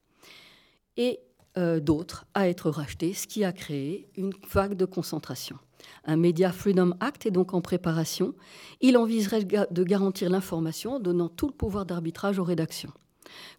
[0.95, 1.19] et
[1.57, 5.57] euh, d'autres à être rachetés, ce qui a créé une vague de concentration.
[6.05, 8.35] Un Media Freedom Act est donc en préparation.
[8.81, 12.91] Il envisagerait de garantir l'information en donnant tout le pouvoir d'arbitrage aux rédactions.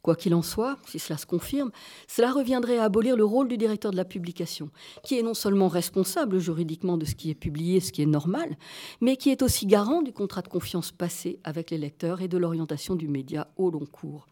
[0.03, 1.71] Quoi qu'il en soit, si cela se confirme,
[2.07, 4.71] cela reviendrait à abolir le rôle du directeur de la publication,
[5.03, 8.57] qui est non seulement responsable juridiquement de ce qui est publié, ce qui est normal,
[9.01, 12.39] mais qui est aussi garant du contrat de confiance passé avec les lecteurs et de
[12.39, 14.27] l'orientation du média au long cours.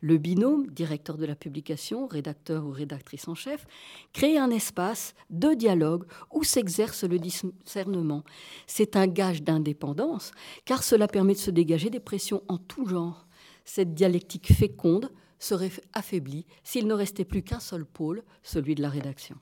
[0.00, 3.66] Le binôme, directeur de la publication, rédacteur ou rédactrice en chef,
[4.12, 8.24] crée un espace de dialogue où s'exerce le discernement.
[8.66, 10.32] C'est un gage d'indépendance,
[10.64, 13.26] car cela permet de se dégager des pressions en tout genre.
[13.72, 18.88] Cette dialectique féconde serait affaiblie s'il ne restait plus qu'un seul pôle, celui de la
[18.88, 19.36] rédaction.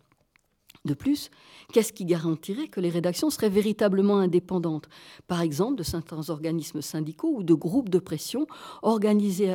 [0.85, 1.31] De plus,
[1.72, 4.91] qu'est-ce qui garantirait que les rédactions seraient véritablement indépendantes?
[5.29, 8.47] Par exemple, de certains organismes syndicaux ou de groupes de pression
[8.83, 9.55] organisés,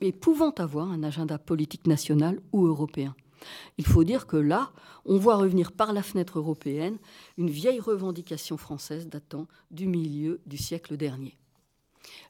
[0.00, 3.14] et pouvant avoir un agenda politique national ou européen.
[3.76, 4.72] Il faut dire que là,
[5.04, 6.96] on voit revenir par la fenêtre européenne
[7.36, 11.36] une vieille revendication française datant du milieu du siècle dernier.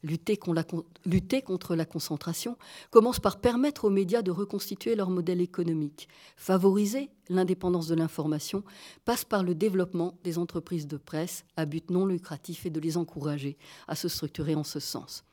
[0.03, 2.57] Lutter, contre la concentration
[2.91, 6.09] commence par permettre aux médias de reconstituer leur modèle économique.
[6.37, 8.63] Favoriser l'indépendance de l'information
[9.05, 12.97] passe par le développement des entreprises de presse à but non lucratif et de les
[12.97, 13.57] encourager
[13.89, 15.25] à se structurer en ce sens.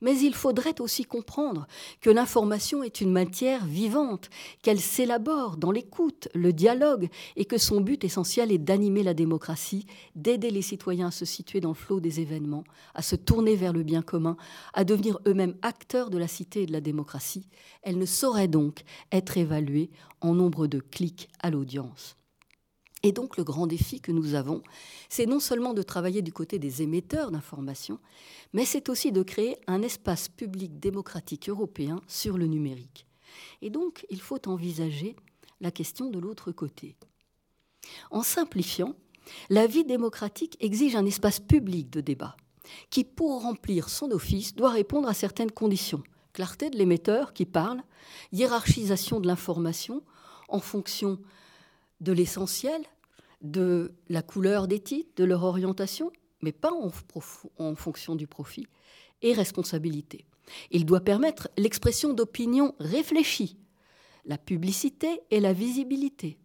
[0.00, 1.66] Mais il faudrait aussi comprendre
[2.00, 4.30] que l'information est une matière vivante,
[4.62, 9.86] qu'elle s'élabore dans l'écoute, le dialogue, et que son but essentiel est d'animer la démocratie,
[10.14, 12.64] d'aider les citoyens à se situer dans le flot des événements,
[12.94, 14.36] à se tourner vers le bien commun,
[14.74, 17.48] à devenir eux-mêmes acteurs de la cité et de la démocratie.
[17.82, 19.90] Elle ne saurait donc être évaluée
[20.20, 22.16] en nombre de clics à l'audience.
[23.06, 24.64] Et donc le grand défi que nous avons,
[25.08, 28.00] c'est non seulement de travailler du côté des émetteurs d'informations,
[28.52, 33.06] mais c'est aussi de créer un espace public démocratique européen sur le numérique.
[33.62, 35.14] Et donc il faut envisager
[35.60, 36.96] la question de l'autre côté.
[38.10, 38.96] En simplifiant,
[39.50, 42.36] la vie démocratique exige un espace public de débat
[42.90, 46.02] qui, pour remplir son office, doit répondre à certaines conditions.
[46.32, 47.84] Clarté de l'émetteur qui parle,
[48.32, 50.02] hiérarchisation de l'information
[50.48, 51.20] en fonction
[52.00, 52.82] de l'essentiel,
[53.42, 56.10] de la couleur des titres, de leur orientation,
[56.42, 58.66] mais pas en, fonction du profit,
[59.22, 60.24] et responsabilité.
[60.70, 63.56] Il doit permettre l'expression d'opinions réfléchies,
[64.24, 66.38] la publicité et la visibilité,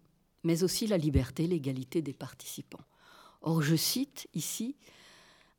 [0.44, 2.86] mais aussi la liberté, l'égalité des participants.
[3.42, 4.76] Or, je cite ici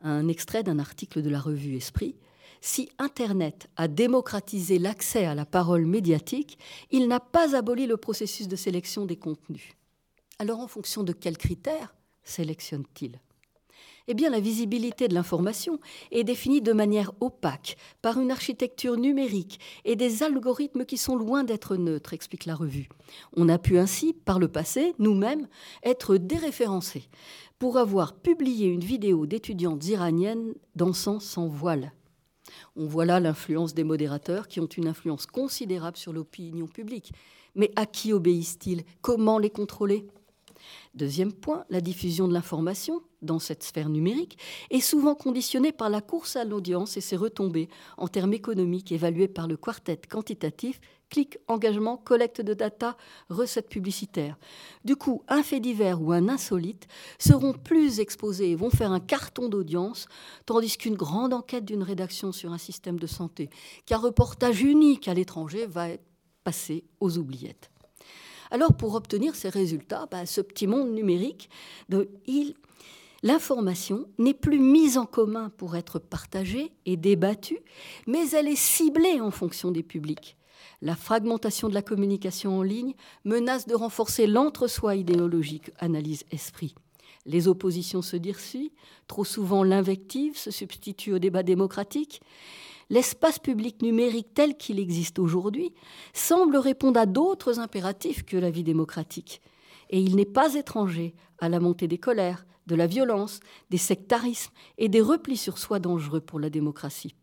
[0.00, 2.16] un extrait d'un article de la revue Esprit.
[2.60, 6.58] Si Internet a démocratisé l'accès à la parole médiatique,
[6.90, 9.74] il n'a pas aboli le processus de sélection des contenus.
[10.42, 13.20] Alors en fonction de quels critères sélectionne-t-il?
[14.08, 15.78] Eh bien, la visibilité de l'information
[16.10, 21.44] est définie de manière opaque par une architecture numérique et des algorithmes qui sont loin
[21.44, 22.88] d'être neutres, explique la revue.
[23.36, 25.46] On a pu ainsi, par le passé, nous-mêmes,
[25.84, 27.08] être déréférencés
[27.60, 31.92] pour avoir publié une vidéo d'étudiantes iraniennes dansant sans voile.
[32.74, 37.12] On voit là l'influence des modérateurs qui ont une influence considérable sur l'opinion publique.
[37.54, 38.82] Mais à qui obéissent-ils?
[39.02, 40.08] Comment les contrôler?
[40.94, 44.38] Deuxième point, la diffusion de l'information dans cette sphère numérique
[44.70, 49.28] est souvent conditionnée par la course à l'audience et ses retombées en termes économiques évaluées
[49.28, 50.80] par le quartet quantitatif
[51.12, 52.96] clic, engagement, collecte de data,
[53.28, 54.38] recettes publicitaires.
[54.82, 56.86] Du coup, un fait divers ou un insolite
[57.18, 60.06] seront plus exposés et vont faire un carton d'audience,
[60.46, 63.50] tandis qu'une grande enquête d'une rédaction sur un système de santé,
[63.84, 66.04] qu'un reportage unique à l'étranger va être
[66.44, 67.70] passé aux oubliettes.
[68.52, 71.48] Alors pour obtenir ces résultats, bah, ce petit monde numérique,
[73.22, 77.60] l'information n'est plus mise en commun pour être partagée et débattue,
[78.06, 80.36] mais elle est ciblée en fonction des publics.
[80.82, 82.92] La fragmentation de la communication en ligne
[83.24, 86.74] menace de renforcer l'entre-soi idéologique, analyse esprit.
[87.24, 88.70] Les oppositions se durcissent,
[89.06, 92.20] trop souvent l'invective se substitue au débat démocratique,
[92.92, 95.72] l'espace public numérique tel qu'il existe aujourd'hui
[96.12, 99.40] semble répondre à d'autres impératifs que la vie démocratique.
[99.88, 103.40] Et il n'est pas étranger à la montée des colères, de la violence,
[103.70, 107.14] des sectarismes et des replis sur soi dangereux pour la démocratie.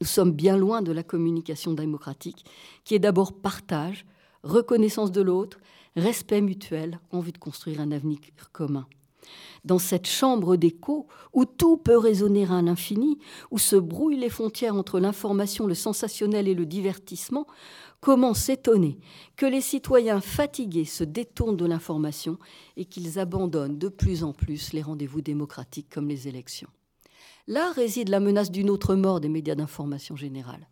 [0.00, 2.46] Nous sommes bien loin de la communication démocratique,
[2.84, 4.06] qui est d'abord partage,
[4.42, 5.58] reconnaissance de l'autre,
[5.96, 8.18] respect mutuel en vue de construire un avenir
[8.52, 8.86] commun
[9.64, 13.18] dans cette chambre d'écho où tout peut résonner à l'infini,
[13.50, 17.46] où se brouillent les frontières entre l'information, le sensationnel et le divertissement,
[18.00, 18.98] comment s'étonner
[19.36, 22.38] que les citoyens fatigués se détournent de l'information
[22.76, 26.68] et qu'ils abandonnent de plus en plus les rendez-vous démocratiques comme les élections?
[27.46, 30.66] Là réside la menace d'une autre mort des médias d'information générale.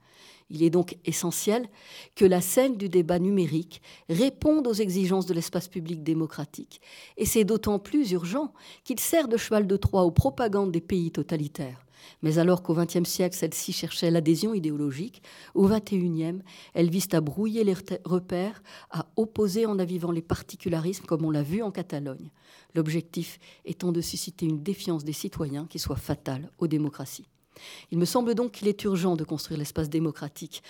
[0.52, 1.66] Il est donc essentiel
[2.14, 3.80] que la scène du débat numérique
[4.10, 6.82] réponde aux exigences de l'espace public démocratique.
[7.16, 8.52] Et c'est d'autant plus urgent
[8.84, 11.86] qu'il sert de cheval de Troie aux propagandes des pays totalitaires.
[12.20, 15.22] Mais alors qu'au XXe siècle, celle-ci cherchait l'adhésion idéologique,
[15.54, 16.42] au XXIe,
[16.74, 21.42] elle vise à brouiller les repères, à opposer en avivant les particularismes, comme on l'a
[21.42, 22.30] vu en Catalogne.
[22.74, 27.31] L'objectif étant de susciter une défiance des citoyens qui soit fatale aux démocraties.
[27.90, 30.62] Il me semble donc qu'il est urgent de construire l'espace démocratique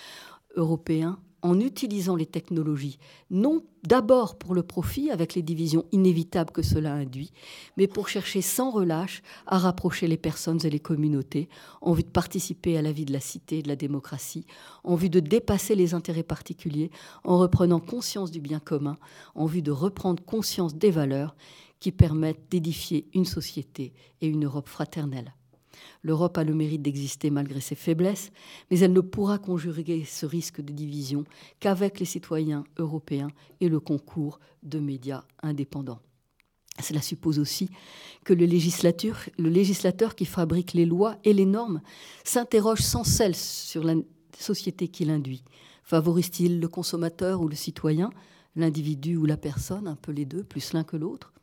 [0.55, 2.97] européen en utilisant les technologies,
[3.29, 7.33] non d'abord pour le profit, avec les divisions inévitables que cela induit,
[7.75, 11.49] mais pour chercher sans relâche à rapprocher les personnes et les communautés,
[11.81, 14.45] en vue de participer à la vie de la cité et de la démocratie,
[14.85, 16.91] en vue de dépasser les intérêts particuliers,
[17.25, 18.97] en reprenant conscience du bien commun,
[19.35, 21.35] en vue de reprendre conscience des valeurs
[21.81, 25.33] qui permettent d'édifier une société et une Europe fraternelle.
[26.01, 28.31] L'Europe a le mérite d'exister malgré ses faiblesses,
[28.69, 31.23] mais elle ne pourra conjurer ce risque de division
[31.59, 33.29] qu'avec les citoyens européens
[33.61, 36.01] et le concours de médias indépendants.
[36.81, 37.69] Cela suppose aussi
[38.23, 41.81] que le législateur, le législateur qui fabrique les lois et les normes
[42.23, 43.93] s'interroge sans cesse sur la
[44.39, 45.43] société qu'il induit.
[45.83, 48.09] Favorise-t-il le consommateur ou le citoyen,
[48.55, 51.33] l'individu ou la personne, un peu les deux, plus l'un que l'autre?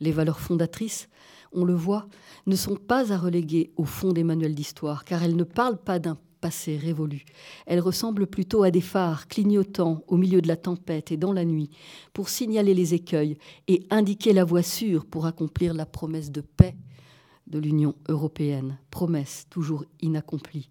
[0.00, 1.08] Les valeurs fondatrices
[1.54, 2.08] on le voit,
[2.46, 5.98] ne sont pas à reléguer au fond des manuels d'histoire, car elles ne parlent pas
[5.98, 7.24] d'un passé révolu.
[7.64, 11.46] Elles ressemblent plutôt à des phares clignotant au milieu de la tempête et dans la
[11.46, 11.70] nuit,
[12.12, 16.76] pour signaler les écueils et indiquer la voie sûre pour accomplir la promesse de paix
[17.46, 20.68] de l'Union européenne, promesse toujours inaccomplie.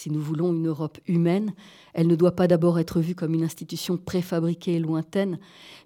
[0.00, 1.52] Si nous voulons une Europe humaine,
[1.92, 5.38] elle ne doit pas d'abord être vue comme une institution préfabriquée et lointaine,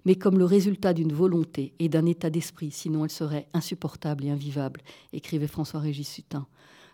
[0.05, 4.29] mais comme le résultat d'une volonté et d'un état d'esprit, sinon elle serait insupportable et
[4.29, 4.79] invivable,
[5.11, 6.47] écrivait François-Régis Sutin.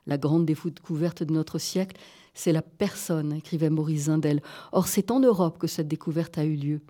[0.07, 1.95] La grande découverte de notre siècle,
[2.33, 4.41] c'est la personne, écrivait Maurice Zindel.
[4.71, 6.81] Or, c'est en Europe que cette découverte a eu lieu.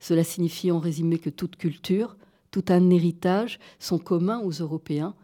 [0.00, 2.16] Cela signifie en résumé que toute culture,
[2.50, 5.14] tout un héritage sont communs aux Européens,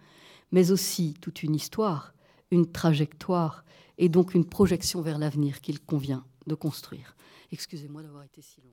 [0.53, 2.15] mais aussi toute une histoire,
[2.53, 3.65] une trajectoire,
[3.99, 7.17] et donc une projection vers l'avenir qu'il convient de construire.
[7.51, 8.71] Excusez-moi d'avoir été si longue.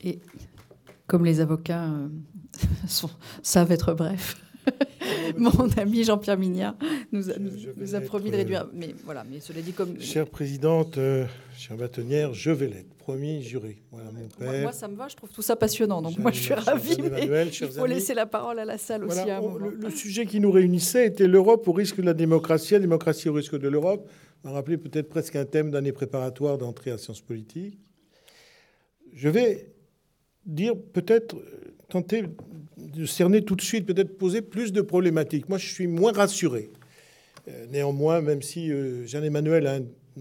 [0.00, 0.20] Et
[1.06, 2.08] comme les avocats euh,
[3.42, 4.36] savent être brefs,
[5.36, 6.76] mon ami Jean-Pierre Mignard
[7.12, 8.68] nous a, promis de réduire.
[8.72, 10.00] Mais voilà, mais cela dit comme.
[10.00, 11.24] Chère présidente, euh,
[11.56, 12.94] chère bâtonnière, je vais l'être.
[12.96, 13.76] Promis, juré.
[13.92, 14.62] Voilà mon père.
[14.62, 16.02] Moi, ça me va, je trouve tout ça passionnant.
[16.02, 16.96] Donc moi, je suis ravie.
[17.00, 19.20] Mais il faut laisser la parole à la salle aussi.
[19.78, 23.34] le, sujet qui nous réunissait était l'Europe au risque de la démocratie, la démocratie au
[23.34, 24.08] risque de l'Europe.
[24.42, 27.78] On m'a rappelé peut-être presque un thème d'année préparatoire d'entrée à sciences politiques.
[29.12, 29.72] Je vais
[30.44, 31.36] dire peut-être
[31.88, 32.24] tenter
[32.76, 35.48] de cerner tout de suite, peut-être poser plus de problématiques.
[35.48, 36.70] Moi, je suis moins rassuré.
[37.48, 39.78] Euh, néanmoins, même si euh, Jean-Emmanuel a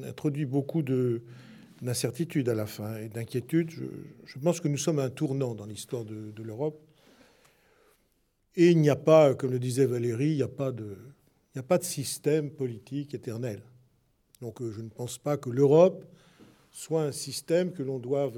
[0.08, 5.10] introduit beaucoup d'incertitudes à la fin et d'inquiétudes, je, pense que nous sommes à un
[5.10, 6.80] tournant dans l'histoire de, l'Europe.
[8.56, 10.96] Et il n'y a pas, comme le disait Valérie, il n'y a pas de,
[11.82, 13.62] système politique éternel.
[14.42, 16.06] Donc euh, je ne pense pas que l'Europe
[16.72, 18.38] soit un système que l'on doive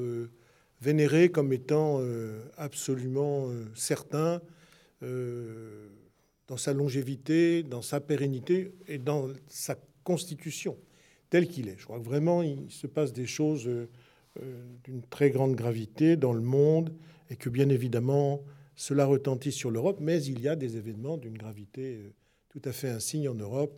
[0.82, 4.42] vénéré comme étant euh, absolument euh, certain
[5.04, 5.88] euh,
[6.48, 10.78] dans sa longévité, dans sa pérennité et dans sa constitution
[11.30, 11.78] tel qu'il est.
[11.78, 13.70] Je crois que vraiment il se passe des choses
[14.86, 16.94] d'une très grande gravité dans le monde
[17.30, 18.42] et que bien évidemment
[18.76, 22.14] cela retentit sur l'Europe, mais il y a des événements d'une gravité
[22.48, 23.78] tout à fait insigne en Europe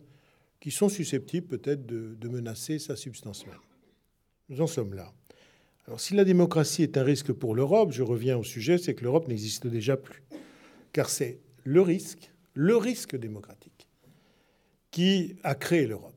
[0.60, 3.56] qui sont susceptibles peut-être de, de menacer sa substance même.
[4.48, 5.12] Nous en sommes là.
[5.86, 9.02] Alors si la démocratie est un risque pour l'Europe, je reviens au sujet, c'est que
[9.02, 10.22] l'Europe n'existe déjà plus.
[10.92, 13.88] Car c'est le risque, le risque démocratique,
[14.90, 16.14] qui a créé l'Europe.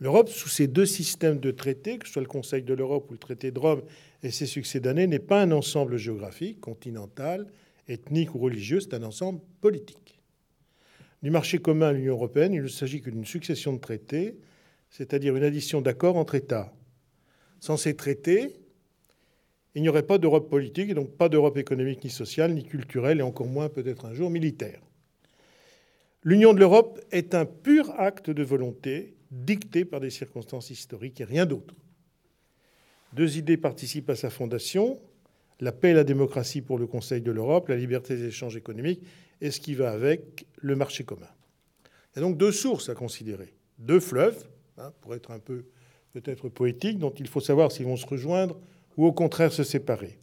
[0.00, 3.12] L'Europe, sous ces deux systèmes de traités, que ce soit le Conseil de l'Europe ou
[3.12, 3.82] le traité de Rome
[4.22, 7.46] et ses succédanés, n'est pas un ensemble géographique, continental,
[7.88, 10.20] ethnique ou religieux, c'est un ensemble politique.
[11.22, 14.36] Du marché commun à l'Union européenne, il ne s'agit que d'une succession de traités,
[14.88, 16.72] c'est-à-dire une addition d'accords entre États
[17.60, 18.56] sans ces traités,
[19.74, 23.20] il n'y aurait pas d'Europe politique, et donc pas d'Europe économique ni sociale, ni culturelle,
[23.20, 24.80] et encore moins peut-être un jour militaire.
[26.24, 31.24] L'union de l'Europe est un pur acte de volonté dicté par des circonstances historiques et
[31.24, 31.74] rien d'autre.
[33.12, 34.98] Deux idées participent à sa fondation,
[35.60, 39.02] la paix et la démocratie pour le Conseil de l'Europe, la liberté des échanges économiques
[39.40, 41.28] et ce qui va avec le marché commun.
[42.12, 45.64] Il y a donc deux sources à considérer, deux fleuves, hein, pour être un peu
[46.20, 48.56] peut-être poétique, dont il faut savoir s'ils vont se rejoindre
[48.96, 50.18] ou au contraire se séparer.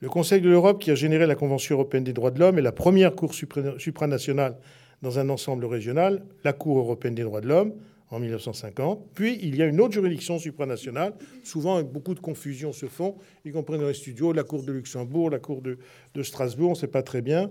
[0.00, 2.62] Le Conseil de l'Europe, qui a généré la Convention européenne des droits de l'homme, est
[2.62, 4.56] la première Cour supranationale
[5.02, 7.72] dans un ensemble régional, la Cour européenne des droits de l'homme,
[8.10, 9.08] en 1950.
[9.14, 11.14] Puis, il y a une autre juridiction supranationale,
[11.44, 14.72] souvent avec beaucoup de confusion se font, y compris dans les studios, la Cour de
[14.72, 15.78] Luxembourg, la Cour de,
[16.14, 17.50] de Strasbourg, on ne sait pas très bien.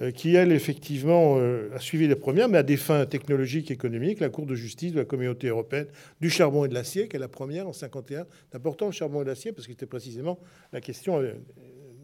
[0.00, 3.74] Euh, qui, elle, effectivement, euh, a suivi les premières, mais à des fins technologiques et
[3.74, 5.86] économiques, la Cour de justice de la communauté européenne
[6.20, 8.26] du charbon et de l'acier, qui est la première en 51.
[8.50, 10.40] C'est important, le charbon et l'acier, parce que c'était précisément
[10.72, 11.34] la question euh,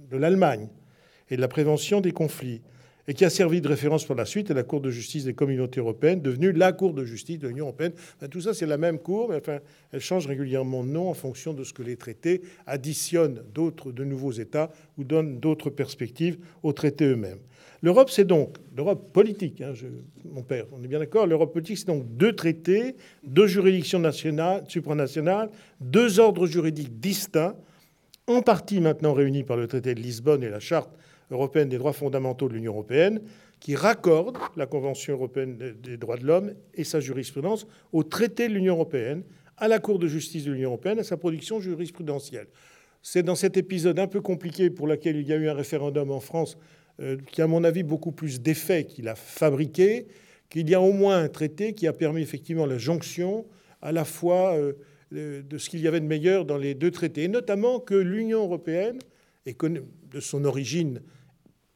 [0.09, 0.69] de l'Allemagne.
[1.31, 2.61] et de la prévention des conflits,
[3.09, 5.35] et qui a servi de référence pour la suite à la Cour de justice des
[5.35, 7.93] communautés européennes, devenue la Cour de justice de l'Union européenne.
[8.31, 9.59] tout ça, c'est la même Cour, mais enfin,
[9.93, 14.05] elle change régulièrement de nom en fonction de ce que les traités additionnent d'autres, de
[14.05, 17.41] nouveaux États ou donnent d'autres perspectives aux traités eux-mêmes.
[17.83, 19.73] L'Europe, c'est donc l'Europe politique, hein,
[20.25, 21.27] mon père, on est bien d'accord.
[21.27, 25.51] L'Europe politique, c'est donc deux traités, deux juridictions nationales, supranationales,
[25.81, 27.57] deux ordres juridiques distincts,
[28.27, 30.91] en partie maintenant réunis par le traité de Lisbonne et la Charte
[31.31, 33.23] européenne des droits fondamentaux de l'Union européenne,
[33.61, 38.55] qui raccorde la Convention européenne des droits de l'homme et sa jurisprudence au traité de
[38.55, 39.23] l'Union européenne,
[39.57, 42.47] à la Cour de justice de l'Union européenne, à sa production jurisprudentielle.
[43.03, 46.11] C'est dans cet épisode un peu compliqué pour lequel il y a eu un référendum
[46.11, 46.59] en France
[47.31, 50.07] qui, à mon avis, beaucoup plus d'effets qu'il a fabriqué,
[50.51, 53.47] qu'il y a au moins un traité qui a permis effectivement la jonction
[53.81, 54.73] à la fois euh,
[55.11, 58.43] de ce qu'il y avait de meilleur dans les deux traités, et notamment que l'Union
[58.43, 58.99] européenne,
[59.47, 61.03] de son origine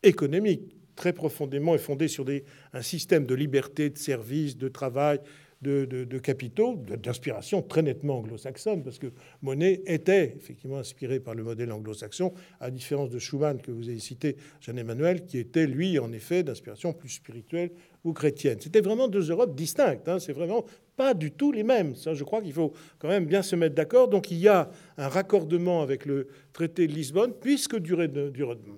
[0.03, 2.25] économique, très profondément est fondée sur
[2.73, 5.19] un système de liberté, de service, de travail,
[5.65, 9.09] de, capitaux, d'inspiration très nettement anglo-saxonne, parce que
[9.43, 13.99] Monet était effectivement inspiré par le modèle anglo-saxon, à différence de Schumann que vous avez
[13.99, 17.71] cité, Jean-Emmanuel, qui était lui en effet d'inspiration plus spirituelle
[18.05, 18.59] ou chrétienne.
[18.61, 20.09] C'était vraiment deux Europes distinctes.
[20.09, 20.65] Hein, c'est vraiment
[20.97, 21.95] pas du tout les mêmes.
[21.97, 24.09] Ça, je crois qu'il faut quand même bien se mettre d'accord.
[24.09, 28.31] Donc il y a un raccordement avec le traité de Lisbonne, puisque durée de,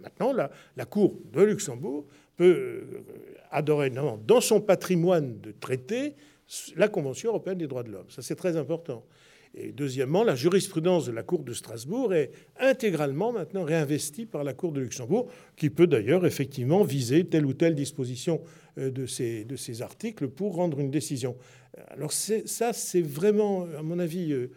[0.03, 2.07] maintenant la, la Cour de Luxembourg
[2.37, 3.05] peut euh,
[3.51, 6.15] adorer dans son patrimoine de traités
[6.77, 8.09] la Convention européenne des droits de l'homme.
[8.09, 9.05] Ça, c'est très important.
[9.55, 12.31] Et deuxièmement, la jurisprudence de la Cour de Strasbourg est
[12.61, 17.55] intégralement maintenant réinvestie par la Cour de Luxembourg, qui peut d'ailleurs effectivement viser telle ou
[17.55, 18.43] telle disposition
[18.79, 21.37] euh, de ces, articles pour rendre une décision.
[21.89, 24.51] Alors ça, c'est vraiment, à mon avis, euh,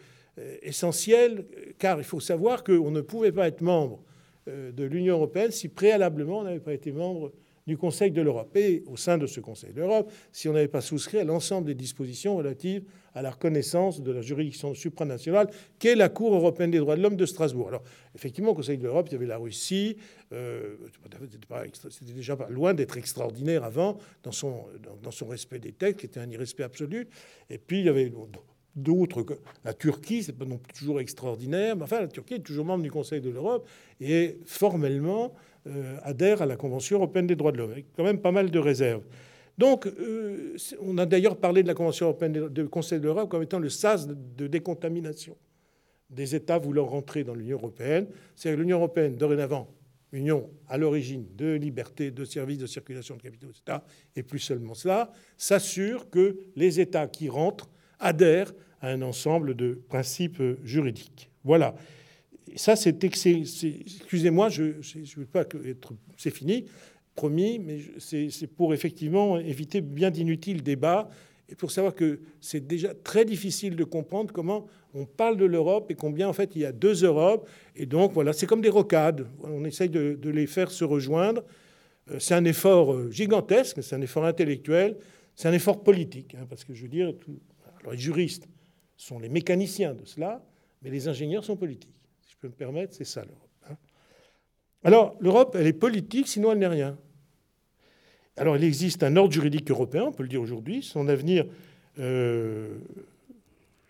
[0.61, 1.45] essentiel,
[1.77, 4.01] car il faut savoir qu'on ne pouvait pas être membre
[4.47, 7.31] euh, de l'Union européenne si préalablement on n'avait pas été membre
[7.69, 8.55] du Conseil de l'Europe.
[8.57, 11.67] Et au sein de ce Conseil de l'Europe, si on n'avait pas souscrit à l'ensemble
[11.67, 16.79] des dispositions relatives à la reconnaissance de la juridiction supranationale qu'est la Cour européenne des
[16.79, 17.67] droits de l'homme de Strasbourg.
[17.67, 17.83] Alors,
[18.15, 19.97] effectivement, au Conseil de l'Europe, il y avait la Russie.
[20.33, 20.75] Euh,
[21.89, 24.65] c'était déjà loin d'être extraordinaire avant dans son,
[25.03, 27.07] dans son respect des textes, qui était un irrespect absolu.
[27.49, 28.11] Et puis, il y avait
[28.75, 29.25] d'autres.
[29.63, 32.83] La Turquie, c'est pas non plus toujours extraordinaire, mais enfin, la Turquie est toujours membre
[32.83, 33.67] du Conseil de l'Europe
[34.01, 35.33] et formellement
[35.69, 38.49] euh, adhère à la Convention européenne des droits de l'homme, avec quand même pas mal
[38.51, 39.03] de réserves.
[39.57, 43.43] Donc, euh, on a d'ailleurs parlé de la Convention européenne du Conseil de l'Europe comme
[43.43, 45.35] étant le sas de décontamination
[46.09, 48.07] des États voulant rentrer dans l'Union européenne.
[48.35, 49.69] C'est-à-dire que l'Union européenne, dorénavant,
[50.11, 53.79] union à l'origine de liberté, de services, de circulation de capitaux, etc.,
[54.15, 59.79] et plus seulement cela, s'assure que les États qui rentrent adhèrent à un ensemble de
[59.87, 61.29] principes juridiques.
[61.43, 61.75] Voilà
[62.55, 66.65] ça, c'est excusez-moi, je ne veux pas être, c'est fini,
[67.15, 71.09] promis, mais c'est pour effectivement éviter bien d'inutiles débats
[71.49, 75.89] et pour savoir que c'est déjà très difficile de comprendre comment on parle de l'Europe
[75.91, 77.49] et combien en fait il y a deux Europes.
[77.75, 79.27] Et donc voilà, c'est comme des rocades.
[79.41, 81.43] On essaye de, les faire se rejoindre.
[82.11, 84.95] Euh, c'est un effort euh, gigantesque, c'est un effort intellectuel,
[85.35, 87.13] c'est un effort politique, hein, parce que je veux dire,
[87.91, 88.47] les juristes
[88.95, 90.45] sont les mécaniciens de cela,
[90.81, 91.98] mais les ingénieurs sont politiques
[92.39, 93.49] peux me permettre, c'est ça l'Europe.
[93.69, 93.75] Hein.
[94.83, 96.97] Alors, l'Europe, elle est politique, sinon elle n'est rien.
[98.37, 100.81] Alors, il existe un ordre juridique européen, on peut le dire aujourd'hui.
[100.81, 101.45] Son avenir,
[101.99, 102.77] euh,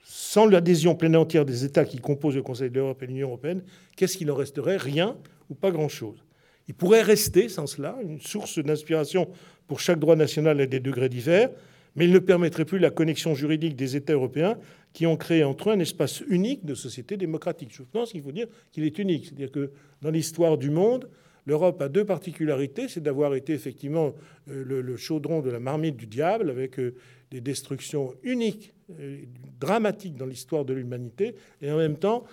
[0.04, 3.28] sans l'adhésion pleine et entière des États qui composent le Conseil de l'Europe et l'Union
[3.28, 3.64] européenne,
[3.96, 4.78] qu'est-ce qu'il en resterait?
[4.78, 5.18] Rien
[5.50, 6.24] ou pas grand-chose.
[6.68, 9.30] Il pourrait rester, sans cela, une source d'inspiration
[9.68, 11.50] pour chaque droit national à des degrés divers,
[11.96, 14.58] mais il ne permettrait plus la connexion juridique des États européens
[14.94, 17.70] qui ont créé entre eux un espace unique de société démocratique.
[17.72, 19.26] Je pense qu'il faut dire qu'il est unique.
[19.26, 19.72] C'est-à-dire que
[20.02, 21.10] dans l'histoire du monde,
[21.46, 22.88] l'Europe a deux particularités.
[22.88, 24.14] C'est d'avoir été effectivement
[24.50, 26.96] euh, le, chaudron de la marmite du diable avec euh,
[27.32, 29.18] des destructions uniques, euh,
[29.60, 32.24] dramatiques dans l'histoire de l'humanité, et en même temps,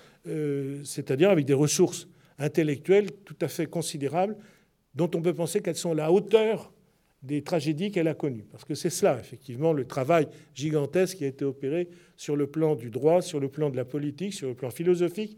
[0.83, 2.09] c'est-à-dire avec des ressources
[2.41, 4.37] intellectuelles tout à fait considérables
[4.97, 6.73] dont on peut penser qu'elles sont à la hauteur
[7.27, 8.47] des tragédies qu'elle a connues.
[8.51, 12.77] Parce que c'est cela, effectivement, le travail gigantesque qui a été opéré sur le plan
[12.77, 15.37] du droit, sur le plan de la politique, sur le plan philosophique,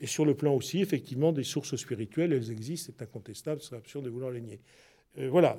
[0.00, 2.32] et sur le plan aussi, effectivement, des sources spirituelles.
[2.32, 4.60] Elles existent, c'est incontestable, ce serait absurde de vouloir les nier.
[5.18, 5.58] Euh, voilà.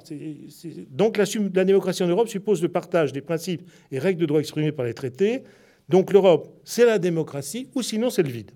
[0.89, 1.25] Donc la,
[1.65, 4.93] démocratie en Europe suppose le partage des principes et règles de droit exprimés par les
[4.93, 5.43] traités.
[5.89, 8.51] Donc l'Europe, c'est la démocratie, ou sinon c'est le vide.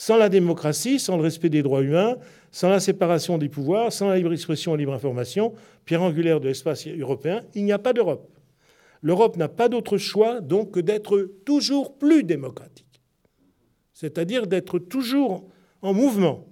[0.00, 2.16] Sans la démocratie, sans le respect des droits humains,
[2.52, 5.52] sans la séparation des pouvoirs, sans la libre expression et libre information,
[5.84, 8.26] pierre angulaire de l'espace européen, il n'y a pas d'Europe.
[9.02, 13.02] L'Europe n'a pas d'autre choix donc que d'être toujours plus démocratique,
[13.92, 15.46] c'est-à-dire d'être toujours
[15.82, 16.48] en mouvement,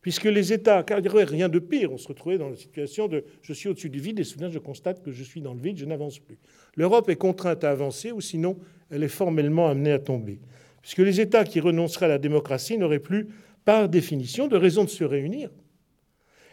[0.00, 2.56] puisque les États, car il n'y aurait rien de pire, on se retrouvait dans la
[2.56, 5.52] situation de je suis au-dessus du vide et soudain je constate que je suis dans
[5.52, 6.38] le vide, je n'avance plus.
[6.76, 8.56] L'Europe est contrainte à avancer ou sinon
[8.88, 10.40] elle est formellement amenée à tomber,
[10.82, 13.28] puisque les États qui renonceraient à la démocratie n'auraient plus,
[13.64, 15.50] par définition, de raison de se réunir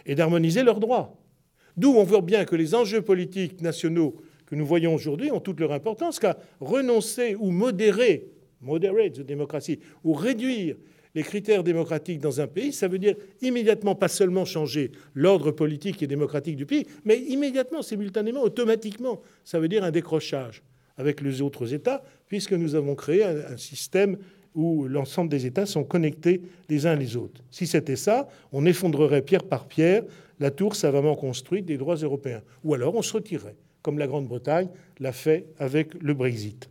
[0.06, 1.18] et d'harmoniser leurs droits.
[1.76, 4.16] D'où on voit bien que les enjeux politiques nationaux
[4.46, 8.30] que nous voyons aujourd'hui ont toute leur importance, car renoncer ou modérer,
[8.62, 10.76] moderate the démocratie, ou réduire
[11.16, 16.04] les critères démocratiques dans un pays, ça veut dire immédiatement pas seulement changer l'ordre politique
[16.04, 20.62] et démocratique du pays, mais immédiatement, simultanément, automatiquement, ça veut dire un décrochage
[21.00, 24.18] avec les autres États, puisque nous avons créé un, système
[24.54, 27.42] où l'ensemble des États sont connectés les uns les autres.
[27.50, 30.04] Si c'était ça, on effondrerait pierre par pierre
[30.40, 32.42] la tour savamment construite des droits européens.
[32.64, 34.68] Ou alors on se retirerait, comme la Grande-Bretagne
[35.00, 36.70] l'a fait avec le Brexit.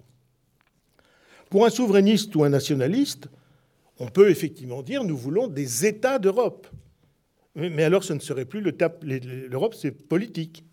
[1.49, 3.29] Pour un souverainiste ou un nationaliste,
[3.99, 6.67] on peut effectivement dire nous voulons des États d'Europe.
[7.55, 10.65] Mais alors ce ne serait plus l'Europe, c'est politique.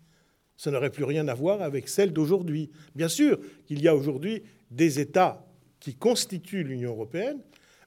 [0.56, 2.70] Ça n'aurait plus rien à voir avec celle d'aujourd'hui.
[2.94, 5.46] Bien sûr qu'il y a aujourd'hui des États
[5.80, 7.38] qui constituent l'Union européenne,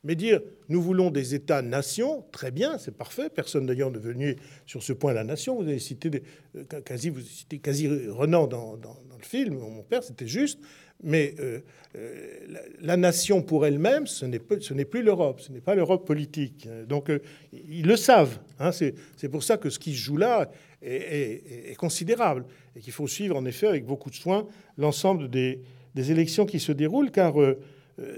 [0.03, 3.29] mais dire nous voulons des États-nations, très bien, c'est parfait.
[3.29, 4.35] Personne d'ailleurs ne venu
[4.65, 5.55] sur ce point la nation.
[5.55, 6.23] Vous avez cité
[6.55, 9.55] euh, quasi, vous citez quasi Renan dans, le film.
[9.55, 10.59] Mon père, c'était juste.
[11.01, 11.59] Mais euh,
[11.97, 12.39] euh,
[12.81, 14.39] la, nation pour elle-même, ce n'est
[14.85, 16.67] plus l'Europe, ce n'est pas l'Europe politique.
[16.87, 17.11] Donc
[17.51, 18.39] ils le savent.
[18.59, 18.71] Hein.
[18.71, 20.51] c'est pour ça que ce qui se joue là
[20.81, 22.45] est, considérable
[22.75, 24.47] et qu'il faut suivre en effet avec beaucoup de soin
[24.77, 25.61] l'ensemble des,
[25.95, 27.33] élections qui se déroulent, car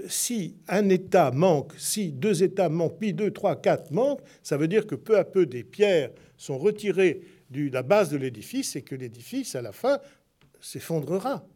[0.08, 4.68] si un État manque, si deux États manquent, puis deux, trois, quatre manquent, ça veut
[4.68, 8.82] dire que peu à peu des pierres sont retirées de la base de l'édifice et
[8.82, 9.98] que l'édifice, à la fin,
[10.60, 11.46] s'effondrera.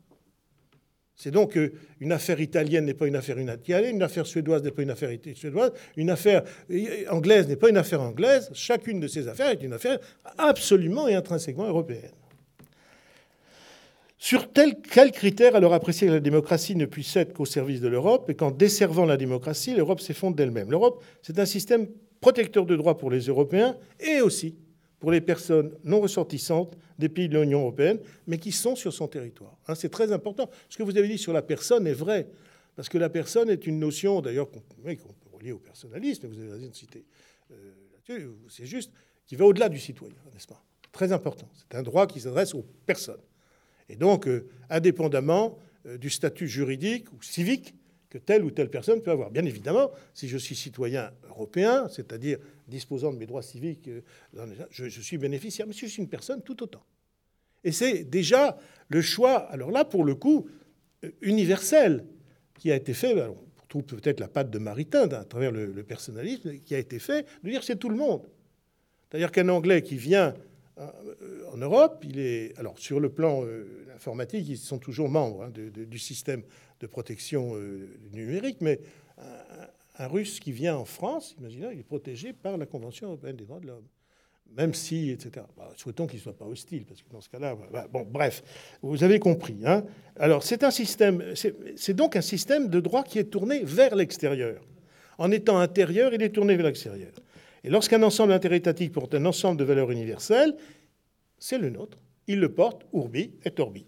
[1.15, 4.71] C'est donc euh, une affaire italienne n'est pas une affaire italienne, une affaire suédoise n'est
[4.71, 8.51] pas une affaire suédoise, une affaire euh, anglaise n'est pas une affaire anglaise.
[8.53, 9.99] Chacune de ces affaires est une affaire
[10.37, 12.13] absolument et intrinsèquement européenne.
[14.27, 17.87] Sur tel, quel critère alors apprécier que la démocratie ne puisse être qu'au service de
[17.87, 21.87] l'Europe et qu'en desservant la démocratie, l'Europe s'effondre d'elle-même L'Europe, c'est un système
[22.21, 24.57] protecteur de droits pour les Européens et aussi
[24.99, 29.07] pour les personnes non ressortissantes des pays de l'Union européenne, mais qui sont sur son
[29.07, 29.57] territoire.
[29.69, 30.51] Hein, c'est très important.
[30.71, 32.27] Ce que vous avez dit sur la personne est vrai,
[32.75, 34.91] parce que la personne est une notion, d'ailleurs, qu'on peut
[35.33, 37.05] relier au personnalisme, vous avez raison de citer
[37.53, 38.91] euh, c'est juste,
[39.25, 40.65] qui va au-delà du citoyen, n'est-ce pas?
[40.91, 41.49] Très important.
[41.55, 43.23] C'est un droit qui s'adresse aux personnes.
[43.89, 47.75] Et donc, euh, indépendamment euh, du statut juridique ou civique
[48.11, 49.31] que telle ou telle personne peut avoir.
[49.31, 52.39] Bien évidemment, si je suis citoyen européen, c'est-à-dire
[52.69, 56.63] disposant de mes droits civiques, euh, je, suis bénéficiaire, mais je suis une personne tout
[56.63, 56.85] autant.
[57.65, 58.59] Et c'est déjà
[58.89, 60.49] le choix, alors là, pour le coup,
[61.21, 62.05] universel,
[62.59, 63.37] qui a été fait, on
[63.69, 67.51] trouve peut-être la patte de Maritain à travers le, personnalisme, qui a été fait, de
[67.51, 68.23] dire c'est tout le monde.
[69.09, 70.35] C'est-à-dire qu'un Anglais qui vient
[70.79, 72.57] en Europe, il est.
[72.59, 73.45] Alors, sur le plan
[73.95, 76.43] informatique, ils sont toujours membres hein, du système
[76.81, 77.57] de protection
[78.13, 78.81] numérique, mais
[79.99, 83.45] un Russe qui vient en France, imaginez, il est protégé par la Convention européenne des
[83.45, 83.87] droits de l'homme.
[84.57, 85.45] Même si, etc.
[85.57, 88.45] Bah, souhaitons qu'il ne soit pas hostile, parce que dans ce cas-là, bah, bon, bref,
[88.81, 89.57] vous avez compris.
[89.65, 89.85] Hein.
[90.17, 94.63] Alors, c'est un système, c'est donc un système de droit qui est tourné vers l'extérieur.
[95.19, 97.11] En étant intérieur, il est tourné vers l'extérieur.
[97.67, 100.55] Et lorsqu'un ensemble interétatique porte un ensemble de valeurs universelles,
[101.37, 101.99] c'est le nôtre.
[102.29, 103.87] Il le porte urbi et orbi.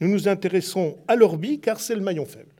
[0.00, 2.54] Nous nous intéressons à l'orbi car c'est le maillon faible.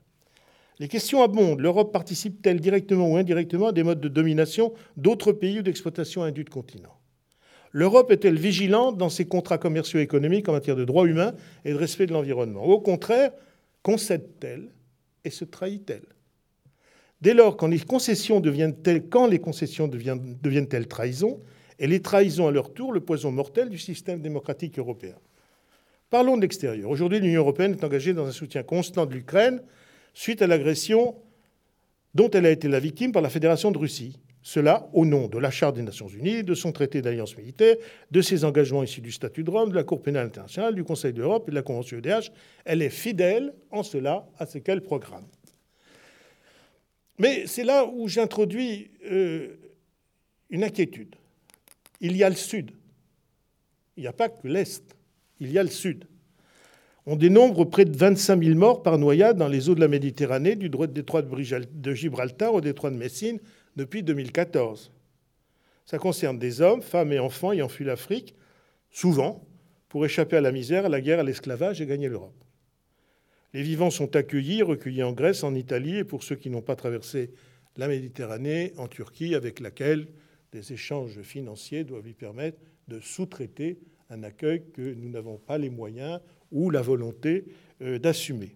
[0.77, 1.59] Les questions abondent.
[1.59, 6.43] L'Europe participe-t-elle directement ou indirectement à des modes de domination d'autres pays ou d'exploitation indue
[6.43, 6.99] de continent
[7.71, 11.33] L'Europe est-elle vigilante dans ses contrats commerciaux et économiques en matière de droits humains
[11.65, 12.63] et de respect de l'environnement?
[12.63, 13.31] Au contraire,
[13.81, 14.69] concède-t-elle
[15.25, 16.12] et se trahit-elle?
[17.23, 21.39] Dès lors, quand les concessions deviennent-elles, quand les concessions deviennent-elles trahison
[21.79, 25.15] Et les trahisons à leur tour le poison mortel du système démocratique européen.
[26.09, 26.89] Parlons de l'extérieur.
[26.89, 29.61] Aujourd'hui, l'Union européenne est engagée dans un soutien constant de l'Ukraine
[30.13, 31.15] suite à l'agression
[32.13, 34.19] dont elle a été la victime par la Fédération de Russie.
[34.41, 37.77] Cela au nom de la Charte des Nations Unies, de son traité d'alliance militaire,
[38.11, 41.13] de ses engagements issus du statut de Rome, de la Cour pénale internationale, du Conseil
[41.13, 42.33] d'Europe et de la Convention EDH.
[42.65, 45.23] Elle est fidèle en cela à ce qu'elle programme.
[47.23, 49.55] Mais c'est là où j'introduis euh,
[50.49, 51.15] une inquiétude.
[52.01, 52.71] Il y a le Sud.
[53.95, 54.83] Il n'y a pas que l'Est.
[55.39, 56.03] Il y a le Sud.
[57.05, 60.57] On dénombre près de 25 000 morts par noyade dans les eaux de la Méditerranée,
[60.57, 63.39] du détroit de Gibraltar au détroit de Messine
[63.77, 64.91] depuis 2014.
[65.85, 68.35] Ça concerne des hommes, femmes et enfants ayant fui l'Afrique,
[68.91, 69.47] souvent
[69.87, 72.43] pour échapper à la misère, à la guerre, à l'esclavage et gagner l'Europe.
[73.53, 76.75] Les vivants sont accueillis, recueillis en Grèce, en Italie, et pour ceux qui n'ont pas
[76.75, 77.31] traversé
[77.77, 80.07] la Méditerranée, en Turquie, avec laquelle
[80.51, 82.57] des échanges financiers doivent lui permettre
[82.87, 86.19] de sous-traiter un accueil que nous n'avons pas les moyens
[86.51, 87.45] ou la volonté
[87.81, 88.55] euh, d'assumer.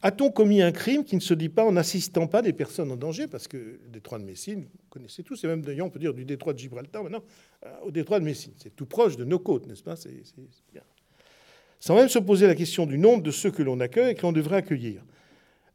[0.00, 2.96] A-t-on commis un crime qui ne se dit pas en n'assistant pas des personnes en
[2.96, 3.26] danger?
[3.26, 6.14] Parce que le détroit de Messine, vous connaissez tous, et même d'ailleurs, on peut dire
[6.14, 7.24] du détroit de Gibraltar maintenant,
[7.66, 8.52] euh, au détroit de Messine.
[8.58, 9.96] C'est tout proche de nos côtes, n'est-ce pas?
[11.80, 14.22] Sans même se poser la question du nombre de ceux que l'on accueille et que
[14.22, 15.02] l'on devrait accueillir.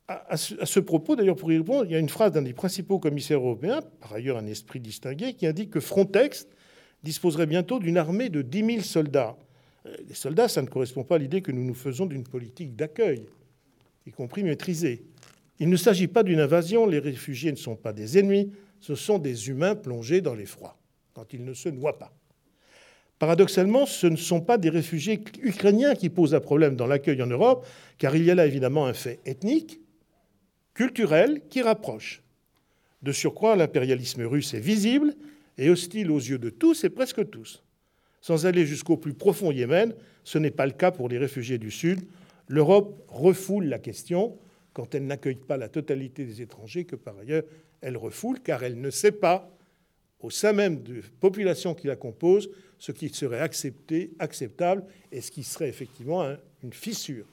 [0.08, 3.00] À, ce, propos, d'ailleurs, pour y répondre, il y a une phrase d'un des principaux
[3.00, 6.48] commissaires européens, par ailleurs un esprit distingué, qui indique que Frontex
[7.04, 9.38] disposerait bientôt d'une armée de 10 000 soldats.
[9.86, 12.76] Euh, les soldats, ça ne correspond pas à l'idée que nous nous faisons d'une politique
[12.76, 13.28] d'accueil
[14.06, 15.06] y compris maîtrisée.
[15.60, 19.20] Il ne s'agit pas d'une invasion, les réfugiés ne sont pas des ennemis, ce sont
[19.20, 20.78] des humains plongés dans l'effroi,
[21.14, 22.14] quand ils ne se noient pas.
[23.24, 27.28] Paradoxalement, ce ne sont pas des réfugiés ukrainiens qui posent un problème dans l'accueil en
[27.28, 27.66] Europe,
[27.98, 29.80] car il y a là évidemment un fait ethnique,
[30.74, 32.22] culturel, qui rapproche.
[33.02, 35.16] De surcroît, l'impérialisme russe est visible
[35.58, 37.64] et hostile aux yeux de tous et presque tous.
[38.20, 39.94] Sans aller jusqu'au plus profond Yémen,
[40.26, 42.02] ce n'est pas le cas pour les réfugiés du Sud,
[42.50, 44.38] L'Europe refoule la question
[44.74, 47.44] quand elle n'accueille pas la totalité des étrangers que par ailleurs
[47.80, 49.50] elle refoule, car elle ne sait pas,
[50.24, 55.22] au sein même de la population qui la compose, ce qui serait accepté, acceptable et
[55.22, 56.26] ce qui serait effectivement
[56.64, 57.26] une fissure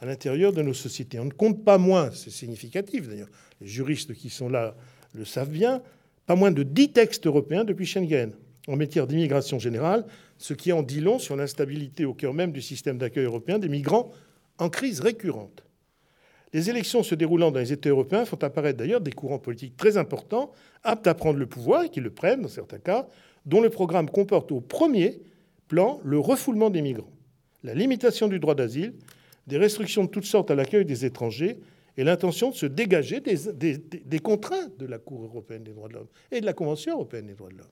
[0.00, 1.20] à l'intérieur de nos sociétés.
[1.20, 4.74] On ne compte pas moins, c'est significatif d'ailleurs, les juristes qui sont là
[5.14, 5.82] le savent bien,
[6.26, 8.32] pas moins de dix textes européens depuis Schengen
[8.66, 10.04] en matière d'immigration générale,
[10.38, 13.68] ce qui en dit long sur l'instabilité au cœur même du système d'accueil européen des
[13.68, 14.10] migrants
[14.58, 15.64] en crise récurrente.
[16.52, 19.96] Les élections se déroulant dans les États européens font apparaître d'ailleurs des courants politiques très
[19.96, 20.52] importants,
[20.82, 23.06] aptes à prendre le pouvoir et qui le prennent dans certains cas,
[23.46, 25.22] dont le programme comporte au premier
[25.68, 27.12] plan le refoulement des migrants,
[27.64, 28.94] la limitation du droit d'asile,
[29.46, 31.58] des restrictions de toutes sortes à l'accueil des étrangers
[31.96, 36.08] et l'intention de se dégager des, contraintes de la Cour européenne des droits de l'homme
[36.30, 37.66] et de la Convention européenne des droits de l'homme.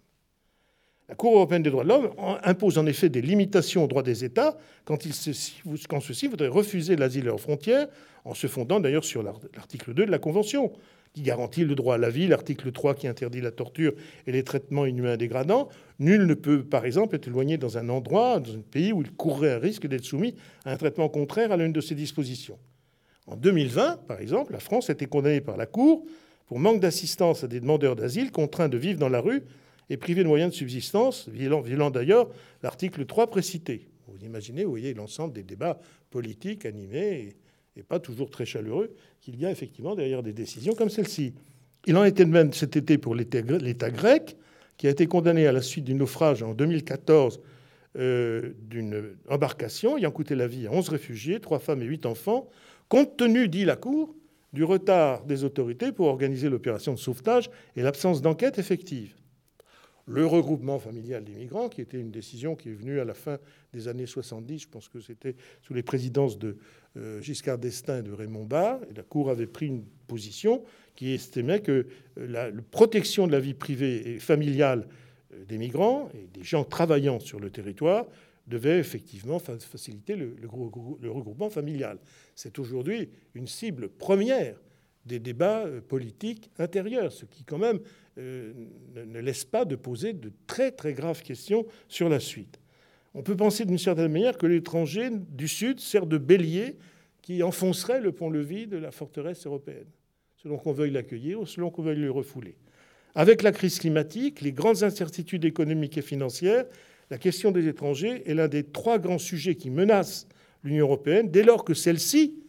[1.11, 2.11] La Cour européenne des droits de l'homme
[2.45, 7.27] impose en effet des limitations aux droits des États quand, ceux-ci voudraient refuser l'asile à
[7.27, 7.89] leurs frontières,
[8.25, 10.71] en se fondant d'ailleurs sur l'article 2 de la Convention,
[11.13, 13.93] qui garantit le droit à la vie, l'article 3 qui interdit la torture
[14.29, 15.69] et les traitements inhumains dégradants.
[15.99, 19.11] Nul ne peut, par exemple, être éloigné dans un endroit, dans un pays où il
[19.11, 22.59] courrait un risque d'être soumis à un traitement contraire à l'une de ces dispositions.
[23.27, 26.05] En 2020, par exemple, la France a été condamnée par la Cour
[26.47, 29.43] pour manque d'assistance à des demandeurs d'asile contraints de vivre dans la rue
[29.91, 32.31] et privé de moyens de subsistance, violant, d'ailleurs
[32.63, 33.89] l'article 3 précité.
[34.07, 35.79] Vous imaginez, vous voyez l'ensemble des débats
[36.11, 37.37] politiques animés
[37.77, 41.33] et, pas toujours très chaleureux qu'il y a effectivement derrière des décisions comme celle-ci.
[41.87, 44.37] Il en était de même cet été pour l'État grec,
[44.77, 47.41] qui a été condamné à la suite du naufrage en 2014
[47.97, 52.51] euh, d'une embarcation ayant coûté la vie à 11 réfugiés, 3 femmes et 8 enfants,
[52.91, 54.15] compte tenu, dit la Cour,
[54.53, 59.15] du retard des autorités pour organiser l'opération de sauvetage et l'absence d'enquête effective
[60.07, 63.39] le regroupement familial des migrants, qui était une décision qui est venue à la fin
[63.73, 66.57] des années 70, je pense que c'était sous les présidences de
[66.97, 70.65] euh, Giscard d'Estaing et de Raymond Barre, la Cour avait pris une position
[70.97, 71.87] qui estimait que
[72.19, 74.89] euh, la, protection de la vie privée et familiale
[75.33, 78.07] euh, des migrants et des gens travaillant sur le territoire
[78.47, 81.99] devait effectivement faciliter le regroupement familial.
[82.35, 84.57] C'est aujourd'hui une cible première
[85.07, 87.81] des débats politiques intérieurs, ce qui quand même
[88.19, 88.53] euh,
[88.95, 92.61] ne laisse pas de poser de très très graves questions sur la suite.
[93.15, 96.77] On peut penser d'une certaine manière que l'étranger du Sud sert de bélier
[97.23, 99.89] qui enfoncerait le pont-levis de la forteresse européenne,
[100.37, 102.57] selon qu'on veuille l'accueillir ou selon qu'on veuille le refouler.
[103.15, 106.65] Avec la crise climatique, les grandes incertitudes économiques et financières,
[107.11, 110.29] la question des étrangers est l'un des trois grands sujets qui menacent
[110.63, 112.41] l'Union européenne dès lors que celle-ci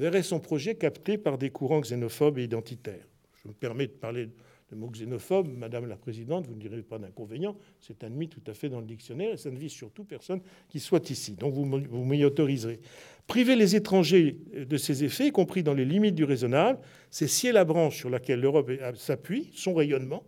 [0.00, 3.06] verrait son projet capté par des courants xénophobes et identitaires.
[3.42, 4.30] Je me permets de parler
[4.70, 8.54] le mot xénophobe, Madame la Présidente, vous ne direz pas d'inconvénient, c'est admis tout à
[8.54, 11.32] fait dans le dictionnaire et ça ne vise surtout personne qui soit ici.
[11.32, 12.80] Donc vous m'y autoriserez.
[13.26, 16.78] Priver les étrangers de ces effets, y compris dans les limites du raisonnable,
[17.10, 20.24] c'est scier la branche sur laquelle l'Europe s'appuie, son rayonnement,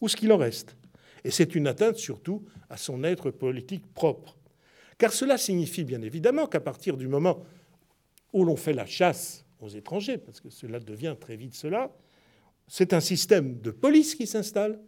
[0.00, 0.76] ou ce qu'il en reste.
[1.24, 4.36] Et c'est une atteinte surtout à son être politique propre.
[4.98, 7.42] Car cela signifie bien évidemment qu'à partir du moment
[8.32, 11.90] où l'on fait la chasse aux étrangers, parce que cela devient très vite cela,
[12.66, 14.78] c'est un système de police qui s'installe,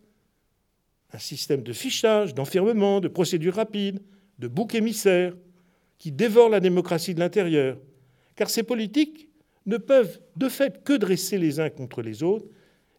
[1.12, 4.00] un système de fichage, d'enfermement, de procédures rapides,
[4.38, 5.34] de boucs émissaires,
[5.98, 7.78] qui dévore la démocratie de l'intérieur.
[8.36, 9.28] Car ces politiques
[9.66, 12.46] ne peuvent de fait que dresser les uns contre les autres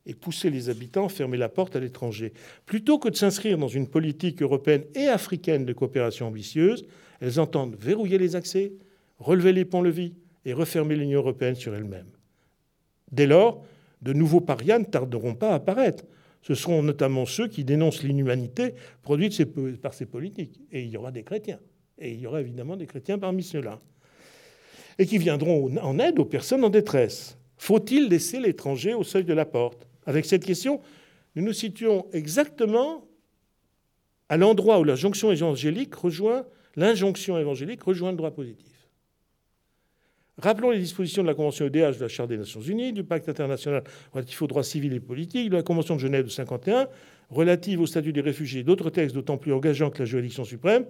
[0.06, 2.34] et pousser les habitants à fermer la porte à l'étranger.
[2.66, 6.86] Plutôt que de s'inscrire dans une politique européenne et africaine de coopération ambitieuse,
[7.20, 8.74] elles entendent verrouiller les accès,
[9.20, 10.14] relever les ponts-levis
[10.46, 12.08] et refermer l'Union européenne sur elle-même.
[13.12, 13.64] Dès lors,
[14.02, 16.06] de nouveaux parias ne tarderont pas à apparaître.
[16.42, 18.74] ce seront notamment ceux qui dénoncent l'inhumanité
[19.04, 19.46] produite
[19.80, 20.60] par ces politiques.
[20.72, 21.60] Et il y aura des chrétiens.
[22.00, 23.80] Et il y aura évidemment des chrétiens parmi ceux-là.
[24.98, 27.38] Et qui viendront en aide aux personnes en détresse.
[27.58, 29.88] Faut-il laisser l'étranger au seuil de la porte?
[30.08, 30.82] Avec cette question,
[31.36, 33.06] nous nous situons exactement
[34.30, 36.46] à l'endroit où la évangélique rejoint
[36.76, 38.71] l'injonction évangélique rejoint le droit positif.
[40.38, 43.28] Rappelons les dispositions de la Convention EDH de la Charte des Nations Unies, du Pacte
[43.30, 46.88] international relatif aux droits civils et politiques, de la Convention de Genève de 51
[47.30, 50.86] relative au statut des réfugiés d'autres textes d'autant plus engageants que la juridiction suprême,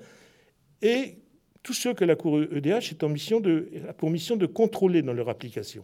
[0.81, 1.17] et
[1.63, 3.41] tous ceux que la Cour EDH est en mission
[3.87, 5.83] a pour mission de contrôler dans leur application.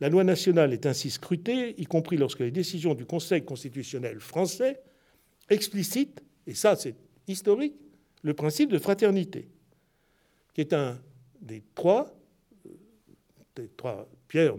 [0.00, 4.80] La loi nationale est ainsi scrutée, y compris lorsque les décisions du Conseil constitutionnel français
[5.48, 6.94] explicitent, et ça c'est
[7.28, 7.74] historique,
[8.22, 9.48] le principe de fraternité,
[10.54, 10.98] qui est un
[11.40, 12.14] des trois
[13.56, 14.56] des trois pierres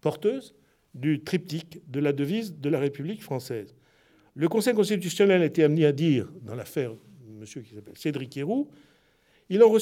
[0.00, 0.54] porteuses
[0.94, 3.74] du triptyque de la devise de la République française.
[4.34, 6.94] Le Conseil constitutionnel a été amené à dire, dans l'affaire
[7.38, 8.68] monsieur qui s'appelle Cédric Héroux,
[9.48, 9.72] il en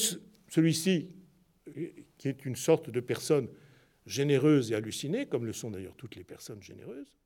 [0.47, 1.09] celui-ci,
[2.17, 3.47] qui est une sorte de personne
[4.05, 7.17] généreuse et hallucinée, comme le sont d'ailleurs toutes les personnes généreuses,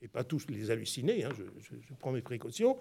[0.00, 2.76] et pas tous les hallucinés, hein, je, prends mes précautions,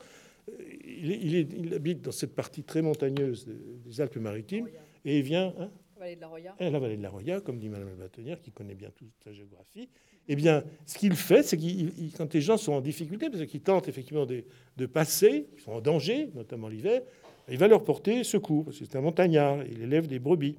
[0.83, 4.69] il, habite dans cette partie très montagneuse des Alpes-Maritimes,
[5.05, 5.53] et il vient...
[5.57, 5.71] Hein,
[6.01, 9.11] de la la vallée de la Roya, comme dit Mme Batenière, qui connaît bien toute
[9.23, 9.87] sa géographie.
[10.27, 13.61] Eh bien, ce qu'il fait, c'est que quand les gens sont en difficulté, parce qu'ils
[13.61, 17.01] tentent effectivement de, passer, ils sont en danger, notamment l'hiver,
[17.49, 20.55] il va leur porter secours, parce que c'est un montagnard, il élève des brebis.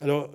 [0.00, 0.30] Alors,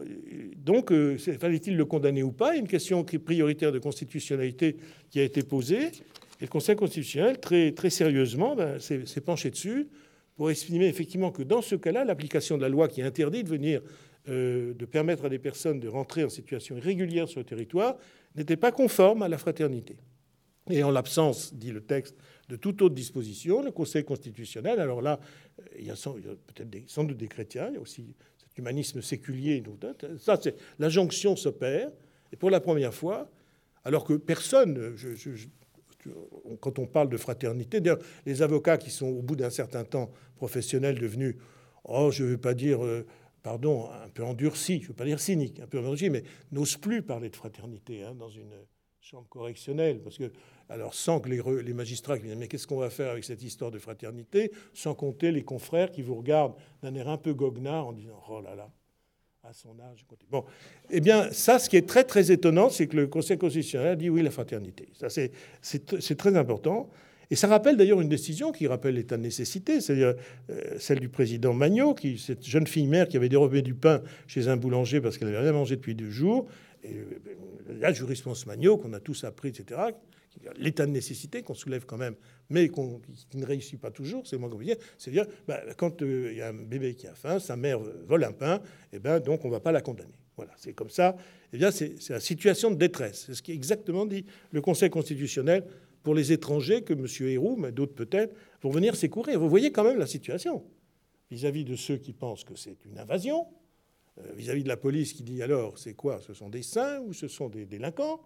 [0.56, 2.56] donc, euh, fallait-il le condamner ou pas?
[2.56, 4.78] Une question prioritaire de constitutionnalité
[5.10, 5.88] qui a été posée.
[6.40, 9.88] Et le Conseil constitutionnel, très, très sérieusement, ben, s'est penché dessus
[10.38, 13.82] pour estimer effectivement que dans ce cas-là, l'application de la loi qui interdit de venir
[14.28, 17.98] de permettre à des personnes de rentrer en situation irrégulière sur le territoire
[18.36, 19.98] n'était pas conforme à la fraternité.
[20.70, 22.16] Et en l'absence, dit le texte,
[22.50, 25.20] de toute autre disposition, le Conseil constitutionnel, alors là,
[25.78, 29.64] il y a, peut-être sans doute des chrétiens, il y a aussi cet humanisme séculier,
[30.20, 31.90] ça c'est la jonction s'opère,
[32.32, 33.30] et pour la première fois,
[33.86, 34.96] alors que personne,
[36.60, 40.12] quand on parle de fraternité, d'ailleurs les avocats qui sont au bout d'un certain temps
[40.36, 41.36] professionnels devenus,
[41.86, 43.06] oh je ne veux pas dire euh,
[43.48, 46.76] pardon, un peu endurci, je ne veux pas dire cynique, un peu endurci, mais n'ose
[46.76, 48.52] plus parler de fraternité hein, dans une
[49.00, 50.34] chambre correctionnelle, parce que,
[50.68, 53.72] alors sans que les, magistrats qui disent mais qu'est-ce qu'on va faire avec cette histoire
[53.72, 57.94] de fraternité, sans compter les confrères qui vous regardent d'un air un peu goguenard en
[57.94, 58.70] disant oh là là,
[59.44, 60.06] à son âge.
[60.30, 60.44] Bon,
[60.90, 63.96] eh bien, ça, ce qui est très très étonnant, c'est que le Conseil constitutionnel a
[63.96, 64.90] dit oui la fraternité.
[64.92, 66.90] Ça, c'est très important.
[67.30, 70.16] Et ça rappelle d'ailleurs une décision qui rappelle l'état de nécessité, c'est-à-dire
[70.50, 74.02] euh, celle du président Magnot, qui, cette jeune fille mère qui avait dérobé du pain
[74.28, 76.48] chez un boulanger parce qu'elle n'avait rien mangé depuis deux jours.
[76.84, 77.04] Et euh,
[77.80, 79.82] la jurisprudence Magnot, qu'on a tous appris, etc.,
[80.58, 82.16] l'état de nécessité qu'on soulève quand même,
[82.50, 86.42] mais qui ne réussit pas toujours, c'est moins compliqué, c'est-à-dire bah, quand euh, il y
[86.42, 88.62] a un bébé qui a faim, sa mère vole un pain,
[88.94, 90.14] et ben donc on ne va pas la condamner.
[90.38, 91.18] Voilà, c'est comme ça.
[91.52, 93.24] Eh bien, c'est la situation de détresse.
[93.26, 95.64] C'est ce qui est exactement dit le Conseil constitutionnel
[96.04, 97.06] pour les étrangers que M.
[97.28, 99.40] Héroux, mais d'autres peut-être, vont venir secourir.
[99.40, 100.64] Vous voyez quand même la situation
[101.30, 103.46] vis-à-vis de ceux qui pensent que c'est une invasion,
[104.20, 107.14] euh, vis-à-vis de la police qui dit alors c'est quoi Ce sont des saints ou
[107.14, 108.22] ce sont des délinquants?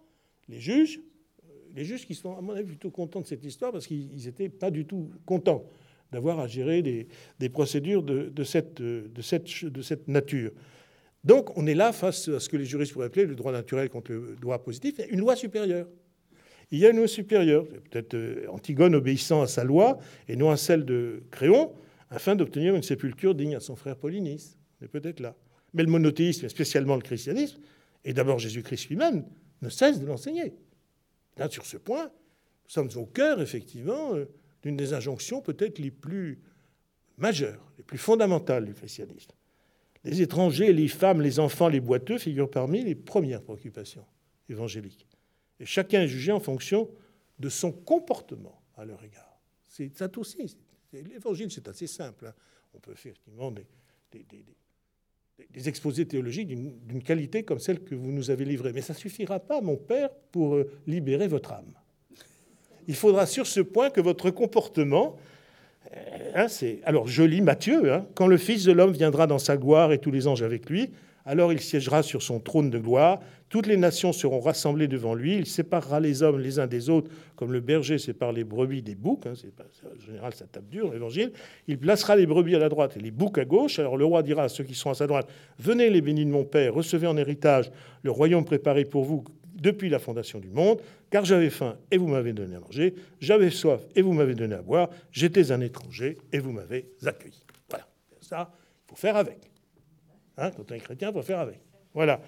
[0.47, 1.01] Les juges,
[1.45, 4.23] euh, les juges qui sont à mon avis plutôt contents de cette histoire parce qu'ils
[4.23, 5.65] n'étaient pas du tout contents
[6.11, 8.81] d'avoir à gérer des, procédures de, cette,
[9.21, 10.51] cette, de cette nature.
[11.23, 13.89] Donc on est là face à ce que les juristes pourraient appeler le droit naturel
[13.89, 15.87] contre le droit positif, une loi supérieure.
[16.71, 20.49] Il y a une loi supérieure, peut-être euh, Antigone obéissant à sa loi et non
[20.51, 21.73] à celle de Créon,
[22.09, 24.57] afin d'obtenir une sépulture digne à son frère Polynice.
[24.79, 25.35] Mais peut-être là.
[25.73, 27.59] Mais le monothéisme, et spécialement le christianisme,
[28.03, 29.25] et d'abord Jésus-Christ lui-même,
[29.61, 30.53] ne cesse de l'enseigner.
[31.37, 34.25] Là, sur ce point, nous sommes au cœur, effectivement, euh,
[34.63, 36.39] d'une des injonctions peut-être les plus
[37.17, 39.31] majeures, les plus fondamentales du christianisme.
[40.03, 44.05] Les étrangers, les femmes, les enfants, les boiteux figurent parmi les premières préoccupations
[44.49, 45.07] évangéliques.
[45.61, 46.89] Et chacun est jugé en fonction
[47.39, 49.39] de son comportement à leur égard.
[49.67, 50.57] C'est ça aussi.
[50.91, 52.27] L'évangile, c'est assez simple.
[52.27, 52.33] Hein.
[52.73, 53.51] On peut faire effectivement
[54.11, 58.73] des, exposés théologiques d'une qualité comme celle que vous nous avez livrée.
[58.73, 61.73] Mais ça ne suffira pas, mon Père, pour euh, libérer votre âme.
[62.87, 65.17] Il faudra sur ce point que votre comportement.
[65.95, 66.47] Euh, hein,
[66.83, 67.93] alors je lis Matthieu.
[67.93, 70.69] Hein, quand le Fils de l'homme viendra dans sa gloire et tous les anges avec
[70.69, 70.91] lui,
[71.25, 73.19] alors il siégera sur son trône de gloire.
[73.49, 75.35] Toutes les nations seront rassemblées devant lui.
[75.35, 78.95] Il séparera les hommes les uns des autres, comme le berger sépare les brebis des
[78.95, 79.25] boucs.
[79.25, 81.33] Hein, en général, ça tape dur l'évangile.
[81.67, 83.77] Il placera les brebis à la droite et les boucs à gauche.
[83.77, 85.27] Alors le roi dira à ceux qui sont à sa droite
[85.59, 87.71] Venez, les bénis de mon Père, recevez en héritage
[88.03, 90.81] le royaume préparé pour vous depuis la fondation du monde,
[91.11, 94.55] car j'avais faim et vous m'avez donné à manger, j'avais soif et vous m'avez donné
[94.55, 97.43] à boire, j'étais un étranger et vous m'avez accueilli.
[97.69, 97.87] Voilà,
[98.21, 99.50] ça, il faut faire avec.
[100.41, 101.59] Hein, quand on est chrétien, il faut faire avec.
[101.93, 102.19] Voilà.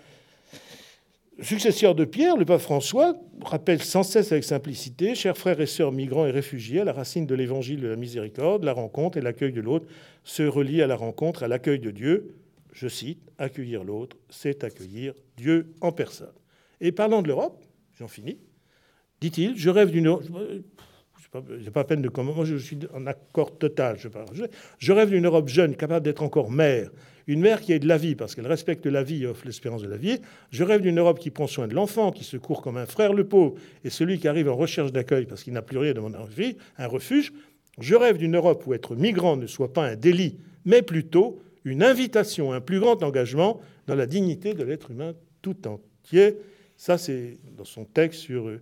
[1.41, 5.91] Successeur de Pierre, le pape François, rappelle sans cesse avec simplicité, chers frères et sœurs
[5.91, 9.52] migrants et réfugiés, à la racine de l'évangile de la miséricorde, la rencontre et l'accueil
[9.52, 9.88] de l'autre
[10.23, 12.35] se relient à la rencontre, à l'accueil de Dieu.
[12.72, 16.34] Je cite, accueillir l'autre, c'est accueillir Dieu en personne.
[16.81, 17.64] Et parlant de l'Europe,
[17.98, 18.38] j'en finis,
[19.22, 20.07] dit-il, je rêve d'une
[21.35, 22.34] N'ai pas peine de comment.
[22.34, 23.97] Moi, je suis en accord total.
[24.80, 26.89] Je, rêve d'une Europe jeune, capable d'être encore mère,
[27.27, 29.81] une mère qui ait de la vie, parce qu'elle respecte la vie et offre l'espérance
[29.81, 30.19] de la vie.
[30.51, 33.27] Je rêve d'une Europe qui prend soin de l'enfant, qui secourt comme un frère le
[33.27, 36.18] pauvre, et celui qui arrive en recherche d'accueil parce qu'il n'a plus rien à demander
[36.77, 37.34] un refuge.
[37.80, 41.81] Je rêve d'une Europe où être migrant ne soit pas un délit, mais plutôt une
[41.81, 46.38] invitation, un plus grand engagement dans la dignité de l'être humain tout entier.
[46.77, 48.61] Ça, c'est dans son texte sur euh,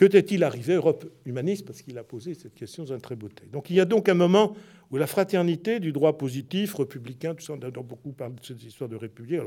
[0.00, 3.28] que t'est-il arrivé, Europe humaniste, parce qu'il a posé cette question dans un très beau
[3.28, 3.50] texte.
[3.50, 4.56] Donc il y a donc un moment
[4.90, 8.64] où la fraternité du droit positif, républicain, tout ça, on a beaucoup parlé de cette
[8.64, 9.42] histoire de république,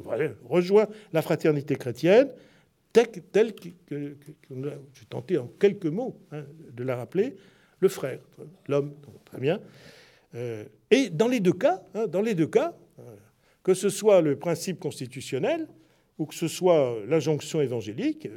[0.48, 2.30] rejoint la fraternité chrétienne,
[2.92, 7.36] telle que, j'ai tenté en quelques mots hein, de la rappeler,
[7.80, 8.20] le frère,
[8.68, 8.94] l'homme,
[9.26, 9.60] très bien.
[10.36, 13.16] Euh, et dans les deux cas, hein, dans les deux cas, euh,
[13.64, 15.68] que ce soit le principe constitutionnel
[16.20, 18.28] ou que ce soit l'injonction évangélique,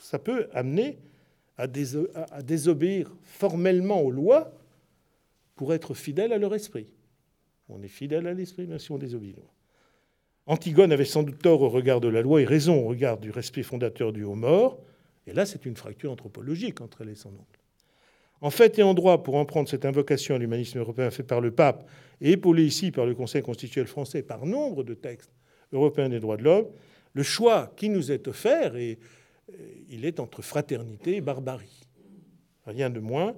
[0.00, 0.96] ça peut amener
[1.58, 4.52] à, désobéir formellement aux lois
[5.54, 6.86] pour être fidèle à leur esprit.
[7.68, 9.36] On est fidèle à l'esprit, même si on désobéit.
[10.46, 13.30] Antigone avait sans doute tort au regard de la loi et raison au regard du
[13.30, 14.78] respect fondateur du haut mort.
[15.26, 17.60] Et là, c'est une fracture anthropologique entre elle et son oncle.
[18.40, 21.40] En fait et en droit, pour en prendre cette invocation à l'humanisme européen fait par
[21.40, 21.88] le pape
[22.20, 25.32] et épaulé ici par le Conseil constitutionnel français par nombre de textes
[25.72, 26.66] européens des droits de l'homme,
[27.14, 28.98] le choix qui nous est offert, et
[29.88, 31.80] il est entre fraternité et barbarie.
[32.66, 33.36] Rien de moins.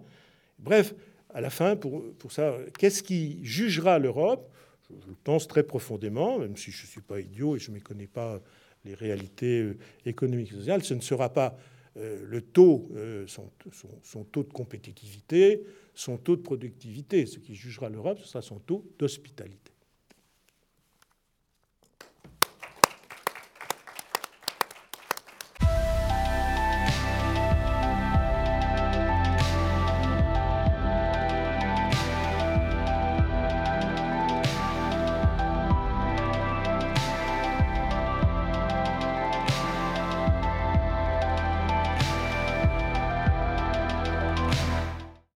[0.58, 0.94] Bref,
[1.30, 4.50] à la fin, pour, ça, qu'est-ce qui jugera l'Europe?
[4.90, 8.06] Je, pense très profondément, même si je ne suis pas idiot et je ne méconnais
[8.06, 8.40] pas
[8.84, 11.58] les réalités euh, économiques et sociales, ce ne sera pas
[11.98, 15.62] euh, le taux, euh, son, taux de compétitivité,
[15.94, 17.26] son taux de productivité.
[17.26, 19.72] Ce qui jugera l'Europe, ce sera son taux d'hospitalité.